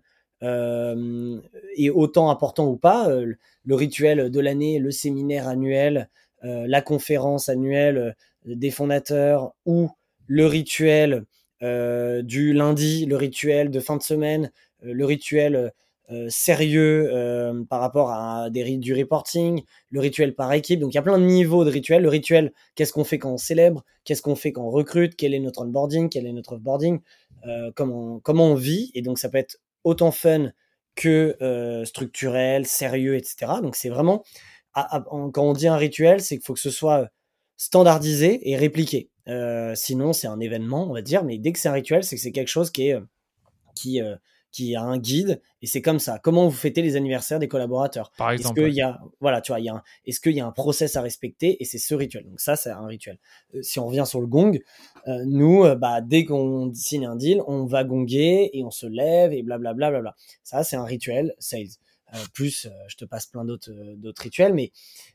et 1.78 1.90
autant 1.90 2.30
important 2.30 2.68
ou 2.68 2.76
pas. 2.76 3.08
le 3.08 3.76
rituel 3.76 4.30
de 4.30 4.40
l'année, 4.42 4.78
le 4.78 4.92
séminaire 4.92 5.48
annuel, 5.48 6.10
la 6.42 6.82
conférence 6.82 7.48
annuelle 7.48 8.18
des 8.44 8.70
fondateurs 8.70 9.54
ou 9.66 9.90
le 10.28 10.46
rituel 10.46 11.24
du 11.62 12.52
lundi, 12.52 13.06
le 13.06 13.16
rituel 13.16 13.72
de 13.72 13.80
fin 13.80 13.96
de 13.96 14.04
semaine, 14.04 14.52
le 14.82 15.06
rituel 15.06 15.72
euh, 16.12 16.28
sérieux 16.30 17.10
euh, 17.14 17.64
par 17.70 17.80
rapport 17.80 18.12
à 18.12 18.50
des 18.50 18.78
du 18.78 18.94
reporting, 18.94 19.64
le 19.90 20.02
rituel 20.02 20.36
par 20.36 20.52
équipe. 20.52 20.82
Donc 20.82 20.94
il 20.94 20.96
y 20.96 20.98
a 20.98 21.02
plein 21.02 21.18
de 21.18 21.24
niveaux 21.24 21.64
de 21.64 21.70
rituels. 21.70 22.02
Le 22.02 22.10
rituel, 22.10 22.52
qu'est-ce 22.76 22.92
qu'on 22.92 23.06
fait 23.06 23.20
quand 23.20 23.32
on 23.32 23.38
célèbre, 23.38 23.86
qu'est-ce 24.04 24.22
qu'on 24.22 24.36
fait 24.36 24.52
quand 24.52 24.64
on 24.64 24.70
recrute, 24.70 25.16
quel 25.16 25.34
est 25.34 25.40
notre 25.40 25.62
onboarding, 25.62 26.10
quel 26.10 26.28
est 26.28 26.34
notre 26.34 26.56
offboarding, 26.56 27.00
euh, 27.48 27.72
comment, 27.74 28.20
comment 28.20 28.48
on 28.48 28.56
vit? 28.56 28.92
Et 28.96 29.02
donc 29.02 29.18
ça 29.18 29.30
peut 29.30 29.38
être 29.38 29.62
autant 29.86 30.12
fun 30.12 30.52
que 30.96 31.84
structurel, 31.86 32.68
sérieux, 32.68 33.16
etc. 33.16 33.54
Donc 33.62 33.76
c'est 33.76 33.90
vraiment, 33.90 34.24
quand 34.74 35.38
on 35.38 35.54
dit 35.54 35.68
un 35.68 35.78
rituel, 35.78 36.22
c'est 36.22 36.36
qu'il 36.36 36.46
faut 36.46 36.54
que 36.54 36.60
ce 36.60 36.70
soit 36.70 37.10
standardisé 37.58 38.50
et 38.50 38.58
répliqué. 38.58 39.10
sinon 39.74 40.14
c'est 40.14 40.28
un 40.28 40.40
événement, 40.40 40.88
on 40.90 40.94
va 40.94 41.02
dire, 41.02 41.24
mais 41.24 41.38
dès 41.40 41.54
que 41.54 41.60
c'est 41.60 41.70
un 41.70 41.74
rituel, 41.74 42.04
c'est 42.04 42.16
que 42.18 42.22
c'est 42.22 42.32
quelque 42.32 42.50
chose 42.50 42.72
qui 42.72 42.90
est 42.90 42.98
qui 43.74 44.02
qui 44.54 44.76
a 44.76 44.82
un 44.84 44.98
guide 44.98 45.42
et 45.62 45.66
c'est 45.66 45.82
comme 45.82 46.00
ça. 46.00 46.20
Comment 46.20 46.46
vous 46.46 46.56
fêtez 46.56 46.82
les 46.82 46.96
anniversaires 46.96 47.40
des 47.40 47.48
collaborateurs? 47.48 48.12
Par 48.18 48.32
exemple. 48.32 48.60
Est-ce 48.60 48.68
qu'il 48.68 48.76
y 48.78 48.82
a, 48.82 49.02
voilà, 49.20 49.42
tu 49.42 49.52
vois, 49.52 49.60
il 49.60 49.66
y 49.66 49.70
a 49.70 49.84
est-ce 50.06 50.22
qu'il 50.22 50.34
y 50.34 50.40
a 50.40 50.46
un 50.46 50.52
process 50.52 50.96
à 50.96 51.02
respecter? 51.02 51.62
Et 51.62 51.66
c'est 51.66 51.80
ce 51.80 51.96
rituel. 51.96 52.26
Donc 52.26 52.40
ça, 52.40 52.56
c'est 52.56 52.70
un 52.70 52.86
rituel. 52.86 53.18
Euh, 53.56 53.62
si 53.64 53.80
on 53.80 53.88
revient 53.88 54.06
sur 54.06 54.22
le 54.22 54.28
gong, 54.28 54.60
euh, 55.08 55.24
nous, 55.26 55.64
euh, 55.64 55.76
bah, 55.76 56.02
dès 56.02 56.24
qu'on 56.24 56.72
signe 56.74 57.06
un 57.06 57.16
deal, 57.16 57.42
on 57.48 57.66
va 57.66 57.84
gonger 57.84 58.56
et 58.56 58.64
on 58.64 58.72
se 58.72 58.86
lève 58.86 59.34
et 59.34 59.42
blablabla. 59.42 59.74
Bla, 59.74 59.90
bla, 59.90 60.02
bla. 60.02 60.16
Ça, 60.44 60.64
c'est 60.64 60.76
un 60.76 60.86
rituel 60.86 61.34
sales. 61.40 61.68
plus, 62.34 62.68
je 62.88 62.96
te 62.96 63.06
passe 63.06 63.26
plein 63.26 63.44
d'autres 63.44 63.74
d'autres 63.96 64.22
rituels, 64.22 64.54
mais 64.54 64.72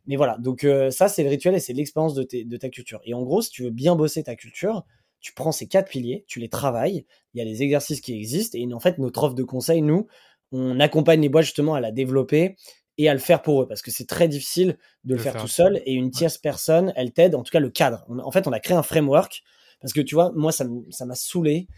mais 0.08 0.16
voilà. 0.16 0.36
Donc 0.38 0.66
ça, 0.90 1.08
c'est 1.08 1.22
le 1.22 1.28
rituel 1.28 1.54
et 1.54 1.60
c'est 1.60 1.74
l'expérience 1.74 2.14
de, 2.14 2.26
de 2.32 2.56
ta 2.56 2.68
culture. 2.70 3.00
Et 3.04 3.14
en 3.14 3.22
gros, 3.22 3.40
si 3.40 3.50
tu 3.50 3.62
veux 3.62 3.70
bien 3.70 3.94
bosser 3.94 4.24
ta 4.24 4.34
culture, 4.34 4.84
tu 5.20 5.32
prends 5.32 5.52
ces 5.52 5.66
quatre 5.66 5.88
piliers, 5.88 6.24
tu 6.28 6.40
les 6.40 6.48
travailles, 6.48 7.04
il 7.34 7.38
y 7.38 7.40
a 7.40 7.44
les 7.44 7.62
exercices 7.62 8.00
qui 8.00 8.14
existent, 8.14 8.56
et 8.58 8.72
en 8.72 8.80
fait, 8.80 8.98
notre 8.98 9.24
offre 9.24 9.34
de 9.34 9.42
conseil, 9.42 9.82
nous, 9.82 10.06
on 10.52 10.80
accompagne 10.80 11.20
les 11.20 11.28
boîtes 11.28 11.44
justement 11.44 11.74
à 11.74 11.80
la 11.80 11.90
développer 11.90 12.56
et 12.96 13.08
à 13.08 13.14
le 13.14 13.20
faire 13.20 13.42
pour 13.42 13.62
eux, 13.62 13.68
parce 13.68 13.82
que 13.82 13.90
c'est 13.90 14.06
très 14.06 14.28
difficile 14.28 14.76
de 15.04 15.14
le, 15.14 15.20
faire, 15.20 15.36
tout 15.36 15.48
seul, 15.48 15.80
et 15.86 15.92
une 15.92 16.10
tierce 16.10 16.38
personne, 16.38 16.92
elle 16.96 17.12
t'aide, 17.12 17.34
en 17.34 17.42
tout 17.42 17.50
cas 17.50 17.60
le 17.60 17.70
cadre. 17.70 18.04
en 18.08 18.30
fait, 18.30 18.46
on 18.46 18.52
a 18.52 18.60
créé 18.60 18.76
un 18.76 18.82
framework, 18.82 19.42
parce 19.80 19.92
que 19.92 20.00
tu 20.00 20.14
vois, 20.14 20.32
moi, 20.34 20.50
ça 20.52 20.64
m'a 20.64 21.14
saoulé 21.14 21.68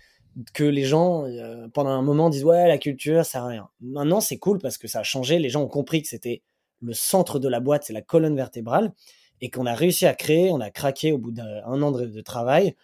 que 0.54 0.64
les 0.64 0.84
gens, 0.84 1.26
euh, 1.26 1.68
pendant 1.68 1.90
un 1.90 2.02
moment, 2.02 2.30
disent 2.30 2.44
ouais, 2.44 2.68
la 2.68 2.78
culture, 2.78 3.24
ça 3.24 3.32
sert 3.32 3.44
à 3.44 3.48
rien. 3.48 3.68
Maintenant, 3.80 4.20
c'est 4.20 4.38
cool 4.38 4.58
parce 4.58 4.78
que 4.78 4.88
ça 4.88 5.00
a 5.00 5.02
changé, 5.02 5.38
les 5.38 5.50
gens 5.50 5.62
ont 5.62 5.68
compris 5.68 6.02
que 6.02 6.08
c'était 6.08 6.42
le 6.80 6.94
centre 6.94 7.38
de 7.38 7.48
la 7.48 7.60
boîte, 7.60 7.84
c'est 7.84 7.92
la 7.92 8.00
colonne 8.00 8.36
vertébrale, 8.36 8.92
et 9.42 9.50
qu'on 9.50 9.66
a 9.66 9.74
réussi 9.74 10.06
à 10.06 10.14
créer, 10.14 10.50
on 10.50 10.60
a 10.60 10.70
craqué 10.70 11.12
au 11.12 11.18
bout 11.18 11.32
d'un 11.32 11.82
an 11.82 11.90
de 11.90 12.20
travail, 12.20 12.76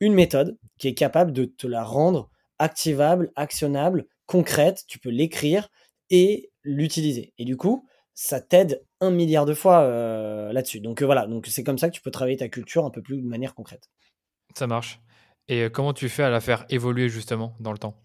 une 0.00 0.14
méthode 0.14 0.58
qui 0.78 0.88
est 0.88 0.94
capable 0.94 1.32
de 1.32 1.44
te 1.44 1.66
la 1.66 1.84
rendre 1.84 2.30
activable, 2.58 3.30
actionnable, 3.36 4.06
concrète. 4.26 4.84
Tu 4.88 4.98
peux 4.98 5.10
l'écrire 5.10 5.68
et 6.10 6.50
l'utiliser. 6.62 7.32
Et 7.38 7.44
du 7.44 7.56
coup, 7.56 7.86
ça 8.14 8.40
t'aide 8.40 8.82
un 9.00 9.10
milliard 9.10 9.46
de 9.46 9.54
fois 9.54 9.80
euh, 9.80 10.52
là-dessus. 10.52 10.80
Donc 10.80 11.02
euh, 11.02 11.06
voilà, 11.06 11.26
donc 11.26 11.46
c'est 11.46 11.64
comme 11.64 11.78
ça 11.78 11.88
que 11.88 11.94
tu 11.94 12.02
peux 12.02 12.10
travailler 12.10 12.36
ta 12.36 12.48
culture 12.48 12.84
un 12.84 12.90
peu 12.90 13.02
plus 13.02 13.20
de 13.20 13.26
manière 13.26 13.54
concrète. 13.54 13.88
Ça 14.54 14.66
marche. 14.66 15.00
Et 15.48 15.62
euh, 15.62 15.70
comment 15.70 15.94
tu 15.94 16.08
fais 16.08 16.22
à 16.22 16.30
la 16.30 16.40
faire 16.40 16.66
évoluer 16.68 17.08
justement 17.08 17.54
dans 17.60 17.72
le 17.72 17.78
temps? 17.78 17.96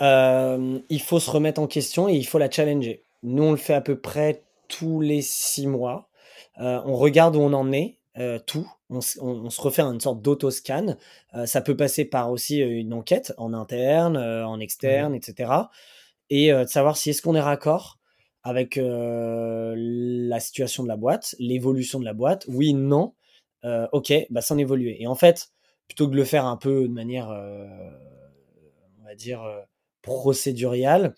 Il 0.00 1.00
faut 1.00 1.20
se 1.20 1.30
remettre 1.30 1.60
en 1.60 1.68
question 1.68 2.08
et 2.08 2.14
il 2.14 2.24
faut 2.24 2.38
la 2.38 2.50
challenger. 2.50 3.04
Nous, 3.22 3.42
on 3.44 3.52
le 3.52 3.56
fait 3.56 3.74
à 3.74 3.80
peu 3.80 4.00
près 4.00 4.42
tous 4.66 5.00
les 5.00 5.22
six 5.22 5.68
mois. 5.68 6.08
on 6.56 6.96
regarde 6.96 7.36
où 7.36 7.40
on 7.40 7.52
en 7.52 7.70
est 7.70 8.00
euh, 8.18 8.38
tout. 8.38 8.70
On, 8.90 9.00
se 9.00 9.60
refait 9.60 9.82
une 9.82 10.00
sorte 10.00 10.20
d'autoscan. 10.20 10.96
Euh, 11.34 11.46
ça 11.46 11.62
peut 11.62 11.76
passer 11.76 12.04
par 12.04 12.30
aussi 12.30 12.62
euh, 12.62 12.68
une 12.68 12.92
enquête 12.92 13.32
en 13.38 13.54
interne, 13.54 14.18
en 14.18 14.60
externe, 14.60 15.14
etc. 15.14 15.50
Et 16.30 16.50
de 16.52 16.66
savoir 16.66 16.96
si 16.96 17.10
est-ce 17.10 17.20
qu'on 17.20 17.34
est 17.34 17.40
raccord 17.40 17.98
avec 18.42 18.76
la 18.76 20.40
situation 20.40 20.82
de 20.82 20.88
la 20.88 20.96
boîte, 20.96 21.36
l'évolution 21.38 22.00
de 22.00 22.04
la 22.04 22.14
boîte. 22.14 22.44
Oui, 22.48 22.74
non. 22.74 23.14
ok, 23.64 24.12
bah 24.30 24.40
sans 24.40 24.56
évoluer. 24.58 25.00
Et 25.02 25.06
en 25.06 25.14
fait, 25.14 25.50
plutôt 25.88 26.06
que 26.06 26.12
de 26.12 26.16
le 26.16 26.24
faire 26.24 26.46
un 26.46 26.56
peu 26.56 26.88
de 26.88 26.92
manière, 26.92 27.28
on 27.28 29.04
va 29.04 29.14
dire, 29.14 29.42
procéduriale, 30.00 31.14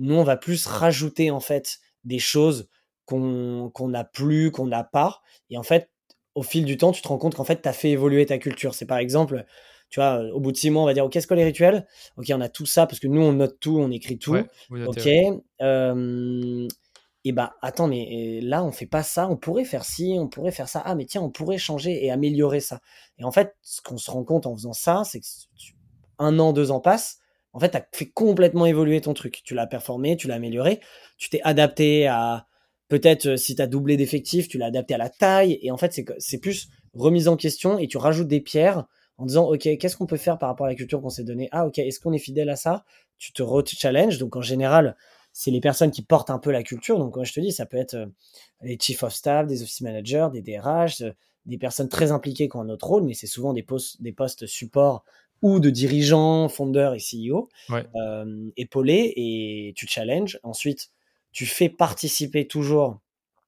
nous, 0.00 0.16
on 0.16 0.24
va 0.24 0.36
plus 0.36 0.66
rajouter 0.66 1.30
en 1.30 1.40
fait 1.40 1.78
des 2.04 2.18
choses 2.18 2.68
qu'on 3.04 3.70
n'a 3.88 4.04
plus, 4.04 4.50
qu'on 4.50 4.66
n'a 4.66 4.84
pas. 4.84 5.22
Et 5.50 5.56
en 5.56 5.62
fait, 5.62 5.90
au 6.36 6.42
fil 6.42 6.64
du 6.66 6.76
temps, 6.76 6.92
tu 6.92 7.02
te 7.02 7.08
rends 7.08 7.18
compte 7.18 7.34
qu'en 7.34 7.44
fait, 7.44 7.62
tu 7.62 7.68
as 7.68 7.72
fait 7.72 7.90
évoluer 7.90 8.26
ta 8.26 8.36
culture. 8.38 8.74
C'est 8.74 8.84
par 8.84 8.98
exemple, 8.98 9.46
tu 9.88 10.00
vois, 10.00 10.20
au 10.34 10.38
bout 10.38 10.52
de 10.52 10.56
six 10.56 10.68
mois, 10.68 10.82
on 10.82 10.86
va 10.86 10.92
dire, 10.92 11.04
OK, 11.06 11.12
qu'est-ce 11.12 11.26
que 11.26 11.32
les 11.34 11.44
rituels? 11.44 11.86
Ok, 12.18 12.26
on 12.30 12.42
a 12.42 12.50
tout 12.50 12.66
ça, 12.66 12.86
parce 12.86 13.00
que 13.00 13.08
nous, 13.08 13.22
on 13.22 13.32
note 13.32 13.58
tout, 13.58 13.78
on 13.78 13.90
écrit 13.90 14.18
tout. 14.18 14.36
ok. 14.70 15.06
et 17.24 17.32
bah, 17.32 17.56
attends, 17.62 17.88
mais 17.88 18.40
là, 18.42 18.62
on 18.62 18.70
fait 18.70 18.86
pas 18.86 19.02
ça, 19.02 19.28
on 19.28 19.36
pourrait 19.36 19.64
faire 19.64 19.84
ci, 19.84 20.16
on 20.20 20.28
pourrait 20.28 20.52
faire 20.52 20.68
ça. 20.68 20.82
Ah, 20.84 20.94
mais 20.94 21.06
tiens, 21.06 21.22
on 21.22 21.30
pourrait 21.30 21.58
changer 21.58 22.04
et 22.04 22.10
améliorer 22.10 22.60
ça. 22.60 22.80
Et 23.18 23.24
en 23.24 23.32
fait, 23.32 23.56
ce 23.62 23.80
qu'on 23.80 23.96
se 23.96 24.10
rend 24.10 24.22
compte 24.22 24.46
en 24.46 24.54
faisant 24.54 24.74
ça, 24.74 25.02
c'est 25.04 25.20
que 25.20 25.26
un 26.18 26.38
an, 26.38 26.52
deux 26.52 26.70
ans 26.70 26.80
passent, 26.80 27.18
en 27.54 27.60
fait, 27.60 27.70
tu 27.70 27.78
as 27.78 27.86
fait 27.92 28.10
complètement 28.10 28.66
évoluer 28.66 29.00
ton 29.00 29.14
truc. 29.14 29.40
Tu 29.42 29.54
l'as 29.54 29.66
performé, 29.66 30.18
tu 30.18 30.28
l'as 30.28 30.34
amélioré, 30.34 30.80
tu 31.16 31.30
t'es 31.30 31.40
adapté 31.42 32.06
à, 32.06 32.46
Peut-être 32.88 33.26
euh, 33.26 33.36
si 33.36 33.56
tu 33.56 33.62
as 33.62 33.66
doublé 33.66 33.96
d'effectifs, 33.96 34.48
tu 34.48 34.58
l'as 34.58 34.66
adapté 34.66 34.94
à 34.94 34.98
la 34.98 35.08
taille. 35.08 35.58
Et 35.62 35.70
en 35.70 35.76
fait, 35.76 36.00
c'est 36.18 36.38
plus 36.38 36.68
remise 36.94 37.28
en 37.28 37.36
question 37.36 37.78
et 37.78 37.88
tu 37.88 37.96
rajoutes 37.96 38.28
des 38.28 38.40
pierres 38.40 38.86
en 39.18 39.26
disant, 39.26 39.48
OK, 39.48 39.62
qu'est-ce 39.78 39.96
qu'on 39.96 40.06
peut 40.06 40.16
faire 40.16 40.38
par 40.38 40.48
rapport 40.48 40.66
à 40.66 40.68
la 40.68 40.74
culture 40.74 41.00
qu'on 41.00 41.10
s'est 41.10 41.24
donnée? 41.24 41.48
Ah, 41.52 41.66
OK, 41.66 41.78
est-ce 41.78 42.00
qu'on 42.00 42.12
est 42.12 42.18
fidèle 42.18 42.50
à 42.50 42.56
ça? 42.56 42.84
Tu 43.18 43.32
te 43.32 43.42
re-challenge. 43.42 44.18
Donc, 44.18 44.36
en 44.36 44.42
général, 44.42 44.96
c'est 45.32 45.50
les 45.50 45.60
personnes 45.60 45.90
qui 45.90 46.02
portent 46.02 46.30
un 46.30 46.38
peu 46.38 46.50
la 46.50 46.62
culture. 46.62 46.98
Donc, 46.98 47.16
moi, 47.16 47.24
je 47.24 47.32
te 47.32 47.40
dis, 47.40 47.52
ça 47.52 47.66
peut 47.66 47.78
être 47.78 47.94
euh, 47.94 48.06
les 48.62 48.78
chief 48.80 49.02
of 49.02 49.12
staff, 49.12 49.46
des 49.46 49.62
office 49.62 49.80
managers, 49.80 50.28
des 50.32 50.42
DRH, 50.42 51.00
euh, 51.02 51.12
des 51.46 51.58
personnes 51.58 51.88
très 51.88 52.12
impliquées 52.12 52.48
qui 52.48 52.56
ont 52.56 52.62
un 52.62 52.68
autre 52.68 52.86
rôle, 52.86 53.04
mais 53.04 53.14
c'est 53.14 53.26
souvent 53.26 53.52
des 53.52 53.62
postes, 53.62 54.02
des 54.02 54.12
postes 54.12 54.46
support 54.46 55.04
ou 55.42 55.60
de 55.60 55.70
dirigeants, 55.70 56.48
fondeurs 56.48 56.94
et 56.94 56.98
CEO, 56.98 57.48
épaulés, 58.56 59.12
et 59.16 59.72
tu 59.76 59.86
challenges. 59.86 60.40
Ensuite, 60.42 60.90
tu 61.36 61.44
fais 61.44 61.68
participer 61.68 62.48
toujours 62.48 63.02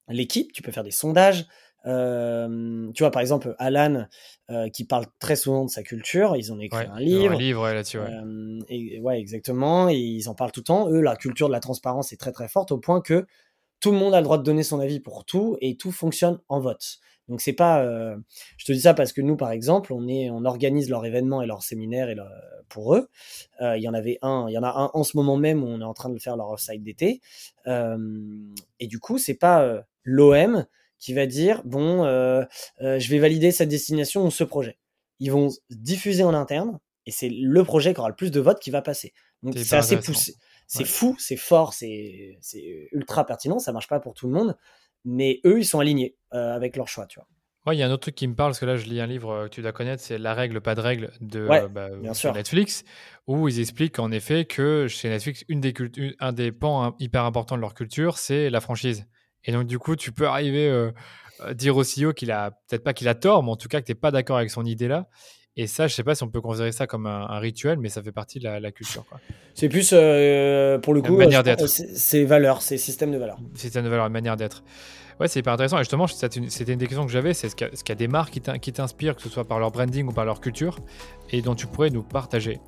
l'équipe, 0.09 0.53
tu 0.53 0.61
peux 0.61 0.71
faire 0.71 0.85
des 0.85 0.91
sondages. 0.91 1.47
Euh, 1.87 2.93
tu 2.93 3.03
vois, 3.03 3.11
par 3.11 3.23
exemple, 3.23 3.55
Alan, 3.59 4.07
euh, 4.51 4.69
qui 4.69 4.85
parle 4.85 5.07
très 5.19 5.37
souvent 5.37 5.65
de 5.65 5.71
sa 5.71 5.83
culture, 5.83 6.37
ils 6.37 6.53
ont 6.53 6.61
écrit 6.61 6.85
un 6.85 7.01
livre. 7.01 7.33
Un 7.33 7.39
livre 7.39 7.67
là-dessus, 7.67 7.97
euh, 7.97 8.61
et, 8.69 9.01
ouais, 9.01 9.19
exactement. 9.19 9.89
Et 9.89 9.97
ils 9.97 10.29
en 10.29 10.35
parlent 10.35 10.53
tout 10.53 10.61
le 10.61 10.65
temps. 10.65 10.91
Eux, 10.91 11.01
la 11.01 11.17
culture 11.17 11.49
de 11.49 11.53
la 11.55 11.61
transparence 11.61 12.13
est 12.13 12.19
très 12.19 12.31
très 12.31 12.47
forte 12.47 12.73
au 12.73 12.79
point 12.79 13.01
que 13.01 13.27
tout 13.81 13.91
le 13.91 13.97
monde 13.97 14.13
a 14.13 14.21
le 14.21 14.25
droit 14.25 14.37
de 14.37 14.43
donner 14.43 14.65
son 14.65 14.81
avis 14.81 15.01
pour 15.01 15.25
tout 15.25 15.57
et 15.63 15.79
tout 15.79 15.91
fonctionne 15.91 16.41
en 16.51 16.61
vote. 16.61 16.99
Donc 17.29 17.41
c'est 17.41 17.53
pas, 17.53 17.83
euh, 17.83 18.17
je 18.57 18.65
te 18.65 18.73
dis 18.73 18.81
ça 18.81 18.95
parce 18.95 19.13
que 19.13 19.21
nous 19.21 19.37
par 19.37 19.51
exemple, 19.51 19.93
on 19.93 20.09
est, 20.09 20.31
on 20.31 20.45
organise 20.45 20.89
leurs 20.89 21.05
événements 21.05 21.43
et 21.43 21.47
leurs 21.47 21.63
séminaires 21.63 22.09
et 22.09 22.17
pour 22.69 22.95
eux. 22.95 23.09
Euh, 23.61 23.77
il 23.77 23.83
y 23.83 23.89
en 23.89 23.95
avait 23.95 24.19
un, 24.23 24.47
il 24.49 24.53
y 24.53 24.59
en 24.59 24.63
a 24.63 24.71
un 24.71 24.91
en 24.95 25.05
ce 25.05 25.17
moment 25.17 25.37
même 25.37 25.63
où 25.63 25.67
on 25.67 25.81
est 25.81 25.85
en 25.85 25.95
train 25.95 26.09
de 26.09 26.19
faire 26.19 26.37
leur 26.37 26.51
offside 26.51 26.83
d'été. 26.83 27.21
Euh, 27.67 27.97
et 28.81 28.87
du 28.87 28.99
coup, 28.99 29.19
c'est 29.19 29.35
pas 29.35 29.85
l'OM 30.05 30.67
qui 30.99 31.13
va 31.13 31.27
dire 31.27 31.63
bon, 31.65 32.05
je 32.05 33.09
vais 33.09 33.19
valider 33.19 33.51
cette 33.51 33.69
destination 33.69 34.27
ou 34.27 34.31
ce 34.31 34.45
projet. 34.45 34.79
Ils 35.21 35.33
vont 35.33 35.49
diffuser 35.71 36.25
en 36.25 36.35
interne 36.35 36.79
et 37.07 37.11
c'est 37.11 37.29
le 37.29 37.65
projet 37.65 37.93
qui 37.93 38.01
aura 38.01 38.09
le 38.09 38.15
plus 38.15 38.31
de 38.31 38.41
votes 38.41 38.61
qui 38.61 38.71
va 38.71 38.83
passer. 38.83 39.13
Donc 39.43 39.57
c'est 39.59 39.77
assez 39.77 39.99
poussé. 39.99 40.35
C'est 40.71 40.85
fou, 40.85 41.17
c'est 41.19 41.37
fort, 41.37 41.73
c'est 41.73 42.39
ultra 42.93 43.25
pertinent. 43.25 43.59
Ça 43.59 43.73
marche 43.73 43.89
pas 43.89 44.01
pour 44.01 44.13
tout 44.15 44.27
le 44.27 44.35
monde, 44.35 44.57
mais 45.09 45.41
eux, 45.47 45.61
ils 45.61 45.65
sont 45.65 45.81
alignés 45.81 46.15
euh, 46.35 46.55
avec 46.55 46.77
leur 46.77 46.87
choix, 46.87 47.07
tu 47.07 47.19
vois. 47.19 47.27
Ouais, 47.67 47.77
il 47.77 47.81
y 47.81 47.83
a 47.83 47.87
un 47.87 47.91
autre 47.91 48.03
truc 48.03 48.15
qui 48.15 48.27
me 48.29 48.35
parle, 48.35 48.51
parce 48.51 48.61
que 48.61 48.67
là, 48.67 48.77
je 48.77 48.87
lis 48.87 49.01
un 49.01 49.07
livre 49.07 49.45
que 49.45 49.49
tu 49.49 49.63
dois 49.63 49.73
connaître, 49.73 50.03
c'est 50.03 50.19
La 50.19 50.35
règle, 50.35 50.61
pas 50.61 50.75
de 50.75 50.81
règle 50.81 51.13
de 51.21 51.47
bah, 51.69 51.91
Netflix, 52.33 52.85
où 53.27 53.49
ils 53.49 53.61
expliquent 53.61 53.99
en 53.99 54.11
effet 54.11 54.45
que 54.45 54.87
chez 54.89 55.09
Netflix, 55.09 55.45
une 55.49 55.61
des 55.61 55.75
un 56.21 56.33
des 56.33 56.53
pans 56.53 56.95
hyper 56.99 57.25
importants 57.25 57.57
de 57.57 57.61
leur 57.61 57.75
culture, 57.75 58.19
c'est 58.19 58.49
la 58.49 58.61
franchise. 58.61 59.07
Et 59.45 59.53
donc, 59.53 59.67
du 59.67 59.79
coup, 59.79 59.97
tu 59.97 60.13
peux 60.13 60.27
arriver 60.27 60.69
euh, 60.69 60.93
à 61.41 61.55
dire 61.55 61.77
au 61.77 61.83
CEO 61.83 62.13
qu'il 62.13 62.31
a, 62.31 62.53
peut-être 62.69 62.85
pas 62.85 62.93
qu'il 62.93 63.09
a 63.09 63.15
tort, 63.15 63.43
mais 63.43 63.51
en 63.51 63.57
tout 63.57 63.69
cas 63.69 63.81
que 63.81 63.87
tu 63.87 63.93
n'es 63.93 63.99
pas 63.99 64.11
d'accord 64.11 64.37
avec 64.37 64.51
son 64.51 64.65
idée 64.65 64.89
là. 64.89 65.09
Et 65.61 65.67
ça, 65.67 65.89
je 65.89 65.95
sais 65.95 66.05
pas 66.05 66.15
si 66.15 66.23
on 66.23 66.29
peut 66.29 66.41
considérer 66.41 66.71
ça 66.71 66.87
comme 66.87 67.07
un, 67.07 67.39
rituel, 67.41 67.81
mais 67.81 67.89
ça 67.89 68.01
fait 68.01 68.13
partie 68.13 68.39
de 68.39 68.49
la, 68.49 68.71
culture. 68.71 69.05
C'est 69.55 69.69
plus, 69.69 69.91
euh, 69.93 70.79
pour 70.79 70.95
le 70.95 71.03
coup. 71.03 71.21
C'est 71.97 72.25
valeurs, 72.25 72.63
c'est 72.63 72.79
système 72.79 73.11
de 73.11 73.19
valeurs. 73.19 73.39
Système 73.55 73.85
de 73.85 73.89
valeurs, 73.89 74.09
manière 74.09 74.37
d'être. 74.37 74.63
Ouais, 75.19 75.27
c'est 75.27 75.41
hyper 75.41 75.53
intéressant. 75.53 75.79
Et 75.79 75.81
justement, 75.81 76.07
c'était 76.07 76.73
une 76.73 76.79
des 76.79 76.87
questions 76.87 77.05
que 77.05 77.11
j'avais, 77.11 77.35
c'est 77.35 77.49
ce 77.49 77.57
qu'il 77.57 77.69
y, 77.89 77.93
a 77.93 77.95
des 77.97 78.07
marques 78.07 78.39
qui 78.61 78.73
t'inspirent, 78.73 79.17
que 79.17 79.23
ce 79.23 79.29
soit 79.29 79.49
par 79.49 79.59
leur 79.59 79.73
branding 79.73 80.07
ou 80.07 80.13
par 80.13 80.25
leur 80.25 80.41
culture, 80.41 80.79
et 81.33 81.43
dont 81.43 81.57
tu 81.57 81.67
pourrais 81.67 81.91
nous 81.91 82.05
partager. 82.05 82.61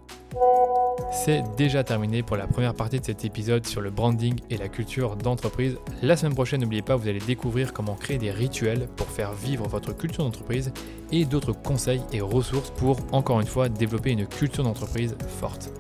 C'est 1.13 1.43
déjà 1.57 1.83
terminé 1.85 2.23
pour 2.23 2.37
la 2.37 2.47
première 2.47 2.75
partie 2.75 3.01
de 3.01 3.05
cet 3.05 3.25
épisode 3.25 3.67
sur 3.67 3.81
le 3.81 3.91
branding 3.91 4.39
et 4.49 4.57
la 4.57 4.69
culture 4.69 5.17
d'entreprise. 5.17 5.77
La 6.03 6.17
semaine 6.17 6.35
prochaine, 6.35 6.61
n'oubliez 6.61 6.83
pas, 6.83 6.97
vous 6.97 7.09
allez 7.09 7.19
découvrir 7.19 7.73
comment 7.73 7.95
créer 7.95 8.19
des 8.19 8.31
rituels 8.31 8.87
pour 8.97 9.09
faire 9.09 9.33
vivre 9.33 9.67
votre 9.69 9.95
culture 9.97 10.25
d'entreprise 10.25 10.73
et 11.13 11.25
d'autres 11.25 11.53
conseils 11.53 12.03
et 12.13 12.21
ressources 12.21 12.71
pour, 12.71 12.99
encore 13.13 13.41
une 13.41 13.47
fois, 13.47 13.69
développer 13.69 14.11
une 14.11 14.27
culture 14.27 14.65
d'entreprise 14.65 15.17
forte. 15.41 15.71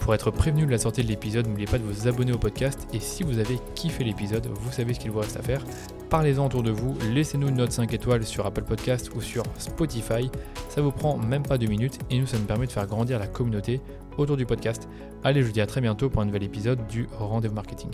Pour 0.00 0.14
être 0.14 0.30
prévenu 0.30 0.66
de 0.66 0.70
la 0.70 0.78
sortie 0.78 1.02
de 1.04 1.08
l'épisode, 1.08 1.46
n'oubliez 1.46 1.66
pas 1.66 1.78
de 1.78 1.84
vous 1.84 2.08
abonner 2.08 2.32
au 2.32 2.38
podcast 2.38 2.88
et 2.92 3.00
si 3.00 3.22
vous 3.22 3.38
avez 3.38 3.58
kiffé 3.74 4.02
l'épisode, 4.02 4.46
vous 4.46 4.72
savez 4.72 4.94
ce 4.94 4.98
qu'il 4.98 5.10
vous 5.10 5.20
reste 5.20 5.36
à 5.36 5.42
faire. 5.42 5.64
Parlez-en 6.08 6.46
autour 6.46 6.64
de 6.64 6.72
vous, 6.72 6.96
laissez-nous 7.12 7.48
une 7.48 7.56
note 7.56 7.70
5 7.70 7.92
étoiles 7.94 8.24
sur 8.24 8.44
Apple 8.44 8.64
Podcast 8.64 9.10
ou 9.14 9.20
sur 9.20 9.44
Spotify. 9.58 10.28
Ça 10.68 10.80
vous 10.80 10.90
prend 10.90 11.16
même 11.16 11.44
pas 11.44 11.58
deux 11.58 11.68
minutes 11.68 11.98
et 12.10 12.18
nous, 12.18 12.26
ça 12.26 12.38
nous 12.38 12.46
permet 12.46 12.66
de 12.66 12.72
faire 12.72 12.86
grandir 12.86 13.20
la 13.20 13.28
communauté 13.28 13.80
autour 14.22 14.36
du 14.36 14.46
podcast. 14.46 14.88
Allez, 15.24 15.42
je 15.42 15.46
vous 15.46 15.52
dis 15.52 15.60
à 15.60 15.66
très 15.66 15.80
bientôt 15.80 16.10
pour 16.10 16.22
un 16.22 16.24
nouvel 16.24 16.42
épisode 16.42 16.86
du 16.86 17.08
Rendez-vous 17.18 17.54
Marketing. 17.54 17.90